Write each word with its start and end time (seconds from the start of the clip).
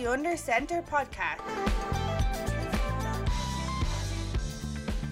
the 0.00 0.10
Under 0.10 0.34
Center 0.34 0.80
podcast. 0.80 1.40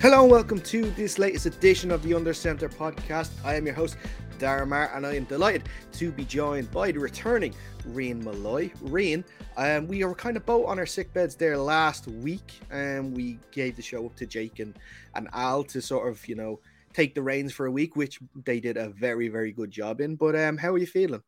Hello 0.01 0.23
and 0.23 0.31
welcome 0.31 0.61
to 0.61 0.91
this 0.93 1.19
latest 1.19 1.45
edition 1.45 1.91
of 1.91 2.03
the 2.03 2.15
Under 2.15 2.33
Center 2.33 2.71
podcast. 2.71 3.29
I 3.45 3.57
am 3.57 3.67
your 3.67 3.75
host, 3.75 3.99
Darren 4.39 4.69
Marr, 4.69 4.91
and 4.95 5.07
I 5.07 5.15
am 5.15 5.25
delighted 5.25 5.65
to 5.93 6.11
be 6.11 6.25
joined 6.25 6.71
by 6.71 6.91
the 6.91 7.01
returning 7.01 7.55
Rian 7.91 8.23
Malloy. 8.23 8.71
Rian, 8.83 9.25
um, 9.59 9.89
we 9.89 10.03
were 10.03 10.15
kind 10.15 10.39
of 10.39 10.47
both 10.47 10.67
on 10.67 10.79
our 10.79 10.87
sick 10.87 11.13
beds 11.13 11.35
there 11.35 11.59
last 11.59 12.07
week, 12.09 12.59
and 12.71 13.15
we 13.15 13.39
gave 13.51 13.77
the 13.77 13.83
show 13.83 14.07
up 14.07 14.17
to 14.17 14.25
Jake 14.25 14.59
and, 14.59 14.75
and 15.15 15.29
Al 15.35 15.65
to 15.65 15.83
sort 15.83 16.09
of, 16.09 16.27
you 16.27 16.35
know, 16.35 16.61
take 16.95 17.15
the 17.15 17.21
reins 17.21 17.53
for 17.53 17.67
a 17.67 17.71
week, 17.71 17.95
which 17.95 18.21
they 18.47 18.59
did 18.59 18.79
a 18.79 18.89
very, 18.89 19.29
very 19.29 19.53
good 19.53 19.71
job 19.71 20.01
in. 20.01 20.17
But 20.17 20.35
um, 20.35 20.57
how 20.57 20.73
are 20.73 20.79
you 20.79 20.87
feeling? 20.87 21.23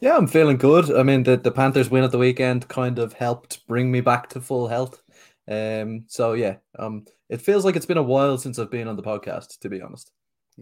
Yeah, 0.00 0.16
I'm 0.16 0.26
feeling 0.26 0.56
good. 0.56 0.90
I 0.94 1.02
mean, 1.02 1.24
the, 1.24 1.36
the 1.36 1.50
Panthers 1.52 1.90
win 1.90 2.04
at 2.04 2.10
the 2.10 2.18
weekend 2.18 2.68
kind 2.68 2.98
of 2.98 3.12
helped 3.12 3.66
bring 3.66 3.90
me 3.90 4.00
back 4.00 4.28
to 4.30 4.40
full 4.40 4.66
health. 4.66 5.02
Um, 5.48 6.04
so 6.06 6.32
yeah, 6.32 6.56
um, 6.78 7.04
it 7.28 7.42
feels 7.42 7.64
like 7.64 7.76
it's 7.76 7.86
been 7.86 7.98
a 7.98 8.02
while 8.02 8.38
since 8.38 8.58
I've 8.58 8.70
been 8.70 8.88
on 8.88 8.96
the 8.96 9.02
podcast, 9.02 9.58
to 9.60 9.68
be 9.68 9.82
honest. 9.82 10.10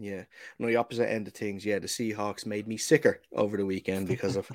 Yeah. 0.01 0.23
On 0.61 0.67
the 0.67 0.77
opposite 0.77 1.11
end 1.11 1.27
of 1.27 1.33
things, 1.33 1.65
yeah, 1.65 1.77
the 1.77 1.87
Seahawks 1.87 2.45
made 2.45 2.69
me 2.69 2.77
sicker 2.77 3.19
over 3.33 3.57
the 3.57 3.65
weekend 3.65 4.07
because 4.07 4.37
of 4.37 4.49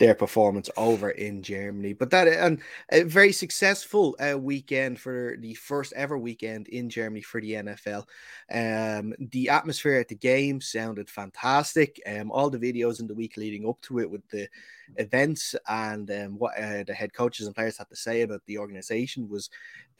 their 0.00 0.14
performance 0.14 0.68
over 0.76 1.10
in 1.10 1.40
Germany. 1.40 1.92
But 1.92 2.10
that 2.10 2.26
and 2.26 2.60
a 2.90 3.04
very 3.04 3.30
successful 3.30 4.16
uh, 4.18 4.36
weekend 4.36 4.98
for 4.98 5.36
the 5.38 5.54
first 5.54 5.92
ever 5.92 6.18
weekend 6.18 6.66
in 6.66 6.90
Germany 6.90 7.22
for 7.22 7.40
the 7.40 7.52
NFL. 7.52 8.06
Um, 8.50 9.14
the 9.20 9.50
atmosphere 9.50 10.00
at 10.00 10.08
the 10.08 10.16
game 10.16 10.60
sounded 10.60 11.08
fantastic. 11.08 12.00
Um, 12.04 12.32
all 12.32 12.50
the 12.50 12.58
videos 12.58 12.98
in 12.98 13.06
the 13.06 13.14
week 13.14 13.36
leading 13.36 13.68
up 13.68 13.80
to 13.82 14.00
it 14.00 14.10
with 14.10 14.28
the 14.30 14.48
events 14.96 15.54
and 15.68 16.10
um, 16.10 16.38
what 16.38 16.58
uh, 16.58 16.84
the 16.84 16.94
head 16.94 17.12
coaches 17.12 17.46
and 17.46 17.54
players 17.54 17.78
had 17.78 17.88
to 17.88 17.96
say 17.96 18.22
about 18.22 18.42
the 18.46 18.58
organization 18.58 19.28
was 19.28 19.50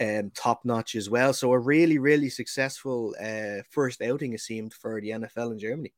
um, 0.00 0.31
top 0.34 0.64
notch 0.64 0.94
as 0.94 1.11
well. 1.11 1.33
So 1.33 1.53
a 1.53 1.58
really, 1.58 1.98
really 1.98 2.31
successful 2.31 3.14
uh, 3.20 3.62
first 3.70 4.03
outing, 4.03 4.33
it 4.33 4.41
seemed, 4.41 4.75
for 4.75 5.00
the 5.00 5.11
NFL 5.11 5.53
in 5.53 5.59
Germany. 5.59 5.92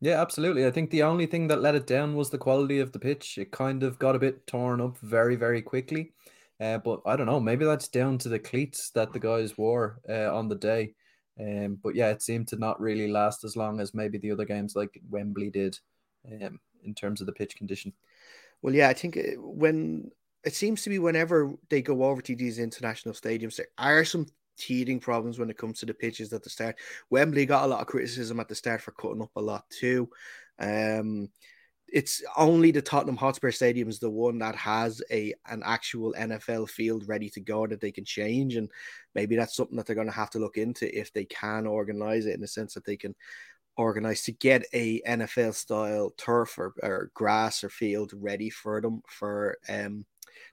Yeah, 0.00 0.20
absolutely. 0.20 0.66
I 0.66 0.70
think 0.70 0.90
the 0.90 1.02
only 1.04 1.26
thing 1.26 1.48
that 1.48 1.62
let 1.62 1.74
it 1.74 1.86
down 1.86 2.14
was 2.14 2.28
the 2.28 2.38
quality 2.38 2.80
of 2.80 2.92
the 2.92 2.98
pitch. 2.98 3.38
It 3.38 3.50
kind 3.50 3.82
of 3.82 3.98
got 3.98 4.14
a 4.14 4.18
bit 4.18 4.46
torn 4.46 4.80
up 4.80 4.98
very, 4.98 5.36
very 5.36 5.62
quickly. 5.62 6.12
Uh, 6.60 6.78
but 6.78 7.00
I 7.06 7.16
don't 7.16 7.26
know. 7.26 7.40
Maybe 7.40 7.64
that's 7.64 7.88
down 7.88 8.18
to 8.18 8.28
the 8.28 8.38
cleats 8.38 8.90
that 8.90 9.12
the 9.12 9.18
guys 9.18 9.58
wore 9.58 10.00
uh, 10.08 10.34
on 10.34 10.48
the 10.48 10.54
day. 10.54 10.94
Um, 11.38 11.78
but 11.82 11.94
yeah, 11.94 12.10
it 12.10 12.22
seemed 12.22 12.48
to 12.48 12.56
not 12.56 12.80
really 12.80 13.10
last 13.10 13.44
as 13.44 13.56
long 13.56 13.80
as 13.80 13.94
maybe 13.94 14.16
the 14.18 14.32
other 14.32 14.46
games 14.46 14.74
like 14.74 15.00
Wembley 15.10 15.50
did 15.50 15.78
um, 16.30 16.58
in 16.86 16.94
terms 16.94 17.20
of 17.20 17.26
the 17.26 17.32
pitch 17.32 17.56
condition. 17.56 17.92
Well, 18.62 18.74
yeah, 18.74 18.88
I 18.88 18.94
think 18.94 19.16
uh, 19.16 19.40
when 19.40 20.10
it 20.44 20.54
seems 20.54 20.82
to 20.82 20.90
be 20.90 20.98
whenever 20.98 21.52
they 21.68 21.82
go 21.82 22.04
over 22.04 22.22
to 22.22 22.36
these 22.36 22.58
international 22.58 23.14
stadiums, 23.14 23.56
there 23.56 23.66
are 23.78 24.04
some 24.04 24.26
teething 24.56 25.00
problems 25.00 25.38
when 25.38 25.50
it 25.50 25.58
comes 25.58 25.80
to 25.80 25.86
the 25.86 25.94
pitches 25.94 26.32
at 26.32 26.42
the 26.42 26.50
start. 26.50 26.76
Wembley 27.10 27.46
got 27.46 27.64
a 27.64 27.66
lot 27.66 27.80
of 27.80 27.86
criticism 27.86 28.40
at 28.40 28.48
the 28.48 28.54
start 28.54 28.80
for 28.80 28.92
cutting 28.92 29.22
up 29.22 29.30
a 29.36 29.40
lot 29.40 29.64
too. 29.70 30.08
Um, 30.58 31.28
it's 31.88 32.22
only 32.36 32.72
the 32.72 32.82
Tottenham 32.82 33.16
Hotspur 33.16 33.52
Stadium 33.52 33.88
is 33.88 34.00
the 34.00 34.10
one 34.10 34.38
that 34.38 34.56
has 34.56 35.00
a 35.10 35.32
an 35.46 35.62
actual 35.64 36.14
NFL 36.18 36.68
field 36.68 37.06
ready 37.06 37.30
to 37.30 37.40
go 37.40 37.66
that 37.66 37.80
they 37.80 37.92
can 37.92 38.04
change, 38.04 38.56
and 38.56 38.68
maybe 39.14 39.36
that's 39.36 39.54
something 39.54 39.76
that 39.76 39.86
they're 39.86 39.94
going 39.94 40.08
to 40.08 40.12
have 40.12 40.30
to 40.30 40.40
look 40.40 40.56
into 40.56 40.98
if 40.98 41.12
they 41.12 41.24
can 41.24 41.66
organize 41.66 42.26
it 42.26 42.34
in 42.34 42.40
the 42.40 42.48
sense 42.48 42.74
that 42.74 42.84
they 42.84 42.96
can 42.96 43.14
organize 43.76 44.22
to 44.24 44.32
get 44.32 44.64
a 44.72 45.02
NFL 45.02 45.54
style 45.54 46.12
turf 46.16 46.58
or, 46.58 46.74
or 46.82 47.10
grass 47.14 47.62
or 47.62 47.68
field 47.68 48.12
ready 48.14 48.50
for 48.50 48.80
them 48.80 49.02
for 49.06 49.58
um 49.68 50.04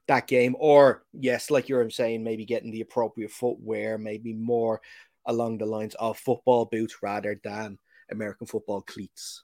that 0.07 0.27
game. 0.27 0.55
Or, 0.59 1.03
yes, 1.13 1.49
like 1.49 1.69
you're 1.69 1.89
saying, 1.89 2.23
maybe 2.23 2.45
getting 2.45 2.71
the 2.71 2.81
appropriate 2.81 3.31
footwear, 3.31 3.97
maybe 3.97 4.33
more 4.33 4.81
along 5.25 5.57
the 5.57 5.65
lines 5.65 5.95
of 5.95 6.17
football 6.17 6.65
boots 6.65 6.97
rather 7.01 7.39
than 7.43 7.77
American 8.11 8.47
football 8.47 8.81
cleats. 8.81 9.43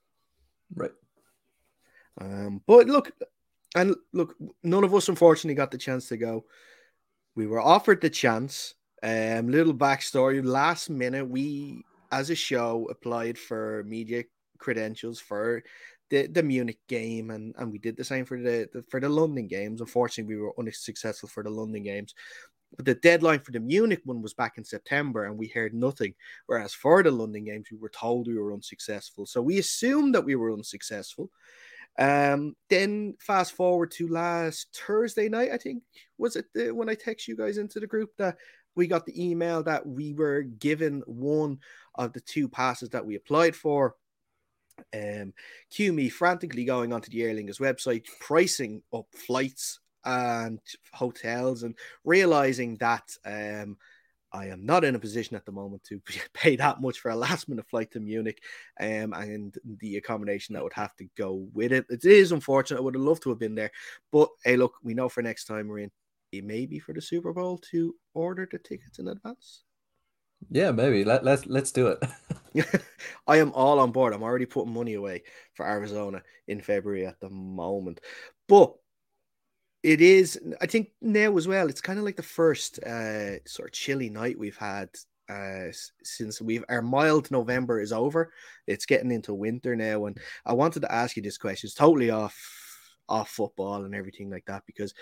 Right. 0.75 0.91
Um, 2.19 2.61
but 2.67 2.87
look, 2.87 3.11
and 3.75 3.95
look, 4.13 4.35
none 4.63 4.83
of 4.83 4.93
us 4.93 5.09
unfortunately 5.09 5.55
got 5.55 5.71
the 5.71 5.77
chance 5.77 6.09
to 6.09 6.17
go. 6.17 6.45
We 7.35 7.47
were 7.47 7.61
offered 7.61 8.01
the 8.01 8.09
chance. 8.09 8.75
Um, 9.01 9.47
little 9.47 9.73
backstory: 9.73 10.43
last 10.43 10.89
minute, 10.89 11.29
we 11.29 11.83
as 12.11 12.29
a 12.29 12.35
show 12.35 12.87
applied 12.89 13.37
for 13.37 13.83
media 13.87 14.23
credentials 14.57 15.19
for 15.19 15.63
the, 16.09 16.27
the 16.27 16.43
Munich 16.43 16.79
game, 16.87 17.29
and, 17.29 17.53
and 17.57 17.71
we 17.71 17.77
did 17.77 17.95
the 17.95 18.03
same 18.03 18.25
for 18.25 18.39
the, 18.41 18.67
the 18.73 18.81
for 18.83 18.99
the 18.99 19.09
London 19.09 19.47
games. 19.47 19.81
Unfortunately, 19.81 20.35
we 20.35 20.41
were 20.41 20.53
unsuccessful 20.57 21.29
for 21.29 21.43
the 21.43 21.49
London 21.49 21.83
games. 21.83 22.13
But 22.75 22.85
the 22.85 22.95
deadline 22.95 23.39
for 23.39 23.51
the 23.51 23.59
Munich 23.59 24.01
one 24.05 24.21
was 24.21 24.33
back 24.33 24.57
in 24.57 24.63
September, 24.63 25.25
and 25.25 25.37
we 25.37 25.47
heard 25.47 25.73
nothing. 25.73 26.13
Whereas 26.45 26.73
for 26.73 27.01
the 27.01 27.11
London 27.11 27.45
games, 27.45 27.67
we 27.71 27.77
were 27.77 27.89
told 27.89 28.27
we 28.27 28.37
were 28.37 28.53
unsuccessful. 28.53 29.25
So 29.25 29.41
we 29.41 29.57
assumed 29.57 30.13
that 30.15 30.25
we 30.25 30.35
were 30.35 30.53
unsuccessful. 30.53 31.31
Um, 31.97 32.55
then 32.69 33.15
fast 33.19 33.53
forward 33.53 33.91
to 33.91 34.07
last 34.07 34.67
Thursday 34.73 35.27
night, 35.27 35.51
I 35.51 35.57
think 35.57 35.83
was 36.17 36.35
it 36.35 36.45
the, 36.53 36.71
when 36.71 36.89
I 36.89 36.95
text 36.95 37.27
you 37.27 37.35
guys 37.35 37.57
into 37.57 37.79
the 37.79 37.87
group 37.87 38.11
that 38.17 38.37
we 38.75 38.87
got 38.87 39.05
the 39.05 39.29
email 39.29 39.63
that 39.63 39.85
we 39.85 40.13
were 40.13 40.41
given 40.41 41.01
one 41.05 41.59
of 41.95 42.13
the 42.13 42.21
two 42.21 42.47
passes 42.47 42.89
that 42.89 43.05
we 43.05 43.15
applied 43.15 43.55
for 43.55 43.95
um, 44.93 45.33
cue 45.69 45.93
me 45.93 46.09
frantically 46.09 46.65
going 46.65 46.93
onto 46.93 47.09
the 47.09 47.23
Aer 47.23 47.33
Lingus 47.35 47.59
website, 47.59 48.05
pricing 48.19 48.81
up 48.93 49.07
flights 49.13 49.79
and 50.05 50.59
hotels, 50.93 51.63
and 51.63 51.75
realizing 52.03 52.77
that 52.77 53.09
um, 53.25 53.77
I 54.31 54.47
am 54.47 54.65
not 54.65 54.83
in 54.83 54.95
a 54.95 54.99
position 54.99 55.35
at 55.35 55.45
the 55.45 55.51
moment 55.51 55.83
to 55.85 56.01
pay 56.33 56.55
that 56.55 56.81
much 56.81 56.99
for 56.99 57.09
a 57.09 57.15
last 57.15 57.49
minute 57.49 57.67
flight 57.69 57.91
to 57.91 57.99
Munich 57.99 58.41
um, 58.79 59.13
and 59.13 59.55
the 59.79 59.97
accommodation 59.97 60.53
that 60.53 60.63
would 60.63 60.73
have 60.73 60.95
to 60.97 61.07
go 61.17 61.47
with 61.53 61.71
it. 61.71 61.85
It 61.89 62.05
is 62.05 62.31
unfortunate. 62.31 62.79
I 62.79 62.81
would 62.81 62.95
have 62.95 63.03
loved 63.03 63.23
to 63.23 63.29
have 63.29 63.39
been 63.39 63.55
there. 63.55 63.71
But 64.11 64.29
hey, 64.43 64.57
look, 64.57 64.75
we 64.83 64.93
know 64.93 65.09
for 65.09 65.21
next 65.21 65.45
time 65.45 65.67
we're 65.67 65.79
in, 65.79 65.91
it 66.31 66.43
may 66.43 66.65
be 66.65 66.79
for 66.79 66.93
the 66.93 67.01
Super 67.01 67.33
Bowl 67.33 67.57
to 67.71 67.95
order 68.13 68.47
the 68.49 68.59
tickets 68.59 68.99
in 68.99 69.07
advance. 69.07 69.63
Yeah, 70.49 70.71
maybe. 70.71 71.03
Let, 71.03 71.23
let's 71.23 71.45
let's 71.45 71.71
do 71.71 71.87
it. 71.87 72.03
I 73.27 73.37
am 73.37 73.51
all 73.53 73.79
on 73.79 73.91
board. 73.91 74.13
I'm 74.13 74.23
already 74.23 74.45
putting 74.45 74.73
money 74.73 74.93
away 74.93 75.23
for 75.53 75.67
Arizona 75.67 76.23
in 76.47 76.61
February 76.61 77.05
at 77.05 77.19
the 77.19 77.29
moment. 77.29 77.99
But 78.47 78.73
it 79.83 80.01
is, 80.01 80.39
I 80.61 80.65
think 80.65 80.89
now 81.01 81.37
as 81.37 81.47
well, 81.47 81.69
it's 81.69 81.81
kind 81.81 81.99
of 81.99 82.05
like 82.05 82.17
the 82.17 82.23
first 82.23 82.79
uh, 82.83 83.43
sort 83.45 83.69
of 83.69 83.73
chilly 83.73 84.09
night 84.09 84.37
we've 84.37 84.57
had 84.57 84.89
uh, 85.29 85.71
since 86.03 86.41
we've 86.41 86.65
our 86.69 86.81
mild 86.81 87.29
November 87.31 87.79
is 87.79 87.93
over. 87.93 88.33
It's 88.65 88.85
getting 88.85 89.11
into 89.11 89.33
winter 89.33 89.75
now. 89.75 90.05
And 90.05 90.17
I 90.45 90.53
wanted 90.53 90.81
to 90.81 90.91
ask 90.91 91.15
you 91.15 91.21
this 91.21 91.37
question. 91.37 91.67
It's 91.67 91.75
totally 91.75 92.09
off 92.09 92.37
off 93.07 93.29
football 93.29 93.83
and 93.85 93.95
everything 93.95 94.29
like 94.29 94.45
that 94.45 94.63
because 94.65 94.93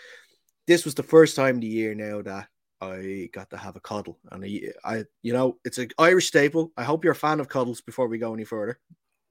this 0.67 0.85
was 0.85 0.95
the 0.95 1.03
first 1.03 1.35
time 1.35 1.55
of 1.55 1.61
the 1.61 1.67
year 1.67 1.95
now 1.95 2.22
that 2.22 2.47
I 2.81 3.29
got 3.33 3.50
to 3.50 3.57
have 3.57 3.75
a 3.75 3.79
coddle, 3.79 4.19
and 4.31 4.44
I, 4.44 4.61
I, 4.83 5.03
you 5.23 5.33
know, 5.33 5.57
it's 5.66 5.79
an 5.79 5.89
Irish 5.97 6.28
staple. 6.28 6.72
I 6.78 6.83
hope 6.83 7.03
you're 7.03 7.13
a 7.13 7.16
fan 7.16 7.39
of 7.39 7.50
coddles 7.50 7.81
before 7.81 8.07
we 8.07 8.19
go 8.19 8.33
any 8.33 8.44
further. 8.44 8.79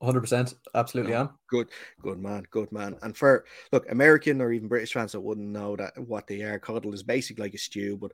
100%, 0.03 0.55
absolutely 0.75 1.15
oh, 1.15 1.21
am. 1.21 1.31
Good, 1.49 1.69
good 2.03 2.19
man, 2.19 2.47
good 2.51 2.71
man. 2.71 2.97
And 3.03 3.17
for 3.17 3.45
look, 3.73 3.91
American 3.91 4.43
or 4.43 4.53
even 4.53 4.69
British 4.69 4.93
fans 4.93 5.13
that 5.13 5.21
wouldn't 5.21 5.49
know 5.49 5.77
that 5.77 5.97
what 5.97 6.27
they 6.27 6.43
are, 6.43 6.59
coddle 6.59 6.93
is 6.93 7.03
basically 7.03 7.45
like 7.45 7.55
a 7.55 7.59
stew, 7.59 7.97
but 7.97 8.13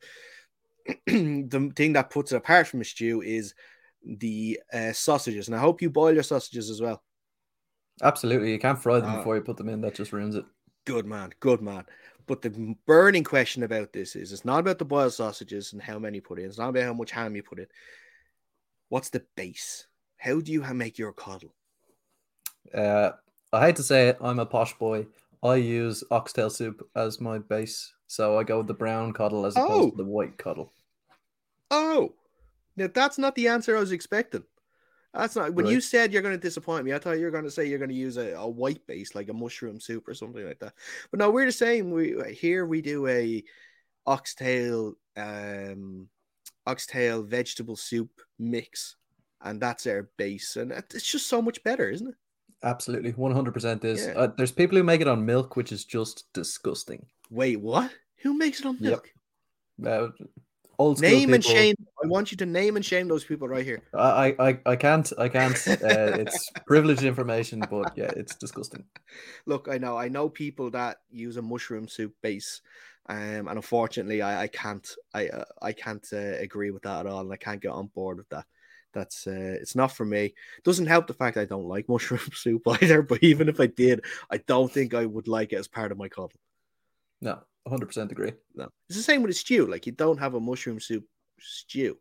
the 1.06 1.72
thing 1.74 1.94
that 1.94 2.10
puts 2.10 2.32
it 2.32 2.36
apart 2.36 2.68
from 2.68 2.80
a 2.80 2.84
stew 2.84 3.22
is 3.22 3.54
the 4.04 4.60
uh, 4.72 4.92
sausages. 4.92 5.48
And 5.48 5.56
I 5.56 5.60
hope 5.60 5.82
you 5.82 5.90
boil 5.90 6.14
your 6.14 6.22
sausages 6.22 6.70
as 6.70 6.80
well. 6.80 7.02
Absolutely, 8.02 8.52
you 8.52 8.58
can't 8.58 8.78
fry 8.78 9.00
them 9.00 9.10
uh, 9.10 9.16
before 9.16 9.36
you 9.36 9.42
put 9.42 9.56
them 9.56 9.68
in. 9.68 9.80
That 9.80 9.94
just 9.94 10.12
ruins 10.12 10.34
it. 10.34 10.44
Good 10.84 11.06
man, 11.06 11.32
good 11.40 11.62
man. 11.62 11.84
But 12.32 12.40
the 12.40 12.74
burning 12.86 13.24
question 13.24 13.62
about 13.62 13.92
this 13.92 14.16
is 14.16 14.32
it's 14.32 14.42
not 14.42 14.60
about 14.60 14.78
the 14.78 14.86
boiled 14.86 15.12
sausages 15.12 15.74
and 15.74 15.82
how 15.82 15.98
many 15.98 16.18
put 16.18 16.38
in. 16.38 16.46
It's 16.46 16.56
not 16.56 16.70
about 16.70 16.84
how 16.84 16.94
much 16.94 17.10
ham 17.10 17.36
you 17.36 17.42
put 17.42 17.58
in. 17.58 17.66
What's 18.88 19.10
the 19.10 19.22
base? 19.36 19.86
How 20.16 20.40
do 20.40 20.50
you 20.50 20.62
make 20.72 20.96
your 20.96 21.12
coddle? 21.12 21.52
Uh, 22.72 23.10
I 23.52 23.66
hate 23.66 23.76
to 23.76 23.82
say 23.82 24.08
it, 24.08 24.16
I'm 24.18 24.38
a 24.38 24.46
posh 24.46 24.72
boy. 24.78 25.08
I 25.42 25.56
use 25.56 26.02
oxtail 26.10 26.48
soup 26.48 26.88
as 26.96 27.20
my 27.20 27.36
base. 27.36 27.92
So 28.06 28.38
I 28.38 28.44
go 28.44 28.56
with 28.56 28.66
the 28.66 28.72
brown 28.72 29.12
coddle 29.12 29.44
as 29.44 29.54
opposed 29.54 29.88
oh. 29.88 29.90
to 29.90 29.96
the 29.98 30.04
white 30.04 30.38
coddle. 30.38 30.72
Oh, 31.70 32.14
now 32.78 32.88
that's 32.94 33.18
not 33.18 33.34
the 33.34 33.48
answer 33.48 33.76
I 33.76 33.80
was 33.80 33.92
expecting. 33.92 34.44
That's 35.14 35.36
not 35.36 35.52
when 35.52 35.66
right. 35.66 35.74
you 35.74 35.80
said 35.80 36.12
you're 36.12 36.22
going 36.22 36.34
to 36.34 36.40
disappoint 36.40 36.84
me. 36.84 36.94
I 36.94 36.98
thought 36.98 37.18
you 37.18 37.26
were 37.26 37.30
going 37.30 37.44
to 37.44 37.50
say 37.50 37.66
you're 37.66 37.78
going 37.78 37.90
to 37.90 37.94
use 37.94 38.16
a, 38.16 38.32
a, 38.32 38.48
white 38.48 38.86
base 38.86 39.14
like 39.14 39.28
a 39.28 39.34
mushroom 39.34 39.78
soup 39.78 40.08
or 40.08 40.14
something 40.14 40.46
like 40.46 40.58
that. 40.60 40.72
But 41.10 41.20
no, 41.20 41.30
we're 41.30 41.46
the 41.46 41.52
same. 41.52 41.90
We 41.90 42.16
here 42.32 42.64
we 42.64 42.80
do 42.80 43.06
a 43.06 43.44
oxtail 44.06 44.94
um 45.16 46.08
oxtail 46.66 47.22
vegetable 47.22 47.76
soup 47.76 48.10
mix, 48.38 48.96
and 49.42 49.60
that's 49.60 49.86
our 49.86 50.08
base, 50.16 50.56
and 50.56 50.72
it's 50.72 51.10
just 51.10 51.26
so 51.26 51.42
much 51.42 51.62
better, 51.62 51.90
isn't 51.90 52.08
it? 52.08 52.14
absolutely, 52.62 53.10
one 53.12 53.32
hundred 53.32 53.54
percent 53.54 53.84
is. 53.84 54.06
Yeah. 54.06 54.12
Uh, 54.12 54.32
there's 54.36 54.52
people 54.52 54.78
who 54.78 54.84
make 54.84 55.00
it 55.00 55.08
on 55.08 55.24
milk, 55.24 55.56
which 55.56 55.72
is 55.72 55.84
just 55.84 56.32
disgusting. 56.32 57.04
Wait, 57.30 57.60
what? 57.60 57.90
Who 58.18 58.36
makes 58.36 58.60
it 58.60 58.66
on 58.66 58.76
Yep. 58.80 59.04
milk? 59.78 60.12
Uh, 60.20 60.24
old 60.82 60.98
school 60.98 61.10
Name 61.10 61.34
and 61.34 61.44
shame. 61.44 61.74
I 62.02 62.06
want 62.06 62.30
you 62.30 62.36
to 62.38 62.46
name 62.46 62.76
and 62.76 62.84
shame 62.84 63.08
those 63.08 63.24
people 63.24 63.48
right 63.48 63.64
here. 63.64 63.80
I, 63.94 64.34
I, 64.38 64.58
I 64.66 64.76
can't, 64.76 65.10
I 65.18 65.28
can't. 65.28 65.56
Uh, 65.82 66.14
it's 66.22 66.50
privileged 66.66 67.02
information, 67.02 67.60
but 67.60 67.96
yeah, 67.96 68.12
it's 68.16 68.36
disgusting. 68.36 68.84
Look, 69.46 69.68
I 69.70 69.78
know, 69.78 69.96
I 69.96 70.08
know 70.08 70.28
people 70.28 70.70
that 70.70 70.98
use 71.10 71.36
a 71.36 71.42
mushroom 71.42 71.88
soup 71.88 72.14
base, 72.22 72.60
um, 73.08 73.48
and 73.48 73.56
unfortunately, 73.56 74.22
I, 74.22 74.42
I 74.42 74.46
can't, 74.46 74.88
I, 75.12 75.28
uh, 75.28 75.44
I 75.60 75.72
can't 75.72 76.06
uh, 76.12 76.36
agree 76.38 76.70
with 76.70 76.82
that 76.82 77.00
at 77.00 77.06
all, 77.06 77.22
and 77.22 77.32
I 77.32 77.36
can't 77.36 77.60
get 77.60 77.72
on 77.72 77.88
board 77.88 78.18
with 78.18 78.28
that. 78.28 78.46
That's, 78.94 79.26
uh, 79.26 79.56
it's 79.60 79.74
not 79.74 79.92
for 79.92 80.04
me. 80.04 80.34
Doesn't 80.64 80.86
help 80.86 81.06
the 81.06 81.14
fact 81.14 81.36
I 81.36 81.44
don't 81.44 81.68
like 81.68 81.88
mushroom 81.88 82.20
soup 82.32 82.62
either. 82.80 83.02
But 83.02 83.22
even 83.22 83.48
if 83.48 83.58
I 83.60 83.66
did, 83.66 84.04
I 84.30 84.38
don't 84.38 84.70
think 84.70 84.94
I 84.94 85.06
would 85.06 85.28
like 85.28 85.52
it 85.52 85.56
as 85.56 85.68
part 85.68 85.92
of 85.92 85.98
my 85.98 86.08
coddle. 86.08 86.38
No, 87.20 87.40
hundred 87.68 87.86
percent 87.86 88.12
agree. 88.12 88.32
No, 88.54 88.68
it's 88.88 88.96
the 88.98 89.02
same 89.02 89.22
with 89.22 89.30
a 89.30 89.34
stew. 89.34 89.66
Like 89.66 89.86
you 89.86 89.92
don't 89.92 90.18
have 90.18 90.34
a 90.34 90.40
mushroom 90.40 90.80
soup 90.80 91.04
stew. 91.40 91.98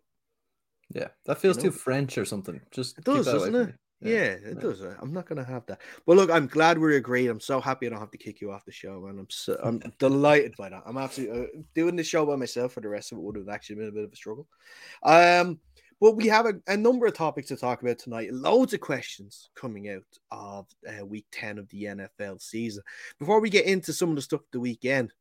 Yeah, 0.93 1.07
that 1.25 1.39
feels 1.39 1.57
know? 1.57 1.63
too 1.63 1.71
French 1.71 2.17
or 2.17 2.25
something. 2.25 2.59
Just 2.71 2.97
It 2.97 3.05
does, 3.05 3.25
doesn't 3.25 3.55
it? 3.55 3.67
me. 3.67 3.73
Yeah, 4.01 4.17
it 4.17 4.41
yeah. 4.45 4.53
does. 4.59 4.81
I'm 4.81 5.13
not 5.13 5.27
gonna 5.27 5.43
have 5.43 5.65
that. 5.67 5.79
But 6.07 6.17
look, 6.17 6.31
I'm 6.31 6.47
glad 6.47 6.79
we 6.79 6.95
agreed. 6.95 7.27
I'm 7.27 7.39
so 7.39 7.61
happy 7.61 7.85
I 7.85 7.89
don't 7.91 7.99
have 7.99 8.11
to 8.11 8.17
kick 8.17 8.41
you 8.41 8.51
off 8.51 8.65
the 8.65 8.71
show, 8.71 8.99
man. 9.01 9.19
I'm 9.19 9.27
so 9.29 9.59
I'm 9.63 9.79
delighted 9.99 10.55
by 10.57 10.69
that. 10.69 10.83
I'm 10.85 10.97
absolutely 10.97 11.43
uh, 11.43 11.61
doing 11.75 11.95
the 11.95 12.03
show 12.03 12.25
by 12.25 12.35
myself 12.35 12.73
for 12.73 12.81
the 12.81 12.89
rest 12.89 13.11
of 13.11 13.19
it 13.19 13.21
would 13.21 13.35
have 13.35 13.49
actually 13.49 13.75
been 13.77 13.89
a 13.89 13.91
bit 13.91 14.03
of 14.03 14.11
a 14.11 14.15
struggle. 14.15 14.47
Um, 15.03 15.59
but 16.01 16.15
we 16.15 16.25
have 16.27 16.47
a, 16.47 16.53
a 16.65 16.75
number 16.75 17.05
of 17.05 17.13
topics 17.13 17.49
to 17.49 17.55
talk 17.55 17.83
about 17.83 17.99
tonight. 17.99 18.33
Loads 18.33 18.73
of 18.73 18.79
questions 18.79 19.51
coming 19.55 19.87
out 19.89 20.01
of 20.31 20.65
uh, 20.89 21.05
week 21.05 21.27
10 21.31 21.59
of 21.59 21.69
the 21.69 21.83
NFL 21.83 22.41
season. 22.41 22.81
Before 23.19 23.39
we 23.39 23.51
get 23.51 23.67
into 23.67 23.93
some 23.93 24.09
of 24.09 24.15
the 24.15 24.23
stuff 24.23 24.41
the 24.51 24.59
weekend, 24.59 25.13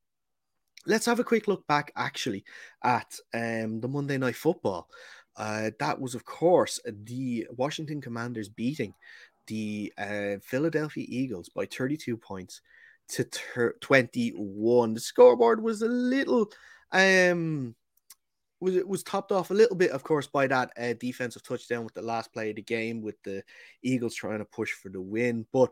let's 0.86 1.06
have 1.06 1.20
a 1.20 1.24
quick 1.24 1.48
look 1.48 1.66
back 1.66 1.92
actually 1.96 2.44
at 2.82 3.14
um, 3.34 3.80
the 3.80 3.88
Monday 3.88 4.18
Night 4.18 4.36
Football. 4.36 4.88
Uh, 5.36 5.70
that 5.78 6.00
was, 6.00 6.14
of 6.14 6.24
course, 6.24 6.80
the 6.84 7.46
Washington 7.56 8.00
Commanders 8.00 8.48
beating 8.48 8.94
the 9.46 9.92
uh, 9.96 10.36
Philadelphia 10.42 11.06
Eagles 11.08 11.48
by 11.48 11.66
32 11.66 12.16
points 12.16 12.60
to 13.08 13.24
ter- 13.24 13.74
21. 13.80 14.94
The 14.94 15.00
scoreboard 15.00 15.62
was 15.62 15.82
a 15.82 15.88
little 15.88 16.50
um 16.92 17.74
was 18.60 18.76
it 18.76 18.86
was 18.86 19.02
topped 19.02 19.32
off 19.32 19.50
a 19.50 19.54
little 19.54 19.76
bit, 19.76 19.90
of 19.90 20.02
course, 20.02 20.26
by 20.26 20.46
that 20.46 20.70
uh, 20.78 20.92
defensive 21.00 21.42
touchdown 21.42 21.84
with 21.84 21.94
the 21.94 22.02
last 22.02 22.32
play 22.32 22.50
of 22.50 22.56
the 22.56 22.62
game, 22.62 23.00
with 23.00 23.20
the 23.22 23.42
Eagles 23.82 24.14
trying 24.14 24.38
to 24.38 24.44
push 24.44 24.72
for 24.72 24.90
the 24.90 25.00
win. 25.00 25.46
But 25.52 25.70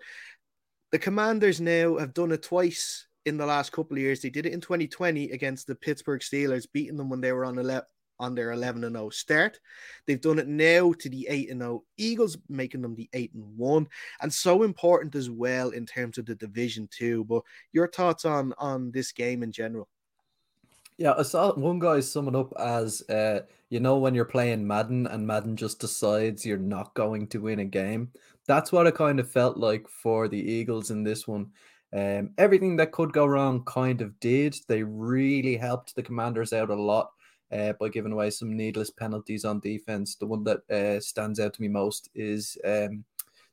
the 0.90 0.99
Commanders 0.99 1.60
now 1.60 1.99
have 1.99 2.14
done 2.14 2.32
it 2.32 2.43
twice 2.43 3.06
in 3.26 3.37
the 3.37 3.47
last 3.47 3.73
couple 3.73 3.97
of 3.97 4.03
years. 4.03 4.20
They 4.20 4.31
did 4.31 4.47
it 4.47 4.53
in 4.53 4.61
2020 4.61 5.31
against 5.31 5.67
the 5.67 5.75
Pittsburgh 5.75 6.20
Steelers, 6.20 6.67
beating 6.73 6.97
them 6.97 7.09
when 7.09 7.20
they 7.20 7.32
were 7.32 7.44
on 7.44 7.59
11 7.59 7.85
on 8.20 8.35
their 8.35 8.50
11 8.50 8.85
and 8.85 8.97
0 8.97 9.11
start. 9.11 9.61
They've 10.06 10.20
done 10.20 10.38
it 10.38 10.49
now 10.49 10.93
to 10.93 11.09
the 11.09 11.26
8 11.29 11.50
and 11.50 11.61
0 11.61 11.85
Eagles, 11.97 12.37
making 12.49 12.82
them 12.82 12.94
the 12.94 13.09
8 13.12 13.32
and 13.35 13.56
1, 13.56 13.88
and 14.23 14.32
so 14.32 14.62
important 14.62 15.15
as 15.15 15.31
well 15.31 15.70
in 15.70 15.87
terms 15.87 16.19
of 16.19 16.26
the 16.26 16.35
division 16.35 16.88
too. 16.91 17.25
But 17.25 17.43
your 17.73 17.88
thoughts 17.88 18.25
on 18.25 18.55
on 18.59 18.91
this 18.91 19.12
game 19.12 19.43
in 19.43 19.53
general? 19.53 19.88
Yeah, 20.97 21.15
I 21.17 21.23
saw 21.23 21.55
one 21.55 21.79
guy 21.79 22.00
sum 22.00 22.26
it 22.26 22.35
up 22.35 22.53
as, 22.59 23.09
uh, 23.09 23.43
you 23.69 23.79
know, 23.79 23.99
when 23.99 24.17
you're 24.17 24.25
playing 24.25 24.67
Madden 24.67 25.06
and 25.06 25.25
Madden 25.25 25.56
just 25.56 25.79
decides 25.79 26.44
you're 26.44 26.59
not 26.59 26.93
going 26.94 27.29
to 27.29 27.38
win 27.38 27.61
a 27.61 27.65
game. 27.65 28.11
That's 28.49 28.73
what 28.73 28.88
it 28.88 28.97
kind 28.97 29.20
of 29.20 29.31
felt 29.31 29.56
like 29.56 29.87
for 29.87 30.26
the 30.26 30.41
Eagles 30.41 30.91
in 30.91 31.05
this 31.05 31.29
one. 31.29 31.53
Um, 31.94 32.31
everything 32.38 32.76
that 32.76 32.93
could 32.93 33.12
go 33.12 33.25
wrong 33.26 33.64
kind 33.64 34.00
of 34.02 34.19
did. 34.20 34.56
They 34.69 34.82
really 34.82 35.56
helped 35.56 35.94
the 35.94 36.02
Commanders 36.02 36.52
out 36.52 36.70
a 36.70 36.75
lot 36.75 37.11
uh, 37.50 37.73
by 37.81 37.88
giving 37.88 38.12
away 38.12 38.31
some 38.31 38.56
needless 38.56 38.90
penalties 38.90 39.44
on 39.44 39.61
defense. 39.61 40.14
The 40.17 40.26
one 40.26 40.44
that 40.44 40.70
uh, 40.70 41.00
stands 41.00 41.40
out 41.40 41.55
to 41.55 41.62
me 41.62 41.69
most 41.69 42.11
is 42.14 42.58
um, 42.64 43.05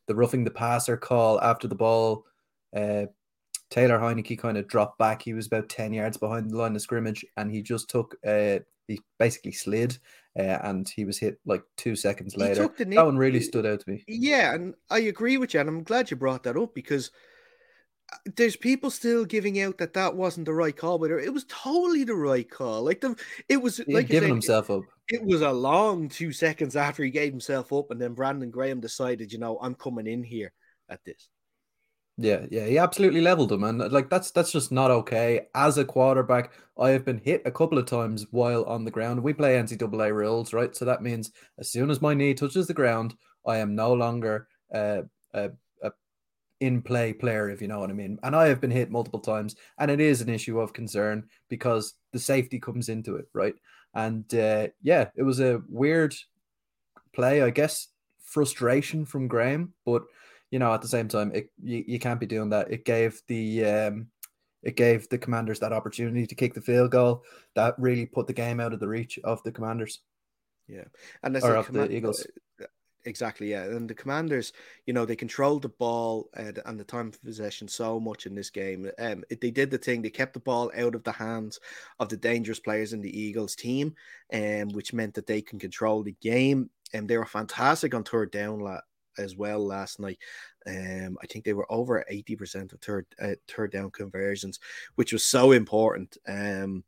the 0.08 0.16
roughing 0.16 0.44
the 0.44 0.52
passer 0.52 0.98
call 0.98 1.40
after 1.42 1.68
the 1.68 1.76
ball. 1.76 2.26
Uh, 2.76 3.06
Taylor 3.72 3.98
Heinicke 4.00 4.38
kind 4.38 4.58
of 4.58 4.68
dropped 4.68 5.00
back. 5.00 5.22
He 5.22 5.34
was 5.34 5.48
about 5.48 5.70
10 5.70 5.94
yards 5.94 6.18
behind 6.18 6.52
the 6.52 6.58
line 6.58 6.76
of 6.76 6.82
scrimmage 6.82 7.26
and 7.38 7.50
he 7.52 7.62
just 7.62 7.90
took, 7.90 8.16
uh, 8.26 8.60
he 8.88 9.00
basically 9.18 9.54
slid 9.54 9.98
uh, 10.38 10.60
and 10.64 10.88
he 10.88 11.06
was 11.06 11.18
hit 11.18 11.40
like 11.46 11.64
two 11.78 11.96
seconds 11.96 12.36
He 12.36 12.42
later. 12.42 12.64
took 12.64 12.78
the 12.78 12.86
knee- 12.86 12.98
That 12.98 13.06
one 13.06 13.18
really 13.18 13.42
stood 13.42 13.66
out 13.66 13.80
to 13.80 13.90
me. 13.90 14.04
Yeah, 14.08 14.54
and 14.54 14.76
I 14.92 15.00
agree 15.00 15.38
with 15.38 15.54
you, 15.54 15.62
and 15.62 15.70
I'm 15.70 15.84
glad 15.84 16.12
you 16.12 16.18
brought 16.18 16.44
that 16.44 16.58
up 16.58 16.76
because 16.76 17.10
there's 18.36 18.56
people 18.56 18.90
still 18.90 19.26
giving 19.26 19.60
out 19.62 19.78
that 19.78 19.94
that 19.94 20.16
wasn't 20.16 20.46
the 20.46 20.54
right 20.54 20.76
call, 20.76 20.98
but 20.98 21.12
it 21.12 21.34
was 21.34 21.46
totally 21.48 22.04
the 22.04 22.16
right 22.16 22.50
call. 22.50 22.84
Like 22.84 23.02
the, 23.02 23.16
it 23.50 23.58
was 23.58 23.78
He 23.78 23.94
like 23.94 24.08
giving 24.08 24.30
himself 24.30 24.70
up. 24.70 24.84
It 25.10 25.24
was 25.24 25.42
a 25.42 25.52
long 25.52 26.10
two 26.10 26.32
seconds 26.32 26.76
after 26.76 27.04
he 27.04 27.12
gave 27.12 27.32
himself 27.32 27.72
up, 27.72 27.92
and 27.92 28.02
then 28.02 28.14
Brandon 28.14 28.50
Graham 28.50 28.80
decided, 28.80 29.32
you 29.32 29.40
know, 29.40 29.58
I'm 29.62 29.76
coming 29.76 30.08
in 30.08 30.24
here 30.24 30.54
at 30.90 31.04
this. 31.06 31.30
Yeah, 32.18 32.46
yeah, 32.50 32.66
he 32.66 32.78
absolutely 32.78 33.20
leveled 33.20 33.52
him, 33.52 33.66
and 33.66 33.92
like 33.92 34.10
that's 34.10 34.32
that's 34.32 34.52
just 34.52 34.72
not 34.72 34.90
okay. 34.90 35.48
As 35.54 35.78
a 35.78 35.84
quarterback, 35.84 36.54
I 36.80 36.92
have 36.92 37.04
been 37.04 37.18
hit 37.18 37.42
a 37.46 37.52
couple 37.52 37.78
of 37.78 37.88
times 37.88 38.26
while 38.32 38.64
on 38.66 38.86
the 38.86 38.92
ground. 38.92 39.22
We 39.22 39.34
play 39.34 39.56
NCAA 39.56 40.14
rules, 40.14 40.54
right? 40.54 40.74
So 40.74 40.86
that 40.86 41.02
means 41.02 41.32
as 41.60 41.72
soon 41.72 41.90
as 41.90 42.02
my 42.02 42.14
knee 42.14 42.34
touches 42.34 42.68
the 42.68 42.74
ground, 42.74 43.16
I 43.46 43.58
am 43.58 43.76
no 43.76 43.94
longer 43.94 44.48
uh, 44.74 45.02
a 45.34 45.50
in 46.60 46.82
play 46.82 47.14
player, 47.14 47.50
if 47.50 47.62
you 47.62 47.68
know 47.68 47.80
what 47.80 47.90
I 47.90 47.94
mean. 47.94 48.18
And 48.24 48.36
I 48.36 48.48
have 48.48 48.62
been 48.62 48.72
hit 48.72 48.92
multiple 48.92 49.20
times, 49.20 49.56
and 49.78 49.92
it 49.92 50.00
is 50.00 50.22
an 50.22 50.30
issue 50.30 50.60
of 50.60 50.74
concern 50.74 51.28
because 51.50 51.94
the 52.14 52.20
safety 52.20 52.60
comes 52.60 52.90
into 52.90 53.16
it, 53.16 53.28
right? 53.34 53.56
And 53.94 54.32
uh, 54.34 54.68
yeah, 54.82 55.10
it 55.16 55.24
was 55.24 55.40
a 55.40 55.62
weird 55.70 56.16
play, 57.14 57.42
I 57.42 57.50
guess. 57.50 57.88
Frustration 58.24 59.06
from 59.06 59.28
Graham, 59.28 59.74
but 59.86 60.04
you 60.52 60.60
know, 60.60 60.74
at 60.74 60.82
the 60.82 60.88
same 60.88 61.08
time, 61.08 61.32
it 61.34 61.50
you, 61.64 61.84
you 61.88 62.00
can't 62.00 62.20
be 62.20 62.26
doing 62.26 62.50
that. 62.50 62.72
It 62.72 62.86
gave 62.86 63.22
the 63.28 63.66
um, 63.66 64.08
it 64.64 64.76
gave 64.76 65.08
the 65.10 65.18
Commanders 65.18 65.60
that 65.60 65.72
opportunity 65.72 66.26
to 66.26 66.36
kick 66.36 66.54
the 66.54 66.62
field 66.62 66.92
goal 66.92 67.24
that 67.56 67.76
really 67.78 68.06
put 68.06 68.28
the 68.28 68.34
game 68.34 68.60
out 68.60 68.74
of 68.74 68.80
the 68.80 68.88
reach 68.88 69.20
of 69.24 69.42
the 69.44 69.52
Commanders 69.52 70.00
Yeah, 70.68 70.86
and 71.24 71.38
or 71.38 71.56
of 71.56 71.72
the 71.72 71.90
Eagles. 71.90 72.26
Uh, 73.06 73.10
Exactly, 73.10 73.52
yeah. 73.52 73.64
And 73.64 73.90
the 73.90 73.94
commanders, 73.94 74.54
you 74.86 74.94
know, 74.94 75.06
they 75.06 75.16
controlled 75.16 75.62
the 75.62 75.70
ball 75.70 76.30
and, 76.36 76.60
and 76.66 76.80
the 76.80 76.84
time 76.84 77.08
of 77.08 77.24
possession 77.24 77.68
so 77.68 78.00
much 78.00 78.26
in 78.26 78.36
this 78.36 78.50
game. 78.50 78.90
Um, 79.00 79.24
it, 79.30 79.42
they 79.42 79.52
did 79.52 79.72
the 79.72 79.78
thing, 79.78 80.02
they 80.02 80.10
kept 80.10 80.34
the 80.34 80.40
ball 80.40 80.72
out 80.78 80.96
of 80.96 81.04
the 81.04 81.12
hands 81.12 81.60
of 82.00 82.10
the 82.10 82.18
dangerous 82.18 82.60
players 82.60 82.94
in 82.94 83.02
the 83.02 83.20
Eagles 83.20 83.56
team, 83.56 83.96
um, 84.34 84.70
which 84.70 84.94
meant 84.94 85.14
that 85.16 85.28
they 85.28 85.42
can 85.42 85.60
control 85.60 86.04
the 86.04 86.16
game. 86.22 86.70
And 86.94 87.08
they 87.08 87.18
were 87.18 87.26
fantastic 87.26 87.94
on 87.94 88.04
third 88.04 88.32
down 88.32 88.60
la- 88.60 88.82
as 89.18 89.36
well 89.36 89.66
last 89.66 90.00
night. 90.00 90.20
Um, 90.68 91.18
I 91.22 91.28
think 91.28 91.46
they 91.46 91.54
were 91.54 91.72
over 91.72 92.04
80% 92.12 92.74
of 92.74 92.82
third, 92.82 93.06
uh, 93.22 93.36
third 93.48 93.72
down 93.72 93.92
conversions, 93.92 94.60
which 94.96 95.14
was 95.14 95.24
so 95.24 95.52
important. 95.52 96.18
Um, 96.28 96.84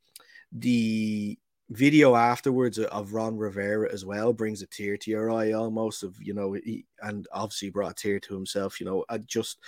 the 0.52 1.38
video 1.70 2.16
afterwards 2.16 2.80
of 2.80 3.14
Ron 3.14 3.38
Rivera 3.38 3.92
as 3.92 4.06
well 4.06 4.32
brings 4.32 4.62
a 4.62 4.68
tear 4.68 4.96
to 4.98 5.12
your 5.12 5.32
eye 5.32 5.52
almost 5.52 6.02
of 6.04 6.16
you 6.22 6.34
know 6.34 6.54
he, 6.54 6.86
and 7.02 7.28
obviously 7.34 7.70
brought 7.70 7.92
a 7.92 7.96
tear 7.96 8.20
to 8.22 8.34
himself 8.34 8.80
you 8.80 8.86
know 8.86 9.04
just 9.26 9.60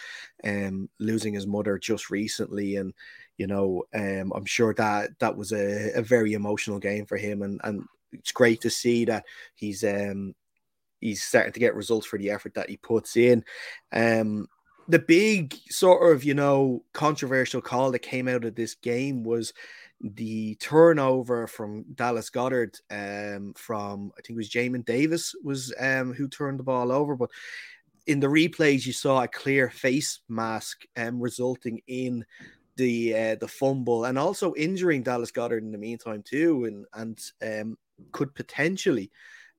um 0.46 0.90
losing 1.00 1.34
his 1.34 1.46
mother 1.46 1.78
just 1.78 2.10
recently 2.10 2.78
and 2.78 2.94
you 3.38 3.48
know 3.48 3.84
um 3.94 4.32
I'm 4.34 4.46
sure 4.46 4.74
that 4.76 5.10
that 5.20 5.36
was 5.36 5.52
a, 5.52 5.92
a 5.94 6.02
very 6.02 6.34
emotional 6.34 6.80
game 6.80 7.06
for 7.06 7.18
him 7.18 7.42
and 7.42 7.60
and 7.66 7.84
it's 8.14 8.32
great 8.32 8.62
to 8.62 8.70
see 8.70 9.04
that 9.06 9.26
he's 9.56 9.84
um 9.84 10.34
he's 11.02 11.22
starting 11.22 11.54
to 11.54 11.60
get 11.60 11.76
results 11.76 12.08
for 12.08 12.18
the 12.18 12.30
effort 12.30 12.54
that 12.54 12.70
he 12.70 12.78
puts 12.78 13.18
in. 13.18 13.44
Um 13.92 14.48
the 14.88 15.00
big 15.00 15.54
sort 15.70 16.16
of 16.16 16.24
you 16.24 16.34
know 16.34 16.84
controversial 16.94 17.62
call 17.62 17.92
that 17.92 18.00
came 18.00 18.28
out 18.28 18.46
of 18.46 18.56
this 18.56 18.76
game 18.76 19.24
was 19.24 19.54
the 20.02 20.56
turnover 20.56 21.48
from 21.48 21.84
Dallas 21.96 22.30
Goedert 22.30 22.80
um, 22.90 23.54
from 23.56 24.12
I 24.18 24.22
think 24.22 24.36
it 24.36 24.38
was 24.38 24.50
Jamin 24.50 24.86
Davis 24.86 25.36
was 25.44 25.74
um, 25.80 26.14
who 26.14 26.28
turned 26.28 26.60
the 26.60 26.64
ball 26.64 26.92
over, 26.92 27.16
but 27.16 27.30
in 28.08 28.20
the 28.20 28.28
replays 28.28 28.86
you 28.86 28.94
saw 28.94 29.24
a 29.24 29.28
clear 29.28 29.70
face 29.70 30.22
mask 30.30 30.84
um, 30.98 31.20
resulting 31.20 31.82
in 31.88 32.26
the 32.78 33.14
uh, 33.14 33.36
the 33.36 33.48
fumble 33.48 34.06
and 34.06 34.18
also 34.18 34.54
injuring 34.56 35.04
Dallas 35.04 35.32
Goedert 35.32 35.60
in 35.60 35.72
the 35.72 35.78
meantime 35.78 36.24
too, 36.24 36.66
and 36.66 36.86
and 36.94 37.62
um, 37.62 37.78
could 38.12 38.34
potentially 38.34 39.12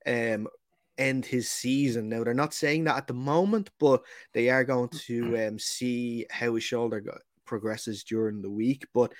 um, 0.06 0.48
end 0.96 1.26
his 1.26 1.50
season. 1.50 2.08
Now 2.08 2.24
they're 2.24 2.34
not 2.34 2.54
saying 2.54 2.84
that 2.84 2.96
at 2.96 3.06
the 3.06 3.14
moment, 3.14 3.70
but 3.78 4.02
they 4.32 4.48
are 4.48 4.64
going 4.64 4.88
to 4.88 5.48
um, 5.48 5.58
see 5.58 6.26
how 6.30 6.54
his 6.54 6.64
shoulder 6.64 7.00
go- 7.00 7.18
progresses 7.44 8.04
during 8.04 8.40
the 8.40 8.50
week, 8.50 8.86
but 8.94 9.12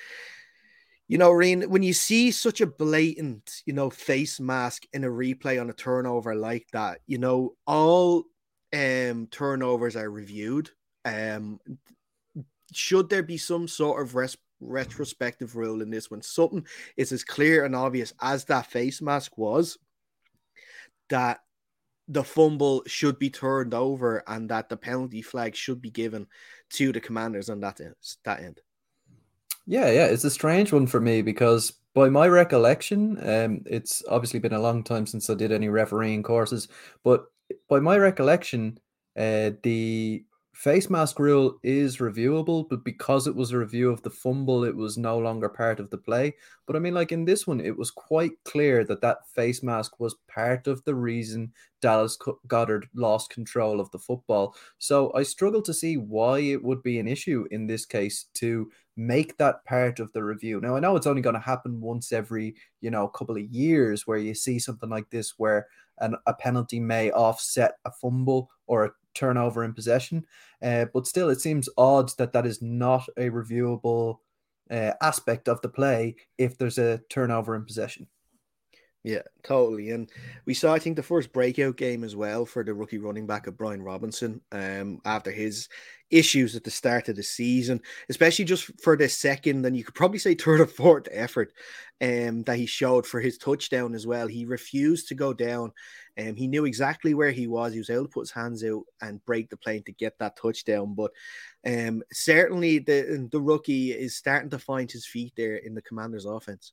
you 1.11 1.19
know, 1.19 1.33
Reen, 1.33 1.62
when 1.62 1.83
you 1.83 1.93
see 1.93 2.31
such 2.31 2.61
a 2.61 2.69
blatant, 2.69 3.62
you 3.67 3.73
know, 3.73 3.90
face 3.90 4.38
mask 4.38 4.85
in 4.93 5.02
a 5.02 5.09
replay 5.09 5.61
on 5.61 5.69
a 5.69 5.73
turnover 5.73 6.37
like 6.37 6.69
that, 6.73 7.00
you 7.09 7.19
know, 7.19 7.57
all 7.67 8.23
um, 8.73 9.26
turnovers 9.29 9.97
are 9.97 10.09
reviewed? 10.09 10.71
Um, 11.05 11.59
should 12.73 13.11
there 13.11 13.25
be 13.25 13.38
some 13.38 13.67
sort 13.67 14.00
of 14.00 14.14
res- 14.14 14.37
retrospective 14.61 15.57
rule 15.57 15.83
in 15.83 15.90
this 15.90 16.12
when 16.12 16.23
something 16.23 16.64
is 16.97 17.11
as 17.11 17.25
clear 17.25 17.64
and 17.64 17.75
obvious 17.75 18.12
as 18.23 18.45
that 18.45 18.71
face 18.71 19.02
mask 19.02 19.37
was 19.37 19.79
that 21.09 21.40
the 22.07 22.23
fumble 22.23 22.85
should 22.87 23.19
be 23.19 23.31
turned 23.31 23.75
over 23.75 24.23
and 24.29 24.49
that 24.50 24.69
the 24.69 24.76
penalty 24.76 25.23
flag 25.23 25.57
should 25.57 25.83
be 25.83 25.90
given 25.90 26.29
to 26.71 26.93
the 26.93 27.00
commanders 27.00 27.50
on 27.50 27.59
that 27.59 27.81
that 28.25 28.40
end. 28.45 28.61
Yeah, 29.71 29.89
yeah, 29.93 30.07
it's 30.07 30.25
a 30.25 30.31
strange 30.31 30.73
one 30.73 30.89
for 30.89 30.99
me 31.00 31.23
because 31.23 31.73
by 31.95 32.09
my 32.09 32.27
recollection, 32.27 33.17
um, 33.23 33.62
it's 33.67 34.03
obviously 34.09 34.41
been 34.41 34.53
a 34.53 34.59
long 34.59 34.83
time 34.83 35.07
since 35.07 35.31
I 35.31 35.35
did 35.35 35.53
any 35.53 35.69
refereeing 35.69 36.25
courses, 36.25 36.67
but 37.05 37.27
by 37.69 37.79
my 37.79 37.97
recollection, 37.97 38.81
uh, 39.17 39.53
the 39.62 40.25
face 40.61 40.90
mask 40.90 41.19
rule 41.19 41.59
is 41.62 41.97
reviewable, 41.97 42.69
but 42.69 42.85
because 42.85 43.26
it 43.26 43.35
was 43.35 43.50
a 43.50 43.59
review 43.59 43.90
of 43.90 44.02
the 44.02 44.11
fumble, 44.11 44.62
it 44.62 44.76
was 44.76 44.99
no 44.99 45.17
longer 45.17 45.49
part 45.49 45.81
of 45.81 45.88
the 45.88 45.97
play. 45.97 46.35
But 46.67 46.76
I 46.76 46.81
mean, 46.81 46.93
like 46.93 47.12
in 47.12 47.25
this 47.25 47.47
one, 47.47 47.61
it 47.61 47.79
was 47.79 47.90
quite 47.90 48.33
clear 48.45 48.85
that 48.85 49.00
that 49.00 49.26
face 49.26 49.62
mask 49.62 49.99
was 49.99 50.17
part 50.29 50.67
of 50.67 50.85
the 50.85 50.95
reason 50.95 51.55
Dallas 51.81 52.19
Goedert 52.47 52.85
lost 52.95 53.31
control 53.31 53.81
of 53.81 53.90
the 53.90 53.99
football. 53.99 54.55
So 54.76 55.11
I 55.14 55.23
struggle 55.23 55.62
to 55.62 55.73
see 55.73 55.97
why 55.97 56.40
it 56.40 56.62
would 56.62 56.83
be 56.83 56.99
an 56.99 57.09
issue 57.09 57.47
in 57.50 57.67
this 57.67 57.87
case 57.87 58.26
to 58.35 58.71
make 58.99 59.38
that 59.38 59.64
part 59.64 59.99
of 59.99 60.12
the 60.12 60.23
review. 60.23 60.61
Now 60.61 60.76
I 60.76 60.81
know 60.81 60.95
it's 60.95 61.07
only 61.07 61.23
going 61.23 61.37
to 61.37 61.40
happen 61.40 61.81
once 61.81 62.12
every, 62.12 62.55
you 62.83 62.90
know, 62.90 63.09
couple 63.09 63.37
of 63.38 63.50
years 63.50 64.07
where 64.07 64.19
you 64.19 64.35
see 64.35 64.59
something 64.59 64.90
like 64.90 65.09
this 65.09 65.38
where 65.38 65.69
an, 66.00 66.17
a 66.26 66.35
penalty 66.35 66.81
may 66.81 67.11
offset 67.11 67.76
a 67.87 67.90
fumble 67.90 68.50
or 68.67 68.85
a 68.85 68.90
turnover 69.14 69.64
in 69.64 69.75
possession. 69.75 70.25
Uh, 70.62 70.87
but 70.93 71.07
still, 71.07 71.29
it 71.29 71.40
seems 71.40 71.69
odd 71.76 72.11
that 72.19 72.33
that 72.33 72.47
is 72.47 72.61
not 72.62 73.09
a 73.17 73.31
reviewable 73.31 74.19
uh, 74.71 74.93
aspect 75.02 75.49
of 75.49 75.61
the 75.62 75.69
play 75.69 76.17
if 76.38 76.57
there's 76.57 76.79
a 76.79 77.00
turnover 77.09 77.57
in 77.57 77.64
possession. 77.64 78.07
Yeah, 79.02 79.23
totally. 79.43 79.90
And 79.90 80.11
we 80.45 80.52
saw, 80.52 80.75
I 80.75 80.79
think, 80.79 80.97
the 80.97 81.02
first 81.02 81.33
breakout 81.33 81.79
game 81.79 82.05
as 82.05 82.14
well 82.14 82.45
for 82.45 82.62
the 82.62 82.75
rookie 82.75 82.99
running 82.99 83.26
back 83.26 83.47
of 83.47 83.57
Brian 83.57 83.83
Robinson 83.83 84.43
um, 84.52 85.00
after 85.07 85.31
his 85.31 85.71
issues 86.11 86.55
at 86.55 86.64
the 86.64 86.71
start 86.71 87.09
of 87.09 87.17
the 87.17 87.23
season, 87.23 87.81
especially 88.11 88.45
just 88.45 88.71
for 88.83 88.99
the 88.99 89.09
second, 89.09 89.64
and 89.64 89.75
you 89.75 89.85
could 89.85 89.95
probably 89.95 90.19
say 90.19 90.35
third 90.35 90.61
or 90.61 90.67
fourth 90.67 91.09
effort 91.11 91.55
um, 92.02 92.43
that 92.43 92.59
he 92.59 92.67
showed 92.67 93.07
for 93.07 93.21
his 93.21 93.38
touchdown 93.38 93.95
as 93.95 94.07
well. 94.07 94.26
He 94.26 94.45
refused 94.45 95.09
to 95.09 95.14
go 95.14 95.33
down. 95.33 95.73
Um, 96.21 96.37
he 96.37 96.47
knew 96.47 96.65
exactly 96.65 97.15
where 97.15 97.31
he 97.31 97.47
was. 97.47 97.73
He 97.73 97.79
was 97.79 97.91
able 97.91 98.05
to 98.05 98.11
put 98.11 98.23
his 98.23 98.31
hands 98.31 98.62
out 98.65 98.83
and 99.00 99.25
break 99.25 99.49
the 99.49 99.57
plane 99.57 99.83
to 99.85 99.93
get 99.93 100.19
that 100.19 100.37
touchdown. 100.37 100.95
But 100.95 101.12
um, 101.67 102.03
certainly 102.12 102.79
the, 102.79 103.29
the 103.31 103.41
rookie 103.41 103.93
is 103.93 104.17
starting 104.17 104.50
to 104.50 104.59
find 104.59 104.91
his 104.91 105.07
feet 105.07 105.33
there 105.37 105.57
in 105.57 105.75
the 105.75 105.83
commander's 105.83 106.27
offense. 106.27 106.73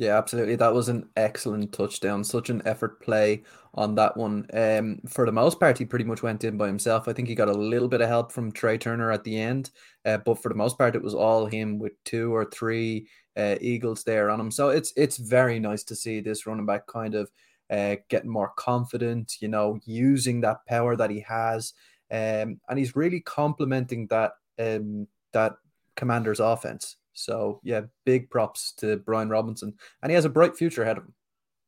Yeah, 0.00 0.16
absolutely. 0.16 0.56
That 0.56 0.72
was 0.72 0.88
an 0.88 1.10
excellent 1.16 1.74
touchdown. 1.74 2.24
Such 2.24 2.48
an 2.48 2.62
effort 2.64 3.02
play 3.02 3.42
on 3.74 3.94
that 3.96 4.16
one. 4.16 4.46
Um, 4.54 4.98
for 5.06 5.26
the 5.26 5.32
most 5.32 5.60
part, 5.60 5.76
he 5.76 5.84
pretty 5.84 6.06
much 6.06 6.22
went 6.22 6.42
in 6.42 6.56
by 6.56 6.68
himself. 6.68 7.06
I 7.06 7.12
think 7.12 7.28
he 7.28 7.34
got 7.34 7.50
a 7.50 7.52
little 7.52 7.86
bit 7.86 8.00
of 8.00 8.08
help 8.08 8.32
from 8.32 8.50
Trai 8.50 8.80
Turner 8.80 9.12
at 9.12 9.24
the 9.24 9.38
end, 9.38 9.70
uh, 10.06 10.16
but 10.16 10.42
for 10.42 10.48
the 10.48 10.54
most 10.54 10.78
part, 10.78 10.96
it 10.96 11.02
was 11.02 11.12
all 11.12 11.44
him 11.44 11.78
with 11.78 11.92
two 12.04 12.34
or 12.34 12.46
three 12.46 13.08
uh, 13.36 13.56
Eagles 13.60 14.02
there 14.02 14.30
on 14.30 14.40
him. 14.40 14.50
So 14.50 14.70
it's 14.70 14.90
it's 14.96 15.18
very 15.18 15.60
nice 15.60 15.84
to 15.84 15.94
see 15.94 16.20
this 16.20 16.46
running 16.46 16.64
back 16.64 16.86
kind 16.86 17.14
of 17.14 17.30
uh, 17.70 17.96
getting 18.08 18.30
more 18.30 18.52
confident. 18.56 19.36
You 19.40 19.48
know, 19.48 19.78
using 19.84 20.40
that 20.42 20.66
power 20.66 20.96
that 20.96 21.10
he 21.10 21.20
has, 21.20 21.72
um, 22.10 22.60
and 22.68 22.78
he's 22.78 22.96
really 22.96 23.20
complementing 23.20 24.06
that 24.08 24.32
um, 24.58 25.06
that 25.32 25.54
Commander's 25.96 26.40
offense. 26.40 26.96
So 27.12 27.60
yeah, 27.62 27.82
big 28.04 28.30
props 28.30 28.72
to 28.78 28.96
Brian 28.98 29.28
Robinson, 29.28 29.74
and 30.02 30.10
he 30.10 30.14
has 30.14 30.24
a 30.24 30.30
bright 30.30 30.56
future 30.56 30.82
ahead 30.82 30.98
of 30.98 31.04
him. 31.04 31.14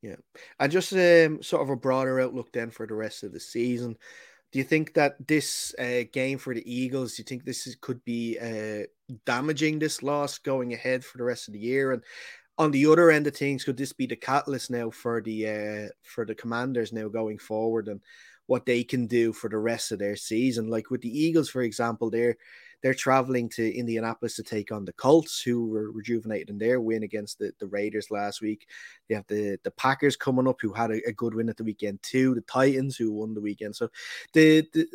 Yeah, 0.02 0.16
and 0.58 0.72
just 0.72 0.92
um, 0.92 1.42
sort 1.42 1.62
of 1.62 1.70
a 1.70 1.76
broader 1.76 2.20
outlook 2.20 2.52
then 2.52 2.70
for 2.70 2.86
the 2.86 2.94
rest 2.94 3.22
of 3.22 3.32
the 3.32 3.40
season. 3.40 3.96
Do 4.52 4.58
you 4.58 4.64
think 4.64 4.92
that 4.94 5.16
this 5.26 5.74
uh, 5.78 6.02
game 6.12 6.36
for 6.36 6.54
the 6.54 6.70
Eagles? 6.70 7.14
Do 7.14 7.22
you 7.22 7.24
think 7.24 7.44
this 7.44 7.66
is, 7.66 7.74
could 7.80 8.04
be 8.04 8.38
uh, 8.38 8.86
damaging 9.24 9.78
this 9.78 10.02
loss 10.02 10.38
going 10.38 10.74
ahead 10.74 11.04
for 11.04 11.16
the 11.16 11.24
rest 11.24 11.48
of 11.48 11.54
the 11.54 11.60
year? 11.60 11.92
And 11.92 12.02
on 12.58 12.70
the 12.70 12.86
other 12.86 13.10
end 13.10 13.26
of 13.26 13.36
things, 13.36 13.64
could 13.64 13.76
this 13.76 13.92
be 13.92 14.06
the 14.06 14.16
catalyst 14.16 14.70
now 14.70 14.90
for 14.90 15.20
the 15.20 15.48
uh, 15.48 15.88
for 16.02 16.24
the 16.24 16.34
Commanders 16.34 16.92
now 16.92 17.08
going 17.08 17.38
forward 17.38 17.88
and 17.88 18.00
what 18.46 18.66
they 18.66 18.84
can 18.84 19.06
do 19.06 19.32
for 19.32 19.48
the 19.48 19.58
rest 19.58 19.92
of 19.92 19.98
their 19.98 20.16
season? 20.16 20.68
Like 20.68 20.90
with 20.90 21.00
the 21.00 21.18
Eagles, 21.18 21.48
for 21.48 21.62
example, 21.62 22.10
they're 22.10 22.36
they're 22.82 22.94
traveling 22.94 23.48
to 23.50 23.74
Indianapolis 23.74 24.34
to 24.36 24.42
take 24.42 24.72
on 24.72 24.84
the 24.84 24.92
Colts, 24.92 25.40
who 25.40 25.68
were 25.68 25.92
rejuvenated 25.92 26.50
in 26.50 26.58
their 26.58 26.80
win 26.80 27.04
against 27.04 27.38
the, 27.38 27.52
the 27.60 27.66
Raiders 27.68 28.10
last 28.10 28.42
week. 28.42 28.66
They 29.08 29.14
have 29.14 29.26
the, 29.28 29.56
the 29.62 29.70
Packers 29.70 30.16
coming 30.16 30.48
up, 30.48 30.60
who 30.60 30.72
had 30.72 30.90
a, 30.90 31.00
a 31.08 31.12
good 31.12 31.34
win 31.34 31.48
at 31.48 31.56
the 31.56 31.64
weekend 31.64 32.02
too. 32.02 32.34
The 32.34 32.40
Titans, 32.42 32.96
who 32.96 33.12
won 33.12 33.34
the 33.34 33.40
weekend. 33.40 33.76
So 33.76 33.88
the, 34.32 34.66
the 34.72 34.86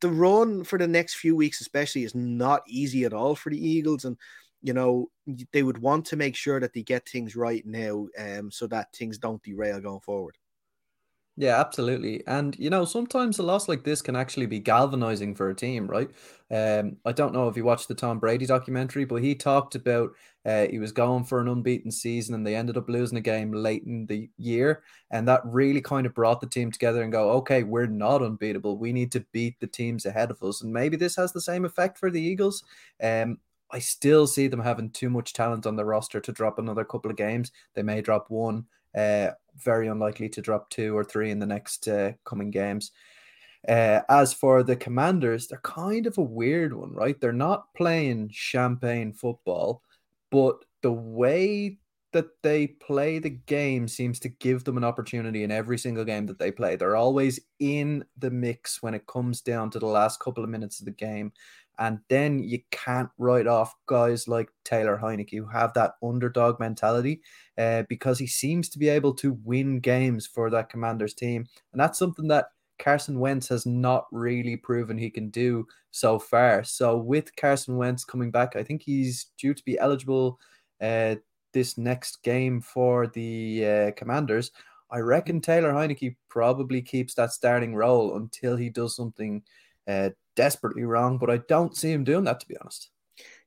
the 0.00 0.08
run 0.08 0.64
for 0.64 0.78
the 0.78 0.88
next 0.88 1.14
few 1.14 1.36
weeks, 1.36 1.60
especially, 1.60 2.04
is 2.04 2.14
not 2.14 2.62
easy 2.66 3.04
at 3.04 3.12
all 3.12 3.34
for 3.34 3.50
the 3.50 3.68
Eagles. 3.68 4.04
And 4.04 4.16
you 4.62 4.72
know 4.72 5.10
they 5.52 5.62
would 5.62 5.78
want 5.78 6.06
to 6.06 6.16
make 6.16 6.36
sure 6.36 6.60
that 6.60 6.72
they 6.72 6.82
get 6.82 7.08
things 7.08 7.36
right 7.36 7.64
now, 7.66 8.08
um, 8.18 8.50
so 8.50 8.66
that 8.68 8.92
things 8.94 9.18
don't 9.18 9.42
derail 9.42 9.80
going 9.80 10.00
forward. 10.00 10.38
Yeah, 11.36 11.58
absolutely. 11.58 12.26
And 12.26 12.54
you 12.58 12.68
know, 12.68 12.84
sometimes 12.84 13.38
a 13.38 13.42
loss 13.42 13.66
like 13.66 13.84
this 13.84 14.02
can 14.02 14.14
actually 14.16 14.44
be 14.44 14.58
galvanizing 14.60 15.34
for 15.34 15.48
a 15.48 15.54
team, 15.54 15.86
right? 15.86 16.10
Um, 16.50 16.98
I 17.06 17.12
don't 17.12 17.32
know 17.32 17.48
if 17.48 17.56
you 17.56 17.64
watched 17.64 17.88
the 17.88 17.94
Tom 17.94 18.18
Brady 18.18 18.44
documentary, 18.44 19.06
but 19.06 19.22
he 19.22 19.34
talked 19.34 19.74
about 19.74 20.10
uh, 20.44 20.66
he 20.66 20.78
was 20.78 20.92
going 20.92 21.24
for 21.24 21.40
an 21.40 21.48
unbeaten 21.48 21.90
season 21.90 22.34
and 22.34 22.46
they 22.46 22.54
ended 22.54 22.76
up 22.76 22.86
losing 22.86 23.16
a 23.16 23.22
game 23.22 23.50
late 23.52 23.82
in 23.84 24.04
the 24.06 24.28
year. 24.36 24.82
And 25.10 25.26
that 25.26 25.40
really 25.46 25.80
kind 25.80 26.04
of 26.06 26.12
brought 26.14 26.42
the 26.42 26.46
team 26.46 26.70
together 26.70 27.02
and 27.02 27.10
go, 27.10 27.30
okay, 27.38 27.62
we're 27.62 27.86
not 27.86 28.22
unbeatable. 28.22 28.76
We 28.76 28.92
need 28.92 29.10
to 29.12 29.20
beat 29.32 29.58
the 29.58 29.66
teams 29.66 30.04
ahead 30.04 30.30
of 30.30 30.42
us. 30.42 30.60
And 30.60 30.70
maybe 30.70 30.98
this 30.98 31.16
has 31.16 31.32
the 31.32 31.40
same 31.40 31.64
effect 31.64 31.96
for 31.96 32.10
the 32.10 32.20
Eagles. 32.20 32.62
Um, 33.02 33.38
I 33.72 33.78
still 33.78 34.26
see 34.26 34.48
them 34.48 34.60
having 34.60 34.90
too 34.90 35.10
much 35.10 35.32
talent 35.32 35.66
on 35.66 35.76
the 35.76 35.84
roster 35.84 36.20
to 36.20 36.32
drop 36.32 36.58
another 36.58 36.84
couple 36.84 37.10
of 37.10 37.16
games. 37.16 37.52
They 37.74 37.82
may 37.82 38.02
drop 38.02 38.30
one. 38.30 38.66
Uh, 38.94 39.30
very 39.56 39.88
unlikely 39.88 40.28
to 40.28 40.42
drop 40.42 40.68
two 40.70 40.96
or 40.96 41.04
three 41.04 41.30
in 41.30 41.38
the 41.38 41.46
next 41.46 41.88
uh, 41.88 42.12
coming 42.24 42.50
games. 42.50 42.92
Uh, 43.68 44.00
as 44.08 44.32
for 44.32 44.62
the 44.62 44.76
Commanders, 44.76 45.46
they're 45.46 45.60
kind 45.62 46.06
of 46.06 46.18
a 46.18 46.22
weird 46.22 46.74
one, 46.74 46.92
right? 46.92 47.20
They're 47.20 47.32
not 47.32 47.72
playing 47.74 48.30
champagne 48.32 49.12
football, 49.12 49.82
but 50.30 50.64
the 50.82 50.92
way 50.92 51.78
that 52.12 52.42
they 52.42 52.66
play 52.66 53.18
the 53.18 53.30
game 53.30 53.88
seems 53.88 54.18
to 54.20 54.28
give 54.28 54.64
them 54.64 54.76
an 54.76 54.84
opportunity 54.84 55.44
in 55.44 55.50
every 55.50 55.78
single 55.78 56.04
game 56.04 56.26
that 56.26 56.38
they 56.38 56.50
play. 56.50 56.76
They're 56.76 56.96
always 56.96 57.40
in 57.58 58.04
the 58.18 58.30
mix 58.30 58.82
when 58.82 58.94
it 58.94 59.06
comes 59.06 59.40
down 59.40 59.70
to 59.70 59.78
the 59.78 59.86
last 59.86 60.20
couple 60.20 60.44
of 60.44 60.50
minutes 60.50 60.80
of 60.80 60.84
the 60.84 60.92
game. 60.92 61.32
And 61.78 62.00
then 62.08 62.42
you 62.42 62.60
can't 62.70 63.08
write 63.18 63.46
off 63.46 63.74
guys 63.86 64.28
like 64.28 64.50
Taylor 64.64 64.98
Heinicke 65.02 65.36
who 65.36 65.46
have 65.46 65.72
that 65.74 65.94
underdog 66.02 66.60
mentality 66.60 67.20
uh, 67.58 67.84
because 67.88 68.18
he 68.18 68.26
seems 68.26 68.68
to 68.70 68.78
be 68.78 68.88
able 68.88 69.14
to 69.14 69.38
win 69.44 69.80
games 69.80 70.26
for 70.26 70.50
that 70.50 70.68
Commanders 70.68 71.14
team. 71.14 71.46
And 71.72 71.80
that's 71.80 71.98
something 71.98 72.28
that 72.28 72.46
Carson 72.78 73.20
Wentz 73.20 73.48
has 73.48 73.64
not 73.64 74.06
really 74.10 74.56
proven 74.56 74.98
he 74.98 75.10
can 75.10 75.30
do 75.30 75.66
so 75.90 76.18
far. 76.18 76.64
So 76.64 76.96
with 76.96 77.34
Carson 77.36 77.76
Wentz 77.76 78.04
coming 78.04 78.30
back, 78.30 78.56
I 78.56 78.62
think 78.62 78.82
he's 78.82 79.26
due 79.38 79.54
to 79.54 79.64
be 79.64 79.78
eligible 79.78 80.38
uh, 80.80 81.16
this 81.52 81.78
next 81.78 82.22
game 82.22 82.60
for 82.60 83.06
the 83.06 83.66
uh, 83.66 83.90
Commanders. 83.92 84.50
I 84.90 84.98
reckon 84.98 85.40
Taylor 85.40 85.72
Heinicke 85.72 86.16
probably 86.28 86.82
keeps 86.82 87.14
that 87.14 87.32
starting 87.32 87.74
role 87.74 88.16
until 88.16 88.56
he 88.56 88.68
does 88.68 88.94
something 88.96 89.42
uh, 89.88 90.10
desperately 90.36 90.84
wrong, 90.84 91.18
but 91.18 91.30
I 91.30 91.38
don't 91.48 91.76
see 91.76 91.92
him 91.92 92.04
doing 92.04 92.24
that 92.24 92.40
to 92.40 92.48
be 92.48 92.56
honest. 92.56 92.90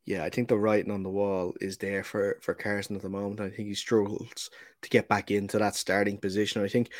Yeah, 0.05 0.23
I 0.23 0.29
think 0.29 0.49
the 0.49 0.57
writing 0.57 0.91
on 0.91 1.01
the 1.01 1.09
wall 1.09 1.53
is 1.59 1.77
there 1.77 2.03
for 2.03 2.37
for 2.41 2.53
Carson 2.53 2.95
at 2.95 3.01
the 3.01 3.09
moment. 3.09 3.41
I 3.41 3.49
think 3.49 3.67
he 3.67 3.75
struggles 3.75 4.51
to 4.83 4.89
get 4.89 5.07
back 5.07 5.31
into 5.31 5.57
that 5.57 5.75
starting 5.75 6.17
position. 6.19 6.63
I 6.63 6.67
think 6.67 6.91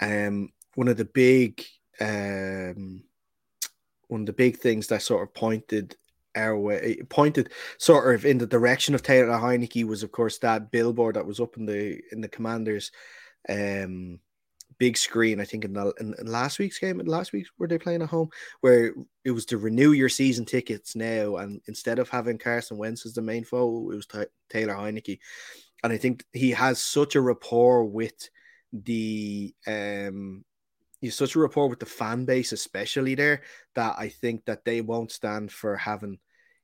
um, 0.00 0.50
one 0.74 0.88
of 0.88 0.98
the 0.98 1.06
big 1.06 1.64
um, 2.00 3.02
one 4.08 4.22
of 4.22 4.26
the 4.26 4.32
big 4.32 4.58
things 4.58 4.88
that 4.88 5.02
sort 5.02 5.22
of 5.22 5.32
pointed 5.32 5.96
our 6.36 6.56
way, 6.56 7.00
pointed 7.08 7.50
sort 7.78 8.14
of 8.14 8.24
in 8.24 8.38
the 8.38 8.46
direction 8.46 8.94
of 8.94 9.02
Taylor 9.02 9.38
Heinicke 9.38 9.84
was, 9.84 10.02
of 10.02 10.12
course, 10.12 10.38
that 10.38 10.70
billboard 10.70 11.16
that 11.16 11.26
was 11.26 11.40
up 11.40 11.56
in 11.56 11.64
the 11.64 12.00
in 12.12 12.20
the 12.20 12.28
Commanders 12.28 12.92
um, 13.48 14.20
big 14.80 14.96
screen. 14.96 15.40
I 15.40 15.44
think 15.44 15.64
in 15.64 15.74
the 15.74 15.92
in, 16.00 16.14
in 16.18 16.26
last 16.26 16.58
week's 16.58 16.78
game, 16.78 16.98
last 16.98 17.32
week 17.32 17.46
were 17.58 17.68
they 17.68 17.78
playing 17.78 18.02
at 18.02 18.08
home, 18.08 18.30
where 18.62 18.94
it 19.24 19.30
was 19.30 19.44
to 19.46 19.58
renew 19.58 19.92
your 19.92 20.08
season 20.08 20.44
tickets 20.44 20.96
now, 20.96 21.36
and 21.36 21.60
instead 21.68 22.00
of 22.00 22.08
having 22.08 22.38
Carson 22.38 22.78
Wentz 22.78 23.06
as 23.06 23.14
the 23.14 23.22
main 23.22 23.44
foe, 23.44 23.90
it 23.92 23.94
was 23.94 24.06
t- 24.06 24.24
Taylor 24.48 24.74
Heinicke, 24.74 25.20
and 25.84 25.92
I 25.92 25.98
think 25.98 26.24
he 26.32 26.50
has 26.50 26.80
such 26.80 27.14
a 27.14 27.20
rapport 27.20 27.84
with 27.84 28.28
the 28.72 29.54
um 29.66 30.44
you 31.00 31.10
such 31.10 31.34
a 31.34 31.38
rapport 31.38 31.68
with 31.68 31.80
the 31.80 31.86
fan 31.86 32.24
base, 32.24 32.52
especially 32.52 33.14
there, 33.14 33.42
that 33.74 33.94
I 33.98 34.08
think 34.08 34.44
that 34.46 34.64
they 34.64 34.80
won't 34.80 35.12
stand 35.12 35.52
for 35.52 35.76
having 35.76 36.18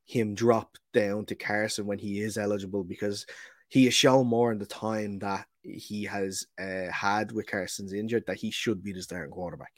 him 0.05 0.35
drop 0.35 0.77
down 0.93 1.25
to 1.25 1.35
Carson 1.35 1.85
when 1.85 1.99
he 1.99 2.21
is 2.21 2.37
eligible 2.37 2.83
because 2.83 3.25
he 3.67 3.85
has 3.85 3.93
shown 3.93 4.27
more 4.27 4.51
in 4.51 4.59
the 4.59 4.65
time 4.65 5.19
that 5.19 5.45
he 5.67 6.03
has 6.05 6.45
uh, 6.59 6.91
had 6.91 7.31
with 7.31 7.47
Carson's 7.47 7.93
injured 7.93 8.25
that 8.27 8.37
he 8.37 8.51
should 8.51 8.83
be 8.83 8.93
the 8.93 9.01
starting 9.01 9.31
quarterback. 9.31 9.73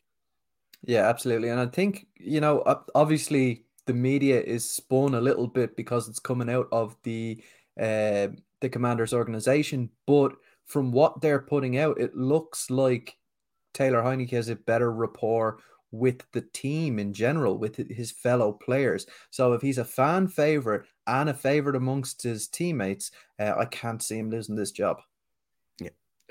Yeah, 0.84 1.10
absolutely. 1.10 1.50
And 1.50 1.60
I 1.60 1.66
think, 1.66 2.08
you 2.16 2.40
know, 2.40 2.64
obviously 2.96 3.66
the 3.86 3.94
media 3.94 4.42
is 4.42 4.70
spun 4.70 5.14
a 5.14 5.22
little 5.22 5.48
bit 5.48 5.76
because 5.76 6.08
it's 6.08 6.20
coming 6.20 6.50
out 6.50 6.68
of 6.72 6.96
the 7.04 7.44
uh, 7.80 8.28
the 8.62 8.70
commander's 8.70 9.14
organization, 9.14 9.90
but 10.06 10.34
from 10.66 10.92
what 10.92 11.22
they're 11.22 11.40
putting 11.40 11.78
out, 11.78 12.00
it 12.00 12.16
looks 12.16 12.70
like 12.70 13.18
Taylor 13.74 14.02
Heinicke 14.02 14.32
has 14.32 14.50
a 14.50 14.56
better 14.56 14.92
rapport 14.92 15.60
with 15.92 16.30
the 16.34 16.42
team 16.54 17.00
in 17.00 17.14
general, 17.14 17.58
with 17.58 17.76
his 17.90 18.12
fellow 18.12 18.52
players. 18.52 19.08
So 19.32 19.54
if 19.54 19.62
he's 19.62 19.78
a 19.78 19.86
fan 19.86 20.28
favorite 20.28 20.86
and 21.08 21.30
a 21.30 21.34
favorite 21.34 21.76
amongst 21.76 22.22
his 22.22 22.48
teammates, 22.48 23.12
uh, 23.40 23.54
I 23.58 23.66
can't 23.66 24.04
see 24.04 24.18
him 24.18 24.30
losing 24.30 24.56
this 24.56 24.72
job. 24.72 25.00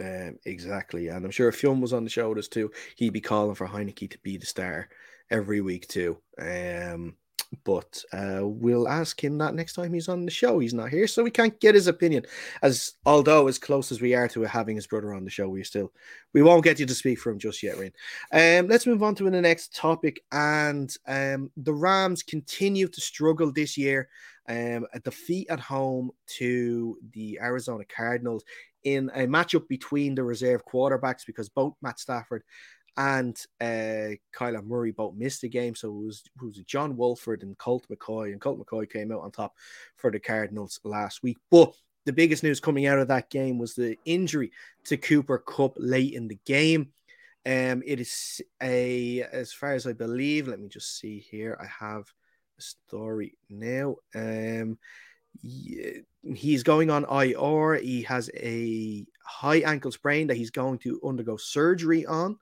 Um, 0.00 0.38
exactly. 0.44 1.08
And 1.08 1.24
I'm 1.24 1.30
sure 1.30 1.48
if 1.48 1.56
Fionn 1.56 1.80
was 1.80 1.92
on 1.92 2.04
the 2.04 2.10
show 2.10 2.28
with 2.28 2.38
us 2.38 2.48
too, 2.48 2.70
he'd 2.96 3.12
be 3.12 3.20
calling 3.20 3.54
for 3.54 3.66
Heinicke 3.66 4.10
to 4.10 4.18
be 4.18 4.36
the 4.36 4.46
star 4.46 4.88
every 5.30 5.60
week 5.60 5.88
too. 5.88 6.18
Um, 6.38 7.16
but 7.64 8.02
uh, 8.12 8.40
we'll 8.42 8.88
ask 8.88 9.22
him 9.22 9.38
that 9.38 9.54
next 9.54 9.72
time 9.72 9.92
he's 9.92 10.08
on 10.08 10.24
the 10.24 10.30
show. 10.30 10.58
He's 10.58 10.74
not 10.74 10.90
here, 10.90 11.06
so 11.06 11.22
we 11.22 11.30
can't 11.30 11.58
get 11.60 11.74
his 11.74 11.86
opinion. 11.86 12.24
As 12.62 12.92
although 13.06 13.48
as 13.48 13.58
close 13.58 13.90
as 13.90 14.00
we 14.00 14.14
are 14.14 14.28
to 14.28 14.42
having 14.42 14.76
his 14.76 14.86
brother 14.86 15.14
on 15.14 15.24
the 15.24 15.30
show, 15.30 15.48
we 15.48 15.64
still 15.64 15.92
we 16.34 16.42
won't 16.42 16.64
get 16.64 16.78
you 16.78 16.86
to 16.86 16.94
speak 16.94 17.18
for 17.18 17.30
him 17.30 17.38
just 17.38 17.62
yet, 17.62 17.78
Rain. 17.78 17.92
Um, 18.32 18.68
let's 18.68 18.86
move 18.86 19.02
on 19.02 19.14
to 19.16 19.30
the 19.30 19.40
next 19.40 19.74
topic. 19.74 20.22
And 20.30 20.94
um, 21.06 21.50
the 21.56 21.72
Rams 21.72 22.22
continue 22.22 22.88
to 22.88 23.00
struggle 23.00 23.50
this 23.50 23.78
year. 23.78 24.08
Um, 24.50 24.86
a 24.94 25.00
defeat 25.00 25.48
at 25.50 25.60
home 25.60 26.10
to 26.38 26.98
the 27.12 27.38
Arizona 27.42 27.84
Cardinals 27.84 28.44
in 28.84 29.10
a 29.14 29.26
matchup 29.26 29.68
between 29.68 30.14
the 30.14 30.22
reserve 30.22 30.62
quarterbacks 30.64 31.26
because 31.26 31.48
both 31.48 31.74
Matt 31.82 31.98
Stafford 31.98 32.42
and 32.96 33.40
uh, 33.60 34.18
Kyler 34.34 34.64
Murray 34.64 34.90
both 34.90 35.14
missed 35.14 35.42
the 35.42 35.48
game. 35.48 35.74
So 35.74 35.88
it 35.88 36.04
was, 36.04 36.22
it 36.26 36.44
was 36.44 36.56
John 36.58 36.96
Wolford 36.96 37.42
and 37.42 37.56
Colt 37.56 37.86
McCoy, 37.90 38.32
and 38.32 38.40
Colt 38.40 38.58
McCoy 38.58 38.90
came 38.90 39.12
out 39.12 39.20
on 39.20 39.30
top 39.30 39.54
for 39.96 40.10
the 40.10 40.18
Cardinals 40.18 40.80
last 40.82 41.22
week. 41.22 41.38
But 41.50 41.74
the 42.06 42.12
biggest 42.12 42.42
news 42.42 42.58
coming 42.58 42.86
out 42.86 42.98
of 42.98 43.08
that 43.08 43.30
game 43.30 43.58
was 43.58 43.74
the 43.74 43.96
injury 44.04 44.50
to 44.84 44.96
Cooper 44.96 45.38
Kupp 45.38 45.74
late 45.76 46.14
in 46.14 46.26
the 46.26 46.38
game. 46.44 46.88
Um, 47.46 47.82
it 47.86 48.00
is 48.00 48.40
a, 48.60 49.22
as 49.32 49.52
far 49.52 49.74
as 49.74 49.86
I 49.86 49.92
believe, 49.92 50.48
let 50.48 50.58
me 50.58 50.68
just 50.68 50.98
see 50.98 51.20
here. 51.30 51.56
I 51.60 51.84
have 51.84 52.12
a 52.58 52.62
story 52.62 53.36
now. 53.48 53.96
Um, 54.14 54.78
he's 55.42 56.62
going 56.62 56.90
on 56.90 57.04
IR. 57.04 57.76
He 57.76 58.02
has 58.02 58.30
a 58.36 59.06
high 59.24 59.58
ankle 59.60 59.92
sprain 59.92 60.26
that 60.26 60.36
he's 60.36 60.50
going 60.50 60.78
to 60.78 61.00
undergo 61.04 61.36
surgery 61.36 62.06
on. 62.06 62.36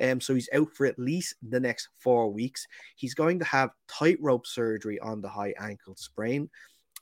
Um, 0.00 0.20
so 0.20 0.34
he's 0.34 0.48
out 0.52 0.70
for 0.72 0.86
at 0.86 0.98
least 0.98 1.36
the 1.48 1.60
next 1.60 1.88
four 1.98 2.30
weeks. 2.32 2.66
He's 2.96 3.14
going 3.14 3.38
to 3.38 3.44
have 3.44 3.70
tightrope 3.88 4.46
surgery 4.46 4.98
on 5.00 5.20
the 5.20 5.28
high 5.28 5.54
ankle 5.58 5.94
sprain. 5.96 6.50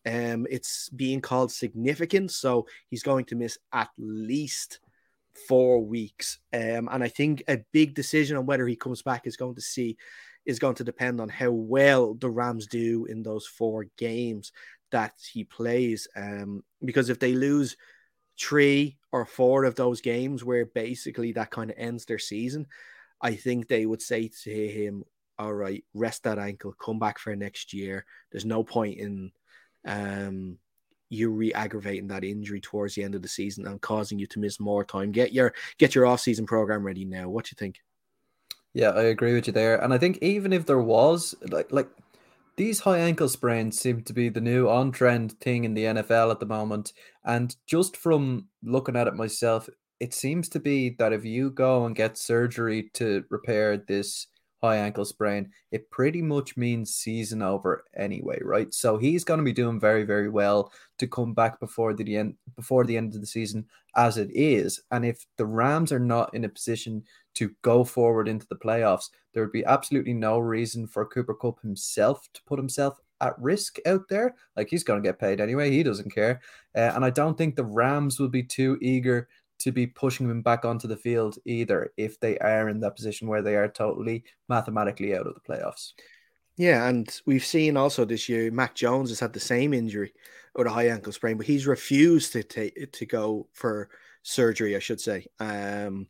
Um, 0.07 0.47
it's 0.51 0.89
being 0.91 1.21
called 1.21 1.53
significant, 1.53 2.31
so 2.31 2.67
he's 2.89 3.03
going 3.03 3.27
to 3.27 3.37
miss 3.37 3.59
at 3.73 3.91
least 3.99 4.81
four 5.49 5.85
weeks. 5.85 6.39
Um, 6.53 6.89
and 6.91 7.03
I 7.03 7.09
think 7.09 7.43
a 7.49 7.59
big 7.73 7.95
decision 7.95 8.37
on 8.37 8.47
whether 8.47 8.67
he 8.67 8.77
comes 8.77 9.03
back 9.03 9.27
is 9.27 9.37
going 9.37 9.57
to 9.57 9.61
see 9.61 9.97
is 10.47 10.59
going 10.59 10.75
to 10.75 10.85
depend 10.85 11.21
on 11.21 11.29
how 11.29 11.51
well 11.51 12.15
the 12.15 12.31
Rams 12.31 12.67
do 12.67 13.05
in 13.07 13.23
those 13.23 13.47
four 13.47 13.87
games 13.99 14.53
that 14.91 15.15
he 15.33 15.45
plays. 15.45 16.09
Um, 16.17 16.63
because 16.85 17.09
if 17.09 17.19
they 17.19 17.33
lose 17.33 17.77
three 18.39 18.97
or 19.13 19.25
four 19.25 19.65
of 19.65 19.75
those 19.75 20.01
games 20.01 20.45
where 20.45 20.67
basically 20.67 21.33
that 21.33 21.51
kind 21.51 21.71
of 21.71 21.77
ends 21.79 22.05
their 22.05 22.19
season, 22.19 22.67
I 23.21 23.35
think 23.35 23.69
they 23.69 23.87
would 23.87 24.03
say 24.03 24.31
to 24.45 24.69
him, 24.69 25.05
all 25.39 25.53
right, 25.53 25.85
rest 25.95 26.25
that 26.25 26.39
ankle, 26.39 26.75
come 26.81 26.99
back 26.99 27.19
for 27.19 27.35
next 27.35 27.73
year. 27.73 28.05
There's 28.31 28.45
no 28.45 28.63
point 28.63 28.99
in 28.99 29.33
um 29.87 30.59
you 31.09 31.31
re-aggravating 31.31 32.07
that 32.07 32.23
injury 32.23 32.61
towards 32.61 32.95
the 32.95 33.03
end 33.03 33.15
of 33.15 33.23
the 33.23 33.29
season 33.29 33.67
and 33.67 33.81
causing 33.81 34.19
you 34.19 34.27
to 34.29 34.39
miss 34.39 34.61
more 34.61 34.85
time. 34.85 35.11
Get 35.11 35.33
your 35.33 35.53
get 35.79 35.95
your 35.95 36.07
off-season 36.07 36.47
program 36.47 36.85
ready 36.85 37.05
now. 37.05 37.29
What 37.29 37.47
do 37.47 37.51
you 37.53 37.57
think? 37.59 37.81
Yeah, 38.73 38.91
I 38.91 39.03
agree 39.05 39.35
with 39.35 39.49
you 39.49 39.53
there. 39.53 39.83
And 39.83 39.93
I 39.93 39.99
think 39.99 40.19
even 40.23 40.53
if 40.53 40.67
there 40.67 40.81
was 40.81 41.35
like 41.49 41.73
like 41.73 41.89
these 42.61 42.81
high 42.81 42.99
ankle 42.99 43.27
sprains 43.27 43.81
seem 43.81 44.03
to 44.03 44.13
be 44.13 44.29
the 44.29 44.39
new 44.39 44.69
on 44.69 44.93
trend 44.93 45.33
thing 45.41 45.65
in 45.65 45.73
the 45.73 45.85
NFL 45.85 46.31
at 46.31 46.41
the 46.41 46.45
moment. 46.45 46.93
And 47.25 47.57
just 47.67 47.97
from 47.97 48.49
looking 48.63 48.97
at 48.97 49.07
it 49.07 49.15
myself, 49.15 49.67
it 49.99 50.13
seems 50.13 50.47
to 50.51 50.61
be 50.61 50.91
that 50.99 51.15
if 51.15 51.25
you 51.25 51.53
go 51.53 51.87
and 51.87 51.97
get 51.97 52.19
surgery 52.19 52.91
to 52.93 53.25
repair 53.31 53.79
this 53.79 54.27
high 54.61 54.77
ankle 54.77 55.05
sprain, 55.05 55.51
it 55.71 55.91
pretty 55.91 56.23
much 56.23 56.57
means 56.57 56.95
season 56.95 57.43
over 57.43 57.85
anyway, 57.97 58.39
right? 58.43 58.73
So 58.73 58.99
he's 58.99 59.25
going 59.25 59.39
to 59.39 59.45
be 59.45 59.53
doing 59.53 59.81
very, 59.81 60.05
very 60.05 60.29
well 60.29 60.73
to 60.99 61.07
come 61.07 61.35
back 61.35 61.61
before 61.61 61.95
the 61.95 62.17
end 62.17 62.35
before 62.57 62.85
the 62.85 62.97
end 62.97 63.15
of 63.15 63.21
the 63.21 63.27
season 63.27 63.67
as 63.97 64.19
it 64.19 64.31
is. 64.33 64.81
And 64.91 65.05
if 65.05 65.27
the 65.37 65.47
Rams 65.47 65.93
are 65.93 65.99
not 65.99 66.35
in 66.35 66.45
a 66.45 66.49
position 66.49 67.03
to 67.35 67.51
go 67.63 67.85
forward 67.85 68.29
into 68.29 68.47
the 68.49 68.57
playoffs, 68.57 69.11
there 69.33 69.43
would 69.43 69.53
be 69.53 69.65
absolutely 69.65 70.15
no 70.15 70.39
reason 70.39 70.87
for 70.87 71.07
Cooper 71.07 71.35
Kupp 71.35 71.61
himself 71.63 72.29
to 72.35 72.43
put 72.45 72.59
himself 72.59 73.01
at 73.21 73.39
risk 73.39 73.79
out 73.87 74.09
there. 74.09 74.35
Like 74.57 74.69
he's 74.69 74.85
going 74.85 75.03
to 75.03 75.09
get 75.09 75.19
paid 75.19 75.41
anyway. 75.41 75.71
He 75.71 75.83
doesn't 75.83 76.15
care. 76.15 76.41
Uh, 76.75 76.93
and 76.95 77.05
I 77.05 77.11
don't 77.11 77.37
think 77.37 77.55
the 77.55 77.65
Rams 77.65 78.19
will 78.19 78.29
be 78.29 78.43
too 78.43 78.79
eager 78.81 79.29
to 79.61 79.73
be 79.73 79.87
pushing 79.87 80.29
them 80.29 80.43
back 80.43 80.65
onto 80.65 80.89
the 80.89 80.97
field 80.97 81.39
either 81.45 81.93
if 81.97 82.19
they 82.21 82.39
are 82.39 82.69
in 82.69 82.81
that 82.81 82.97
position 82.97 83.29
where 83.29 83.43
they 83.43 83.57
are 83.57 83.69
totally 83.69 84.25
mathematically 84.49 85.15
out 85.15 85.27
of 85.27 85.35
the 85.35 85.41
playoffs. 85.41 85.93
Yeah, 86.57 86.89
and 86.89 87.09
we've 87.27 87.45
seen 87.45 87.77
also 87.77 88.05
this 88.05 88.29
year 88.29 88.51
Mac 88.51 88.75
Jones 88.75 89.11
has 89.11 89.21
had 89.21 89.33
the 89.33 89.41
same 89.41 89.73
injury 89.73 90.13
or 90.55 90.67
a 90.67 90.71
high 90.71 90.89
ankle 90.89 91.13
sprain, 91.13 91.37
but 91.37 91.47
he's 91.47 91.67
refused 91.67 92.33
to 92.33 92.43
take 92.43 92.93
to 92.93 93.07
go 93.07 93.49
for 93.53 93.89
surgery, 94.23 94.77
I 94.77 94.81
should 94.81 95.01
say, 95.01 95.27
um, 95.39 96.09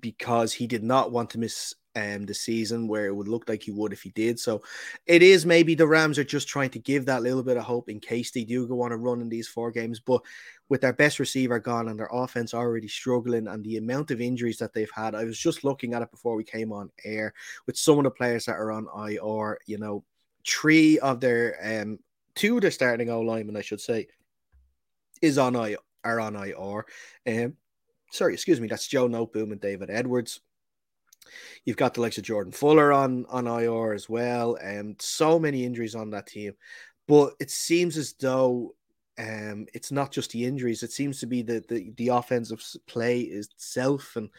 because 0.00 0.52
he 0.52 0.66
did 0.66 0.82
not 0.82 1.12
want 1.12 1.30
to 1.30 1.38
miss 1.38 1.74
um, 1.96 2.26
the 2.26 2.34
season 2.34 2.86
where 2.86 3.06
it 3.06 3.14
would 3.14 3.28
look 3.28 3.48
like 3.48 3.62
he 3.62 3.70
would 3.70 3.92
if 3.92 4.02
he 4.02 4.10
did. 4.10 4.38
So 4.38 4.62
it 5.06 5.22
is 5.22 5.44
maybe 5.44 5.74
the 5.74 5.86
Rams 5.86 6.18
are 6.18 6.24
just 6.24 6.48
trying 6.48 6.70
to 6.70 6.78
give 6.78 7.06
that 7.06 7.22
little 7.22 7.42
bit 7.42 7.56
of 7.56 7.64
hope 7.64 7.88
in 7.88 8.00
case 8.00 8.30
they 8.30 8.44
do 8.44 8.66
go 8.66 8.82
on 8.82 8.92
a 8.92 8.96
run 8.96 9.20
in 9.20 9.28
these 9.28 9.48
four 9.48 9.70
games. 9.70 10.00
But 10.00 10.22
with 10.68 10.80
their 10.80 10.92
best 10.92 11.18
receiver 11.18 11.58
gone 11.58 11.88
and 11.88 11.98
their 11.98 12.08
offense 12.12 12.54
already 12.54 12.88
struggling 12.88 13.48
and 13.48 13.64
the 13.64 13.76
amount 13.76 14.10
of 14.10 14.20
injuries 14.20 14.58
that 14.58 14.72
they've 14.72 14.90
had, 14.94 15.14
I 15.14 15.24
was 15.24 15.38
just 15.38 15.64
looking 15.64 15.94
at 15.94 16.02
it 16.02 16.10
before 16.10 16.36
we 16.36 16.44
came 16.44 16.72
on 16.72 16.90
air 17.04 17.34
with 17.66 17.76
some 17.76 17.98
of 17.98 18.04
the 18.04 18.10
players 18.10 18.44
that 18.44 18.56
are 18.56 18.70
on 18.70 18.86
IR, 19.08 19.58
you 19.66 19.78
know, 19.78 20.04
three 20.46 20.98
of 21.00 21.20
their 21.20 21.82
um 21.82 21.98
two 22.34 22.56
of 22.56 22.62
their 22.62 22.70
starting 22.70 23.10
O 23.10 23.20
linemen, 23.20 23.56
I 23.56 23.62
should 23.62 23.80
say, 23.80 24.06
is 25.20 25.38
on 25.38 25.54
IR 25.56 25.78
are 26.04 26.20
on 26.20 26.36
IR. 26.36 26.86
Um 27.26 27.56
sorry, 28.12 28.34
excuse 28.34 28.60
me, 28.60 28.68
that's 28.68 28.86
Joe 28.86 29.08
Noteboom 29.08 29.52
and 29.52 29.60
David 29.60 29.90
Edwards. 29.90 30.40
You've 31.64 31.76
got 31.76 31.94
the 31.94 32.00
likes 32.00 32.18
of 32.18 32.24
Jordan 32.24 32.52
Fuller 32.52 32.92
on 32.92 33.26
on 33.28 33.46
IR 33.46 33.92
as 33.92 34.08
well, 34.08 34.56
and 34.56 35.00
so 35.00 35.38
many 35.38 35.64
injuries 35.64 35.94
on 35.94 36.10
that 36.10 36.26
team. 36.26 36.54
But 37.08 37.34
it 37.40 37.50
seems 37.50 37.96
as 37.96 38.14
though 38.14 38.74
um, 39.18 39.66
it's 39.74 39.92
not 39.92 40.12
just 40.12 40.30
the 40.30 40.44
injuries; 40.44 40.82
it 40.82 40.92
seems 40.92 41.20
to 41.20 41.26
be 41.26 41.42
the 41.42 41.64
the, 41.68 41.92
the 41.96 42.08
offensive 42.08 42.62
play 42.86 43.20
itself. 43.20 44.16
And 44.16 44.30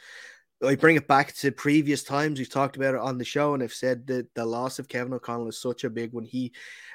I 0.64 0.76
bring 0.76 0.96
it 0.96 1.08
back 1.08 1.34
to 1.38 1.52
previous 1.52 2.04
times 2.04 2.40
we've 2.40 2.50
talked 2.50 2.76
about 2.76 2.96
it 2.96 3.02
on 3.02 3.18
the 3.18 3.26
show, 3.26 3.54
and 3.54 3.64
I've 3.64 3.74
said 3.74 4.08
that 4.08 4.34
the 4.36 4.46
loss 4.46 4.80
of 4.80 4.88
Kevin 4.88 5.14
O'Connell 5.14 5.50
is 5.50 5.58
such 5.58 5.84
a 5.84 5.90
big 5.90 6.14
one. 6.14 6.26
He, 6.26 6.54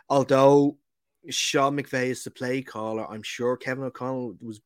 although 0.08 0.78
Sean 1.28 1.76
McVay 1.76 2.06
is 2.06 2.22
the 2.24 2.30
play 2.30 2.62
caller, 2.62 3.10
I'm 3.10 3.22
sure 3.22 3.56
Kevin 3.56 3.84
O'Connell 3.84 4.36
was 4.40 4.60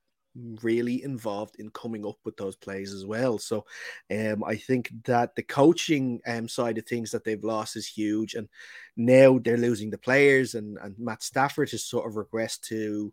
really 0.62 1.02
involved 1.02 1.56
in 1.58 1.70
coming 1.70 2.06
up 2.06 2.16
with 2.24 2.36
those 2.36 2.56
plays 2.56 2.92
as 2.92 3.04
well. 3.04 3.38
So 3.38 3.64
um, 4.10 4.44
I 4.44 4.56
think 4.56 4.90
that 5.04 5.34
the 5.34 5.42
coaching 5.42 6.20
um, 6.26 6.48
side 6.48 6.78
of 6.78 6.86
things 6.86 7.10
that 7.10 7.24
they've 7.24 7.42
lost 7.42 7.76
is 7.76 7.86
huge. 7.86 8.34
And 8.34 8.48
now 8.96 9.38
they're 9.38 9.56
losing 9.56 9.90
the 9.90 9.98
players, 9.98 10.54
and, 10.54 10.78
and 10.78 10.94
Matt 10.98 11.22
Stafford 11.22 11.70
has 11.70 11.84
sort 11.84 12.06
of 12.06 12.14
regressed 12.14 12.62
to 12.68 13.12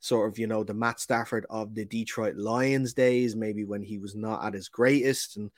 sort 0.00 0.28
of, 0.28 0.38
you 0.38 0.46
know, 0.46 0.64
the 0.64 0.74
Matt 0.74 1.00
Stafford 1.00 1.46
of 1.48 1.74
the 1.74 1.84
Detroit 1.84 2.36
Lions 2.36 2.92
days, 2.92 3.36
maybe 3.36 3.64
when 3.64 3.82
he 3.82 3.98
was 3.98 4.14
not 4.14 4.44
at 4.44 4.54
his 4.54 4.68
greatest. 4.68 5.36
And, 5.36 5.50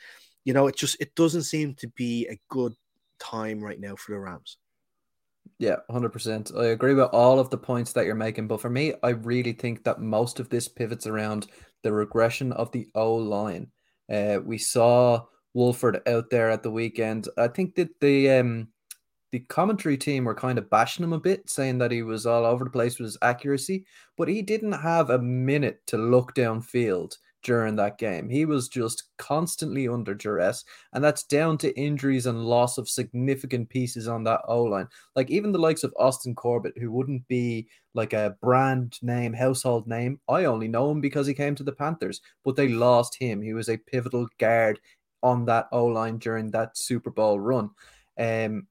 you 0.45 0.53
know, 0.53 0.67
it 0.67 0.77
just 0.77 1.01
it 1.01 1.15
doesn't 1.15 1.45
seem 1.45 1.75
to 1.77 1.89
be 1.89 2.29
a 2.29 2.39
good 2.51 2.75
time 3.19 3.65
right 3.65 3.81
now 3.81 3.97
for 3.97 4.13
the 4.13 4.19
Rams. 4.19 4.59
Yeah, 5.59 5.77
100%. 5.91 6.57
I 6.59 6.67
agree 6.67 6.95
with 6.95 7.09
all 7.13 7.39
of 7.39 7.51
the 7.51 7.59
points 7.59 7.93
that 7.93 8.07
you're 8.07 8.15
making. 8.15 8.49
But 8.49 8.61
for 8.61 8.71
me, 8.71 8.95
I 9.03 9.11
really 9.11 9.53
think 9.53 9.85
that 9.85 10.01
most 10.01 10.41
of 10.41 10.49
this 10.49 10.69
pivots 10.69 11.07
around 11.07 11.47
the 11.83 11.93
regression 11.93 12.53
of 12.53 12.73
the 12.73 12.89
O 12.95 13.15
line. 13.15 13.69
Uh, 14.13 14.39
we 14.45 14.59
saw 14.59 15.25
Wolford 15.55 16.01
out 16.09 16.31
there 16.31 16.51
at 16.51 16.63
the 16.63 16.71
weekend. 16.71 17.29
I 17.39 17.49
think 17.49 17.77
that 17.77 17.89
the 18.01 18.31
um, 18.31 18.69
the 19.31 19.41
commentary 19.41 19.97
team 19.97 20.25
were 20.25 20.35
kind 20.35 20.59
of 20.59 20.71
bashing 20.71 21.05
him 21.05 21.13
a 21.13 21.21
bit, 21.21 21.49
saying 21.49 21.79
that 21.79 21.91
he 21.91 22.03
was 22.03 22.27
all 22.27 22.45
over 22.45 22.65
the 22.65 22.71
place 22.71 22.99
with 22.99 23.07
his 23.07 23.19
accuracy, 23.23 23.85
but 24.17 24.29
he 24.29 24.43
didn't 24.43 24.73
have 24.73 25.11
a 25.11 25.19
minute 25.19 25.81
to 25.89 25.97
look 25.97 26.35
downfield 26.35 27.17
during 27.45 27.77
that 27.77 27.99
game. 27.99 28.29
He 28.29 28.45
was 28.45 28.69
just 28.69 29.05
constantly 29.19 29.87
under 29.87 30.15
duress, 30.15 30.65
and 30.93 31.05
that's 31.05 31.23
down 31.23 31.59
to 31.59 31.79
injuries 31.79 32.27
and 32.27 32.45
loss 32.45 32.79
of 32.79 32.89
significant 32.89 33.69
pieces 33.69 34.09
on 34.09 34.25
that 34.25 34.41
O 34.49 34.65
line. 34.65 34.89
Like 35.15 35.31
even 35.31 35.53
the 35.53 35.59
likes 35.59 35.85
of 35.85 35.95
Austin 35.99 36.35
Corbett, 36.35 36.77
who 36.77 36.91
wouldn't 36.91 37.29
be 37.29 37.69
like 37.95 38.13
a 38.13 38.37
brand 38.43 38.99
name, 39.03 39.33
household 39.33 39.87
name. 39.87 40.19
I 40.29 40.47
only 40.47 40.67
know 40.67 40.91
him 40.91 41.01
because 41.01 41.27
he 41.27 41.35
came 41.35 41.55
to 41.55 41.63
the 41.63 41.73
Panthers, 41.73 42.21
but 42.45 42.57
they 42.57 42.69
lost 42.69 43.17
him. 43.17 43.41
He 43.41 43.55
was 43.55 43.69
a 43.69 43.77
pivotal 43.77 44.27
guard 44.39 44.81
on 45.23 45.45
that 45.47 45.69
O 45.71 45.87
line 45.87 46.19
during 46.19 46.51
that 46.51 46.77
Super 46.77 47.11
Bowl 47.11 47.39
run. 47.39 47.71
Um, 48.19 48.67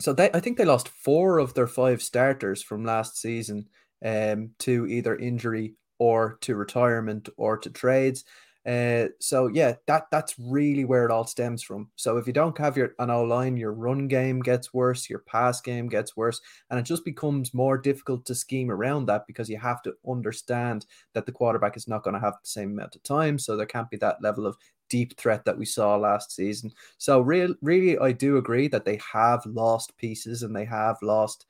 so 0.00 0.12
they, 0.12 0.30
I 0.32 0.40
think 0.40 0.56
they 0.56 0.64
lost 0.64 0.88
four 0.88 1.38
of 1.38 1.54
their 1.54 1.66
five 1.66 2.02
starters 2.02 2.62
from 2.62 2.84
last 2.84 3.18
season 3.18 3.68
um, 4.04 4.50
to 4.60 4.86
either 4.86 5.16
injury 5.16 5.74
or 5.98 6.38
to 6.40 6.56
retirement 6.56 7.28
or 7.36 7.56
to 7.58 7.70
trades. 7.70 8.24
Uh, 8.66 9.06
so 9.18 9.46
yeah, 9.46 9.72
that 9.86 10.04
that's 10.10 10.34
really 10.38 10.84
where 10.84 11.06
it 11.06 11.10
all 11.10 11.26
stems 11.26 11.62
from. 11.62 11.88
So 11.96 12.18
if 12.18 12.26
you 12.26 12.34
don't 12.34 12.58
have 12.58 12.76
your 12.76 12.94
an 12.98 13.08
O 13.08 13.22
line, 13.22 13.56
your 13.56 13.72
run 13.72 14.08
game 14.08 14.40
gets 14.40 14.74
worse, 14.74 15.08
your 15.08 15.20
pass 15.20 15.62
game 15.62 15.88
gets 15.88 16.16
worse, 16.18 16.38
and 16.68 16.78
it 16.78 16.82
just 16.82 17.02
becomes 17.02 17.54
more 17.54 17.78
difficult 17.78 18.26
to 18.26 18.34
scheme 18.34 18.70
around 18.70 19.06
that 19.06 19.26
because 19.26 19.48
you 19.48 19.56
have 19.58 19.80
to 19.82 19.94
understand 20.06 20.84
that 21.14 21.24
the 21.24 21.32
quarterback 21.32 21.78
is 21.78 21.88
not 21.88 22.02
going 22.02 22.12
to 22.12 22.20
have 22.20 22.34
the 22.34 22.48
same 22.48 22.72
amount 22.72 22.94
of 22.94 23.02
time, 23.04 23.38
so 23.38 23.56
there 23.56 23.64
can't 23.64 23.88
be 23.88 23.96
that 23.98 24.20
level 24.20 24.46
of 24.46 24.56
deep 24.90 25.16
threat 25.16 25.46
that 25.46 25.56
we 25.56 25.64
saw 25.64 25.96
last 25.96 26.34
season. 26.34 26.70
So 26.98 27.20
real, 27.20 27.54
really, 27.62 27.98
I 27.98 28.12
do 28.12 28.36
agree 28.36 28.68
that 28.68 28.84
they 28.84 29.00
have 29.12 29.46
lost 29.46 29.96
pieces 29.96 30.42
and 30.42 30.54
they 30.54 30.66
have 30.66 30.98
lost, 31.00 31.46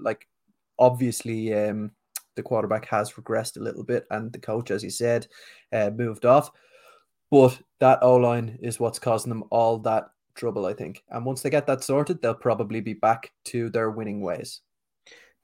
like 0.00 0.26
obviously, 0.78 1.54
um, 1.54 1.92
the 2.38 2.42
quarterback 2.42 2.86
has 2.86 3.12
regressed 3.12 3.58
a 3.58 3.62
little 3.62 3.84
bit, 3.84 4.06
and 4.10 4.32
the 4.32 4.38
coach, 4.38 4.70
as 4.70 4.80
he 4.80 4.88
said, 4.88 5.26
uh, 5.72 5.90
moved 5.90 6.24
off. 6.24 6.50
But 7.30 7.60
that 7.80 7.98
O 8.02 8.16
line 8.16 8.58
is 8.62 8.80
what's 8.80 8.98
causing 8.98 9.28
them 9.28 9.44
all 9.50 9.78
that 9.80 10.10
trouble, 10.34 10.64
I 10.64 10.72
think. 10.72 11.02
And 11.10 11.26
once 11.26 11.42
they 11.42 11.50
get 11.50 11.66
that 11.66 11.84
sorted, 11.84 12.22
they'll 12.22 12.34
probably 12.34 12.80
be 12.80 12.94
back 12.94 13.32
to 13.46 13.68
their 13.68 13.90
winning 13.90 14.22
ways. 14.22 14.60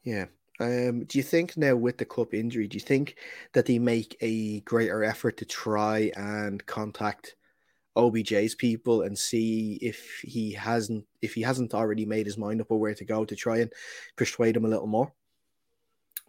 Yeah. 0.04 0.26
Um, 0.60 1.04
do 1.04 1.18
you 1.18 1.24
think 1.24 1.56
now 1.56 1.74
with 1.74 1.98
the 1.98 2.04
Kupp 2.04 2.32
injury, 2.32 2.68
do 2.68 2.76
you 2.76 2.80
think 2.80 3.16
that 3.52 3.66
they 3.66 3.78
make 3.78 4.16
a 4.20 4.60
greater 4.60 5.02
effort 5.02 5.36
to 5.38 5.44
try 5.44 6.12
and 6.16 6.64
contact 6.64 7.34
OBJ's 7.96 8.54
people 8.54 9.02
and 9.02 9.18
see 9.18 9.78
if 9.82 10.20
he 10.22 10.52
hasn't 10.52 11.04
if 11.22 11.34
he 11.34 11.42
hasn't 11.42 11.74
already 11.74 12.06
made 12.06 12.26
his 12.26 12.38
mind 12.38 12.60
up 12.60 12.70
or 12.70 12.78
where 12.78 12.94
to 12.94 13.04
go 13.04 13.24
to 13.24 13.36
try 13.36 13.58
and 13.58 13.72
persuade 14.16 14.56
him 14.56 14.64
a 14.64 14.68
little 14.68 14.86
more? 14.86 15.12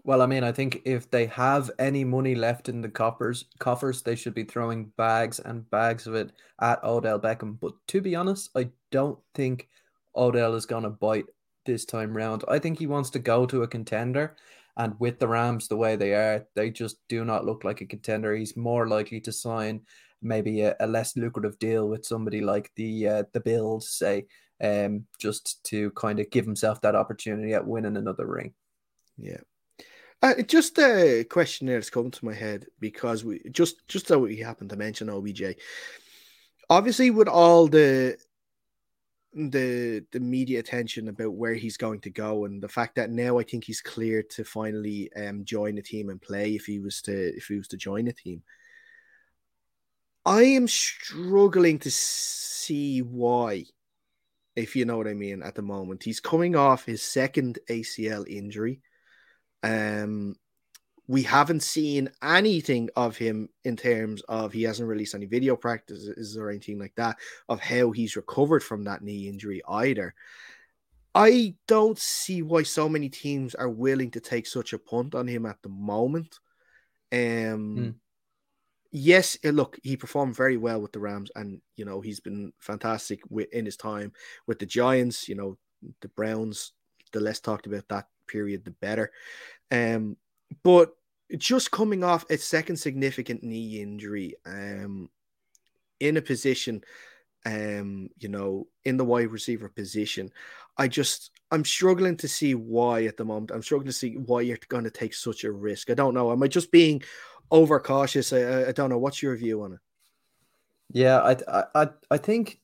Well, 0.05 0.21
I 0.21 0.27
mean, 0.27 0.43
I 0.43 0.51
think 0.51 0.83
if 0.85 1.09
they 1.09 1.25
have 1.25 1.71
any 1.79 2.03
money 2.03 2.35
left 2.35 2.69
in 2.69 2.79
the 2.79 2.89
coffers, 2.89 3.45
coffers, 3.57 4.03
they 4.03 4.15
should 4.15 4.35
be 4.35 4.43
throwing 4.43 4.91
bags 4.97 5.39
and 5.39 5.67
bags 5.71 6.05
of 6.05 6.13
it 6.13 6.31
at 6.61 6.83
Odell 6.83 7.19
Beckham. 7.19 7.59
But 7.59 7.73
to 7.87 8.01
be 8.01 8.15
honest, 8.15 8.51
I 8.55 8.69
don't 8.91 9.17
think 9.33 9.67
Odell 10.15 10.53
is 10.53 10.67
going 10.67 10.83
to 10.83 10.91
bite 10.91 11.25
this 11.65 11.85
time 11.85 12.15
round. 12.15 12.43
I 12.47 12.59
think 12.59 12.77
he 12.77 12.85
wants 12.85 13.09
to 13.11 13.19
go 13.19 13.47
to 13.47 13.63
a 13.63 13.67
contender, 13.67 14.35
and 14.77 14.93
with 14.99 15.17
the 15.17 15.27
Rams 15.27 15.67
the 15.67 15.75
way 15.75 15.95
they 15.95 16.13
are, 16.13 16.45
they 16.53 16.69
just 16.69 16.97
do 17.09 17.25
not 17.25 17.45
look 17.45 17.63
like 17.63 17.81
a 17.81 17.87
contender. 17.87 18.35
He's 18.35 18.55
more 18.55 18.87
likely 18.87 19.21
to 19.21 19.31
sign 19.31 19.81
maybe 20.21 20.61
a, 20.61 20.75
a 20.81 20.85
less 20.85 21.17
lucrative 21.17 21.57
deal 21.57 21.89
with 21.89 22.05
somebody 22.05 22.41
like 22.41 22.71
the 22.75 23.07
uh, 23.07 23.23
the 23.33 23.39
Bills, 23.39 23.89
say, 23.89 24.27
um, 24.61 25.05
just 25.17 25.63
to 25.63 25.89
kind 25.91 26.19
of 26.19 26.29
give 26.29 26.45
himself 26.45 26.79
that 26.81 26.95
opportunity 26.95 27.55
at 27.55 27.65
winning 27.65 27.97
another 27.97 28.27
ring. 28.27 28.53
Yeah. 29.17 29.41
Uh, 30.21 30.41
just 30.43 30.77
a 30.79 31.23
question 31.29 31.67
that's 31.67 31.89
come 31.89 32.09
to 32.09 32.25
my 32.25 32.33
head 32.33 32.65
because 32.79 33.23
we 33.23 33.41
just 33.51 33.87
just 33.87 34.07
so 34.07 34.19
we 34.19 34.37
happen 34.37 34.67
to 34.67 34.75
mention 34.75 35.09
OBJ. 35.09 35.55
Obviously, 36.69 37.11
with 37.11 37.27
all 37.27 37.67
the 37.67 38.17
the 39.35 40.03
the 40.11 40.19
media 40.19 40.59
attention 40.59 41.09
about 41.09 41.33
where 41.33 41.53
he's 41.53 41.77
going 41.77 41.99
to 41.99 42.09
go 42.09 42.45
and 42.45 42.63
the 42.63 42.69
fact 42.69 42.95
that 42.95 43.09
now 43.09 43.37
I 43.37 43.43
think 43.43 43.65
he's 43.65 43.81
clear 43.81 44.23
to 44.23 44.45
finally 44.45 45.11
um, 45.13 45.43
join 45.43 45.75
the 45.75 45.81
team 45.81 46.09
and 46.09 46.21
play 46.21 46.55
if 46.55 46.65
he 46.65 46.79
was 46.79 47.01
to 47.03 47.35
if 47.35 47.47
he 47.47 47.57
was 47.57 47.67
to 47.69 47.77
join 47.77 48.05
the 48.05 48.13
team. 48.13 48.41
I 50.25 50.43
am 50.43 50.67
struggling 50.67 51.77
to 51.79 51.91
see 51.91 53.01
why, 53.03 53.65
if 54.55 54.75
you 54.75 54.85
know 54.85 54.97
what 54.97 55.07
I 55.07 55.13
mean. 55.13 55.43
At 55.43 55.53
the 55.53 55.61
moment, 55.61 56.01
he's 56.01 56.19
coming 56.19 56.55
off 56.55 56.85
his 56.85 57.03
second 57.03 57.59
ACL 57.69 58.27
injury. 58.27 58.81
Um, 59.65 60.35
we 61.07 61.23
haven't 61.23 61.61
seen 61.61 62.09
anything 62.23 62.89
of 62.95 63.17
him 63.17 63.49
in 63.63 63.75
terms 63.75 64.21
of 64.27 64.53
he 64.53 64.63
hasn't 64.63 64.89
released 64.89 65.15
any 65.15 65.25
video 65.25 65.55
practices 65.55 66.37
or 66.37 66.49
anything 66.49 66.79
like 66.79 66.93
that 66.95 67.17
of 67.49 67.59
how 67.59 67.91
he's 67.91 68.15
recovered 68.15 68.63
from 68.63 68.83
that 68.83 69.03
knee 69.03 69.27
injury 69.27 69.61
either. 69.67 70.13
I 71.13 71.55
don't 71.67 71.97
see 71.97 72.41
why 72.41 72.63
so 72.63 72.89
many 72.89 73.09
teams 73.09 73.55
are 73.55 73.69
willing 73.69 74.11
to 74.11 74.19
take 74.19 74.47
such 74.47 74.73
a 74.73 74.79
punt 74.79 75.15
on 75.15 75.27
him 75.27 75.45
at 75.45 75.61
the 75.61 75.69
moment. 75.69 76.39
Um, 77.11 77.19
mm. 77.77 77.95
Yes, 78.91 79.37
eh, 79.43 79.51
look, 79.51 79.79
he 79.83 79.97
performed 79.97 80.35
very 80.35 80.57
well 80.57 80.81
with 80.81 80.91
the 80.91 80.99
Rams, 80.99 81.31
and 81.35 81.61
you 81.75 81.85
know 81.85 82.01
he's 82.01 82.19
been 82.19 82.53
fantastic 82.59 83.21
with, 83.29 83.49
in 83.51 83.65
his 83.65 83.77
time 83.77 84.13
with 84.47 84.59
the 84.59 84.65
Giants. 84.65 85.27
You 85.27 85.35
know 85.35 85.57
the 86.01 86.07
Browns. 86.09 86.73
The 87.11 87.19
less 87.19 87.39
talked 87.39 87.67
about 87.67 87.87
that 87.89 88.07
period, 88.27 88.65
the 88.65 88.71
better. 88.71 89.11
Um, 89.71 90.17
but 90.63 90.95
just 91.37 91.71
coming 91.71 92.03
off 92.03 92.25
a 92.29 92.37
second 92.37 92.77
significant 92.77 93.43
knee 93.43 93.81
injury, 93.81 94.35
um, 94.45 95.09
in 95.99 96.17
a 96.17 96.21
position, 96.21 96.83
um, 97.45 98.09
you 98.17 98.29
know, 98.29 98.67
in 98.83 98.97
the 98.97 99.05
wide 99.05 99.31
receiver 99.31 99.69
position, 99.69 100.31
I 100.77 100.87
just 100.87 101.31
I'm 101.51 101.63
struggling 101.63 102.17
to 102.17 102.27
see 102.27 102.55
why 102.55 103.05
at 103.05 103.17
the 103.17 103.25
moment. 103.25 103.51
I'm 103.51 103.63
struggling 103.63 103.87
to 103.87 103.93
see 103.93 104.17
why 104.17 104.41
you're 104.41 104.57
going 104.67 104.83
to 104.83 104.91
take 104.91 105.13
such 105.13 105.43
a 105.43 105.51
risk. 105.51 105.89
I 105.89 105.93
don't 105.93 106.13
know. 106.13 106.31
Am 106.31 106.43
I 106.43 106.47
just 106.47 106.71
being 106.71 107.01
overcautious? 107.51 108.33
I, 108.33 108.69
I 108.69 108.71
don't 108.71 108.89
know. 108.89 108.97
What's 108.97 109.21
your 109.21 109.35
view 109.35 109.63
on 109.63 109.73
it? 109.73 109.79
Yeah, 110.91 111.19
I 111.19 111.63
I 111.75 111.89
I 112.11 112.17
think 112.17 112.59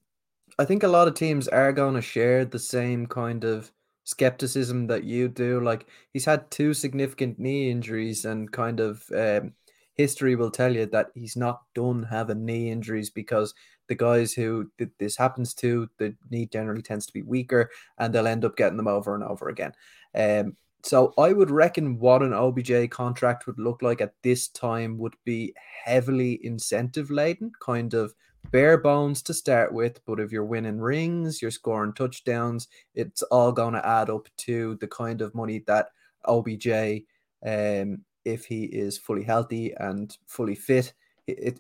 I 0.60 0.66
think 0.66 0.84
a 0.84 0.88
lot 0.88 1.08
of 1.08 1.14
teams 1.14 1.48
are 1.48 1.72
going 1.72 1.96
to 1.96 2.02
share 2.02 2.46
the 2.46 2.60
same 2.60 3.06
kind 3.06 3.44
of 3.44 3.72
skepticism 4.04 4.88
that 4.88 5.04
you 5.04 5.28
do. 5.28 5.60
Like 5.62 5.88
he's 6.14 6.26
had 6.26 6.50
two 6.52 6.74
significant 6.74 7.40
knee 7.40 7.70
injuries, 7.70 8.26
and 8.26 8.52
kind 8.52 8.80
of 8.80 9.04
um, 9.16 9.54
history 9.94 10.36
will 10.36 10.52
tell 10.52 10.74
you 10.74 10.86
that 10.88 11.08
he's 11.16 11.36
not 11.36 11.62
done 11.76 12.04
having 12.04 12.46
knee 12.46 12.70
injuries 12.72 13.10
because 13.10 13.54
the 13.88 13.96
guys 13.96 14.34
who 14.34 14.72
this 15.00 15.18
happens 15.18 15.54
to, 15.56 15.90
the 15.98 16.16
knee 16.30 16.46
generally 16.46 16.82
tends 16.82 17.06
to 17.06 17.14
be 17.14 17.22
weaker, 17.22 17.70
and 17.98 18.14
they'll 18.14 18.28
end 18.28 18.46
up 18.46 18.56
getting 18.56 18.78
them 18.78 18.88
over 18.88 19.16
and 19.16 19.24
over 19.24 19.50
again. 19.50 19.74
Um, 20.16 20.56
so 20.84 21.14
I 21.18 21.34
would 21.34 21.52
reckon 21.52 22.00
what 22.00 22.24
an 22.24 22.34
OBJ 22.34 22.90
contract 22.90 23.46
would 23.46 23.60
look 23.60 23.82
like 23.82 24.02
at 24.02 24.14
this 24.24 24.48
time 24.48 24.98
would 24.98 25.16
be 25.26 25.54
heavily 25.86 26.40
incentive 26.44 27.12
laden, 27.12 27.52
kind 27.62 27.94
of 27.94 28.14
bare 28.52 28.78
bones 28.78 29.22
to 29.24 29.34
start 29.34 29.74
with, 29.74 30.00
but 30.06 30.20
if 30.20 30.32
you're 30.32 30.46
winning 30.46 30.80
rings, 30.80 31.42
you're 31.42 31.52
scoring 31.52 31.94
touchdowns, 31.94 32.68
it's 32.96 33.22
all 33.24 33.52
going 33.52 33.74
to 33.74 33.88
add 33.88 34.10
up 34.10 34.28
to 34.38 34.76
the 34.82 34.88
kind 34.88 35.22
of 35.22 35.36
money 35.36 35.64
that 35.68 35.88
OBJ, 36.26 37.04
um, 37.46 38.04
if 38.26 38.46
he 38.46 38.66
is 38.66 38.98
fully 38.98 39.24
healthy 39.24 39.74
and 39.78 40.18
fully 40.28 40.56
fit, 40.56 40.94
it, 41.28 41.40
it 41.40 41.60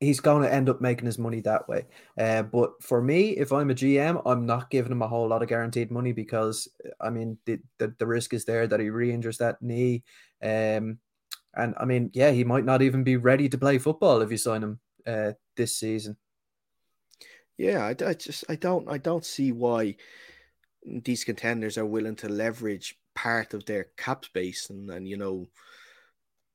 he's 0.00 0.20
going 0.20 0.42
to 0.42 0.52
end 0.52 0.68
up 0.68 0.80
making 0.80 1.06
his 1.06 1.18
money 1.18 1.40
that 1.40 1.68
way. 1.68 1.86
Uh, 2.18 2.42
but 2.42 2.82
for 2.82 3.00
me, 3.00 3.30
if 3.30 3.52
I'm 3.52 3.70
a 3.70 3.74
GM, 3.74 4.20
I'm 4.26 4.44
not 4.46 4.68
giving 4.68 4.90
him 4.90 5.02
a 5.02 5.08
whole 5.08 5.28
lot 5.28 5.42
of 5.42 5.48
guaranteed 5.48 5.92
money 5.92 6.12
because 6.12 6.68
I 7.00 7.10
mean 7.10 7.38
the 7.46 7.60
the, 7.78 7.94
the 7.98 8.06
risk 8.06 8.34
is 8.34 8.44
there 8.44 8.66
that 8.66 8.80
he 8.80 8.90
re-injures 8.90 9.38
that 9.38 9.62
knee. 9.62 10.02
Um, 10.42 10.98
and 11.54 11.74
I 11.78 11.84
mean, 11.84 12.10
yeah, 12.14 12.30
he 12.30 12.44
might 12.44 12.64
not 12.64 12.82
even 12.82 13.04
be 13.04 13.16
ready 13.16 13.48
to 13.48 13.58
play 13.58 13.78
football 13.78 14.22
if 14.22 14.30
you 14.30 14.38
sign 14.38 14.62
him 14.62 14.80
uh, 15.06 15.32
this 15.56 15.76
season. 15.76 16.16
Yeah, 17.58 17.84
I, 17.84 17.90
I 18.04 18.14
just 18.14 18.44
I 18.48 18.56
don't 18.56 18.88
I 18.88 18.98
don't 18.98 19.24
see 19.24 19.52
why 19.52 19.96
these 20.84 21.24
contenders 21.24 21.78
are 21.78 21.86
willing 21.86 22.16
to 22.16 22.28
leverage 22.28 22.96
part 23.14 23.54
of 23.54 23.64
their 23.66 23.88
cap 23.96 24.24
space 24.24 24.70
and 24.70 24.90
and 24.90 25.06
you 25.06 25.16
know 25.16 25.48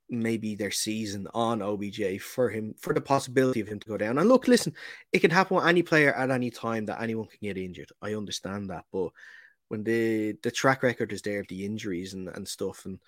maybe 0.10 0.56
their 0.56 0.72
season 0.72 1.28
on 1.34 1.62
OBJ 1.62 2.22
for 2.22 2.50
him 2.50 2.74
for 2.80 2.94
the 2.94 3.02
possibility 3.02 3.60
of 3.60 3.68
him 3.68 3.80
to 3.80 3.88
go 3.90 3.98
down. 3.98 4.18
And 4.18 4.30
look, 4.30 4.48
listen, 4.48 4.74
it 5.12 5.20
can 5.20 5.32
happen 5.32 5.58
with 5.58 5.66
any 5.66 5.84
player 5.84 6.14
at 6.14 6.32
any 6.32 6.50
time 6.50 6.86
that 6.86 7.02
anyone 7.02 7.28
can 7.28 7.40
get 7.42 7.58
injured. 7.58 7.92
I 8.02 8.14
understand 8.14 8.70
that, 8.70 8.86
but 8.92 9.10
when 9.68 9.84
the 9.84 10.34
the 10.44 10.52
track 10.52 10.84
record 10.84 11.12
is 11.12 11.22
there 11.22 11.42
of 11.42 11.48
the 11.48 11.66
injuries 11.66 12.14
and, 12.14 12.30
and 12.30 12.48
stuff 12.48 12.86
and 12.86 13.00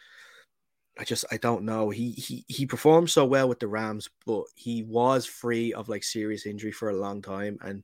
I 0.99 1.05
just 1.05 1.23
I 1.31 1.37
don't 1.37 1.63
know. 1.63 1.89
He 1.89 2.11
he 2.11 2.43
he 2.49 2.65
performed 2.65 3.09
so 3.09 3.25
well 3.25 3.47
with 3.47 3.59
the 3.59 3.69
Rams, 3.69 4.09
but 4.25 4.43
he 4.55 4.83
was 4.83 5.25
free 5.25 5.73
of 5.73 5.87
like 5.87 6.03
serious 6.03 6.45
injury 6.45 6.73
for 6.73 6.89
a 6.89 6.95
long 6.95 7.21
time, 7.21 7.57
and 7.61 7.83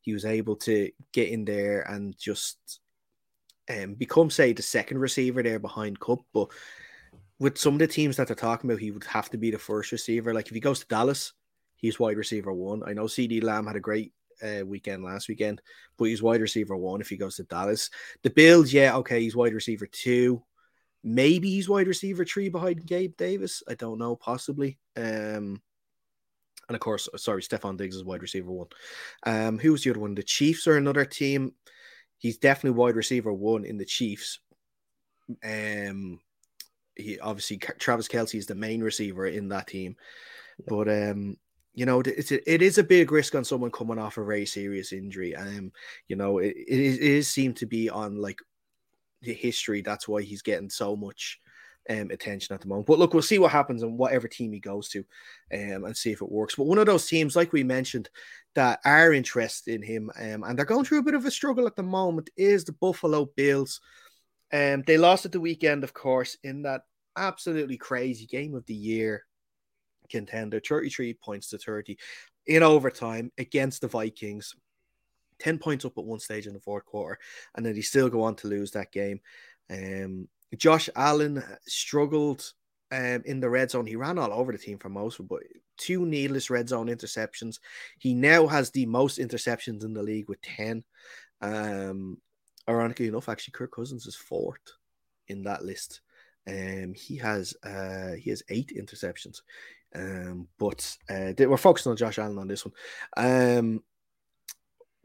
he 0.00 0.12
was 0.12 0.24
able 0.24 0.56
to 0.56 0.90
get 1.12 1.28
in 1.28 1.44
there 1.44 1.82
and 1.82 2.18
just 2.18 2.80
um, 3.70 3.94
become 3.94 4.30
say 4.30 4.52
the 4.52 4.62
second 4.62 4.98
receiver 4.98 5.44
there 5.44 5.60
behind 5.60 6.00
Kupp. 6.00 6.24
But 6.34 6.48
with 7.38 7.56
some 7.56 7.74
of 7.74 7.78
the 7.78 7.86
teams 7.86 8.16
that 8.16 8.26
they're 8.26 8.36
talking 8.36 8.68
about, 8.68 8.80
he 8.80 8.90
would 8.90 9.04
have 9.04 9.30
to 9.30 9.38
be 9.38 9.52
the 9.52 9.58
first 9.58 9.92
receiver. 9.92 10.34
Like 10.34 10.48
if 10.48 10.54
he 10.54 10.60
goes 10.60 10.80
to 10.80 10.86
Dallas, 10.88 11.34
he's 11.76 12.00
wide 12.00 12.16
receiver 12.16 12.52
one. 12.52 12.82
I 12.84 12.94
know 12.94 13.04
CeeDee 13.04 13.44
Lamb 13.44 13.68
had 13.68 13.76
a 13.76 13.80
great 13.80 14.12
uh, 14.42 14.66
weekend 14.66 15.04
last 15.04 15.28
weekend, 15.28 15.62
but 15.98 16.06
he's 16.06 16.22
wide 16.22 16.40
receiver 16.40 16.76
one 16.76 17.00
if 17.00 17.08
he 17.08 17.16
goes 17.16 17.36
to 17.36 17.44
Dallas. 17.44 17.90
The 18.24 18.30
Bills, 18.30 18.72
yeah, 18.72 18.96
okay, 18.96 19.20
he's 19.20 19.36
wide 19.36 19.54
receiver 19.54 19.86
two. 19.86 20.42
Maybe 21.08 21.50
he's 21.50 21.68
wide 21.68 21.86
receiver 21.86 22.24
three 22.24 22.48
behind 22.48 22.84
Gabe 22.84 23.16
Davis. 23.16 23.62
I 23.68 23.74
don't 23.74 24.00
know, 24.00 24.16
possibly. 24.16 24.76
Um, 24.96 25.62
and 26.68 26.74
of 26.74 26.80
course, 26.80 27.08
sorry, 27.16 27.42
Stefon 27.42 27.76
Diggs 27.76 27.94
is 27.94 28.02
wide 28.02 28.22
receiver 28.22 28.50
one. 28.50 28.66
Um, 29.24 29.56
who 29.56 29.70
was 29.70 29.84
the 29.84 29.90
other 29.90 30.00
one? 30.00 30.16
The 30.16 30.24
Chiefs 30.24 30.66
are 30.66 30.76
another 30.76 31.04
team. 31.04 31.52
He's 32.18 32.38
definitely 32.38 32.76
wide 32.76 32.96
receiver 32.96 33.32
one 33.32 33.64
in 33.64 33.78
the 33.78 33.84
Chiefs. 33.84 34.40
Um, 35.44 36.18
he 36.96 37.20
obviously 37.20 37.58
Travis 37.58 38.08
Kelce 38.08 38.34
is 38.34 38.46
the 38.46 38.56
main 38.56 38.82
receiver 38.82 39.26
in 39.26 39.48
that 39.50 39.68
team, 39.68 39.94
but 40.66 40.88
um, 40.88 41.36
you 41.72 41.86
know, 41.86 42.00
it's 42.00 42.32
a, 42.32 42.52
it 42.52 42.62
is 42.62 42.78
a 42.78 42.82
big 42.82 43.12
risk 43.12 43.36
on 43.36 43.44
someone 43.44 43.70
coming 43.70 44.00
off 44.00 44.18
a 44.18 44.24
very 44.24 44.46
serious 44.46 44.92
injury. 44.92 45.36
Um, 45.36 45.70
you 46.08 46.16
know, 46.16 46.38
it, 46.38 46.56
it 46.56 46.80
is, 46.80 46.96
it 46.96 47.04
is 47.04 47.28
seemed 47.30 47.58
to 47.58 47.66
be 47.66 47.88
on 47.88 48.16
like 48.16 48.40
history. 49.22 49.82
That's 49.82 50.08
why 50.08 50.22
he's 50.22 50.42
getting 50.42 50.70
so 50.70 50.96
much 50.96 51.40
um, 51.88 52.10
attention 52.10 52.54
at 52.54 52.60
the 52.60 52.68
moment. 52.68 52.86
But 52.86 52.98
look, 52.98 53.14
we'll 53.14 53.22
see 53.22 53.38
what 53.38 53.52
happens 53.52 53.82
in 53.82 53.96
whatever 53.96 54.28
team 54.28 54.52
he 54.52 54.60
goes 54.60 54.88
to 54.90 55.00
um, 55.52 55.84
and 55.84 55.96
see 55.96 56.12
if 56.12 56.22
it 56.22 56.30
works. 56.30 56.54
But 56.56 56.66
one 56.66 56.78
of 56.78 56.86
those 56.86 57.06
teams, 57.06 57.36
like 57.36 57.52
we 57.52 57.64
mentioned, 57.64 58.08
that 58.54 58.80
are 58.84 59.12
interested 59.12 59.74
in 59.74 59.82
him 59.82 60.10
um, 60.18 60.44
and 60.44 60.58
they're 60.58 60.64
going 60.64 60.84
through 60.84 60.98
a 60.98 61.04
bit 61.04 61.14
of 61.14 61.26
a 61.26 61.30
struggle 61.30 61.66
at 61.66 61.76
the 61.76 61.82
moment 61.82 62.30
is 62.36 62.64
the 62.64 62.72
Buffalo 62.72 63.26
Bills. 63.36 63.80
Um, 64.52 64.82
they 64.86 64.96
lost 64.96 65.26
at 65.26 65.32
the 65.32 65.40
weekend, 65.40 65.84
of 65.84 65.92
course, 65.92 66.36
in 66.42 66.62
that 66.62 66.82
absolutely 67.16 67.76
crazy 67.76 68.26
game 68.26 68.54
of 68.54 68.64
the 68.66 68.74
year 68.74 69.24
contender 70.08 70.60
33 70.60 71.14
points 71.14 71.48
to 71.48 71.58
30 71.58 71.98
in 72.46 72.62
overtime 72.62 73.32
against 73.38 73.80
the 73.80 73.88
Vikings. 73.88 74.54
10 75.38 75.58
points 75.58 75.84
up 75.84 75.98
at 75.98 76.04
one 76.04 76.20
stage 76.20 76.46
in 76.46 76.54
the 76.54 76.60
fourth 76.60 76.84
quarter, 76.84 77.18
and 77.54 77.64
then 77.64 77.74
he 77.74 77.82
still 77.82 78.08
go 78.08 78.22
on 78.22 78.34
to 78.36 78.48
lose 78.48 78.70
that 78.72 78.92
game. 78.92 79.20
Um, 79.70 80.28
Josh 80.56 80.88
Allen 80.94 81.42
struggled 81.66 82.52
um, 82.92 83.22
in 83.24 83.40
the 83.40 83.50
red 83.50 83.70
zone. 83.70 83.86
He 83.86 83.96
ran 83.96 84.18
all 84.18 84.32
over 84.32 84.52
the 84.52 84.58
team 84.58 84.78
for 84.78 84.88
most 84.88 85.18
of 85.18 85.26
it, 85.26 85.28
but 85.28 85.42
two 85.76 86.06
needless 86.06 86.50
red 86.50 86.68
zone 86.68 86.86
interceptions. 86.86 87.58
He 87.98 88.14
now 88.14 88.46
has 88.46 88.70
the 88.70 88.86
most 88.86 89.18
interceptions 89.18 89.84
in 89.84 89.92
the 89.92 90.02
league 90.02 90.28
with 90.28 90.40
10. 90.42 90.84
Um, 91.42 92.18
ironically 92.68 93.08
enough, 93.08 93.28
actually, 93.28 93.52
Kirk 93.52 93.72
Cousins 93.72 94.06
is 94.06 94.16
fourth 94.16 94.72
in 95.28 95.42
that 95.44 95.64
list. 95.64 96.00
Um, 96.48 96.94
he 96.94 97.16
has 97.16 97.54
uh, 97.64 98.12
he 98.12 98.30
has 98.30 98.42
eight 98.50 98.72
interceptions. 98.76 99.40
Um, 99.94 100.48
but 100.58 100.96
uh, 101.08 101.32
we're 101.38 101.56
focusing 101.56 101.90
on 101.90 101.96
Josh 101.96 102.18
Allen 102.18 102.38
on 102.38 102.48
this 102.48 102.64
one. 102.64 102.74
Um, 103.16 103.82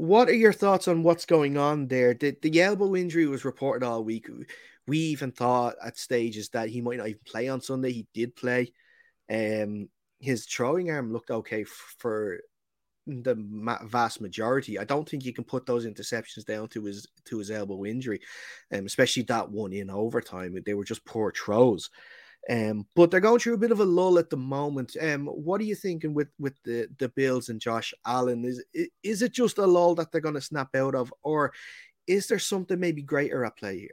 what 0.02 0.30
are 0.30 0.34
your 0.34 0.52
thoughts 0.52 0.88
on 0.88 1.04
what's 1.04 1.28
going 1.28 1.58
on 1.58 1.88
there? 1.88 2.16
The, 2.16 2.36
the 2.42 2.60
elbow 2.60 2.96
injury 2.96 3.28
was 3.28 3.46
reported 3.46 3.86
all 3.86 4.04
week. 4.04 4.28
We 4.88 4.98
even 4.98 5.32
thought 5.32 5.76
at 5.86 5.96
stages 5.96 6.50
that 6.50 6.70
he 6.70 6.82
might 6.82 6.98
not 6.98 7.10
even 7.10 7.22
play 7.24 7.48
on 7.50 7.62
Sunday. 7.62 7.92
He 7.92 8.08
did 8.12 8.36
play. 8.36 8.74
Um, 9.30 9.90
his 10.20 10.48
throwing 10.48 10.90
arm 10.90 11.14
looked 11.14 11.30
okay 11.30 11.64
for 11.66 12.40
the 13.06 13.36
vast 13.84 14.22
majority. 14.22 14.80
I 14.80 14.86
don't 14.86 15.08
think 15.08 15.24
you 15.24 15.34
can 15.34 15.44
put 15.44 15.68
those 15.68 15.86
interceptions 15.86 16.46
down 16.46 16.68
to 16.70 16.84
his 16.86 17.08
to 17.26 17.38
his 17.38 17.52
elbow 17.52 17.86
injury, 17.86 18.22
um, 18.74 18.88
especially 18.88 19.24
that 19.24 19.52
one 19.52 19.72
in 19.72 19.92
overtime. 19.92 20.58
They 20.66 20.74
were 20.74 20.84
just 20.84 21.06
poor 21.06 21.32
throws. 21.32 21.92
Um, 22.50 22.88
but 22.96 23.12
they're 23.12 23.20
going 23.20 23.40
through 23.40 23.54
a 23.54 23.60
bit 23.60 23.72
of 23.72 23.82
a 23.82 23.86
lull 23.86 24.18
at 24.18 24.30
the 24.30 24.38
moment. 24.38 24.98
Um, 25.00 25.28
what 25.28 25.62
are 25.62 25.66
you 25.66 25.76
thinking 25.76 26.14
with 26.14 26.30
with 26.40 26.56
the 26.64 26.88
the 26.98 27.10
Bills 27.10 27.50
and 27.50 27.62
Josh 27.62 27.94
Allen? 28.06 28.46
Is 28.46 28.64
is 29.04 29.22
it 29.22 29.32
just 29.32 29.58
a 29.60 29.66
lull 29.66 29.96
that 29.96 30.12
they're 30.12 30.22
going 30.22 30.36
to 30.36 30.42
snap 30.42 30.76
out 30.76 30.96
of, 30.96 31.14
or 31.24 31.54
is 32.08 32.28
there 32.28 32.40
something 32.40 32.80
maybe 32.80 33.04
greater 33.04 33.46
at 33.46 33.58
play 33.58 33.80
here? 33.80 33.90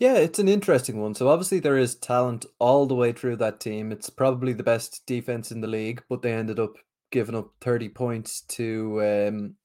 Yeah, 0.00 0.14
it's 0.14 0.38
an 0.38 0.48
interesting 0.48 0.98
one. 0.98 1.14
So 1.14 1.28
obviously 1.28 1.60
there 1.60 1.76
is 1.76 1.94
talent 1.94 2.46
all 2.58 2.86
the 2.86 2.94
way 2.94 3.12
through 3.12 3.36
that 3.36 3.60
team. 3.60 3.92
It's 3.92 4.08
probably 4.08 4.54
the 4.54 4.62
best 4.62 5.04
defense 5.06 5.52
in 5.52 5.60
the 5.60 5.68
league, 5.68 6.02
but 6.08 6.22
they 6.22 6.32
ended 6.32 6.58
up 6.58 6.72
giving 7.12 7.34
up 7.34 7.50
30 7.60 7.90
points 7.90 8.40
to 8.42 9.02
um 9.02 9.56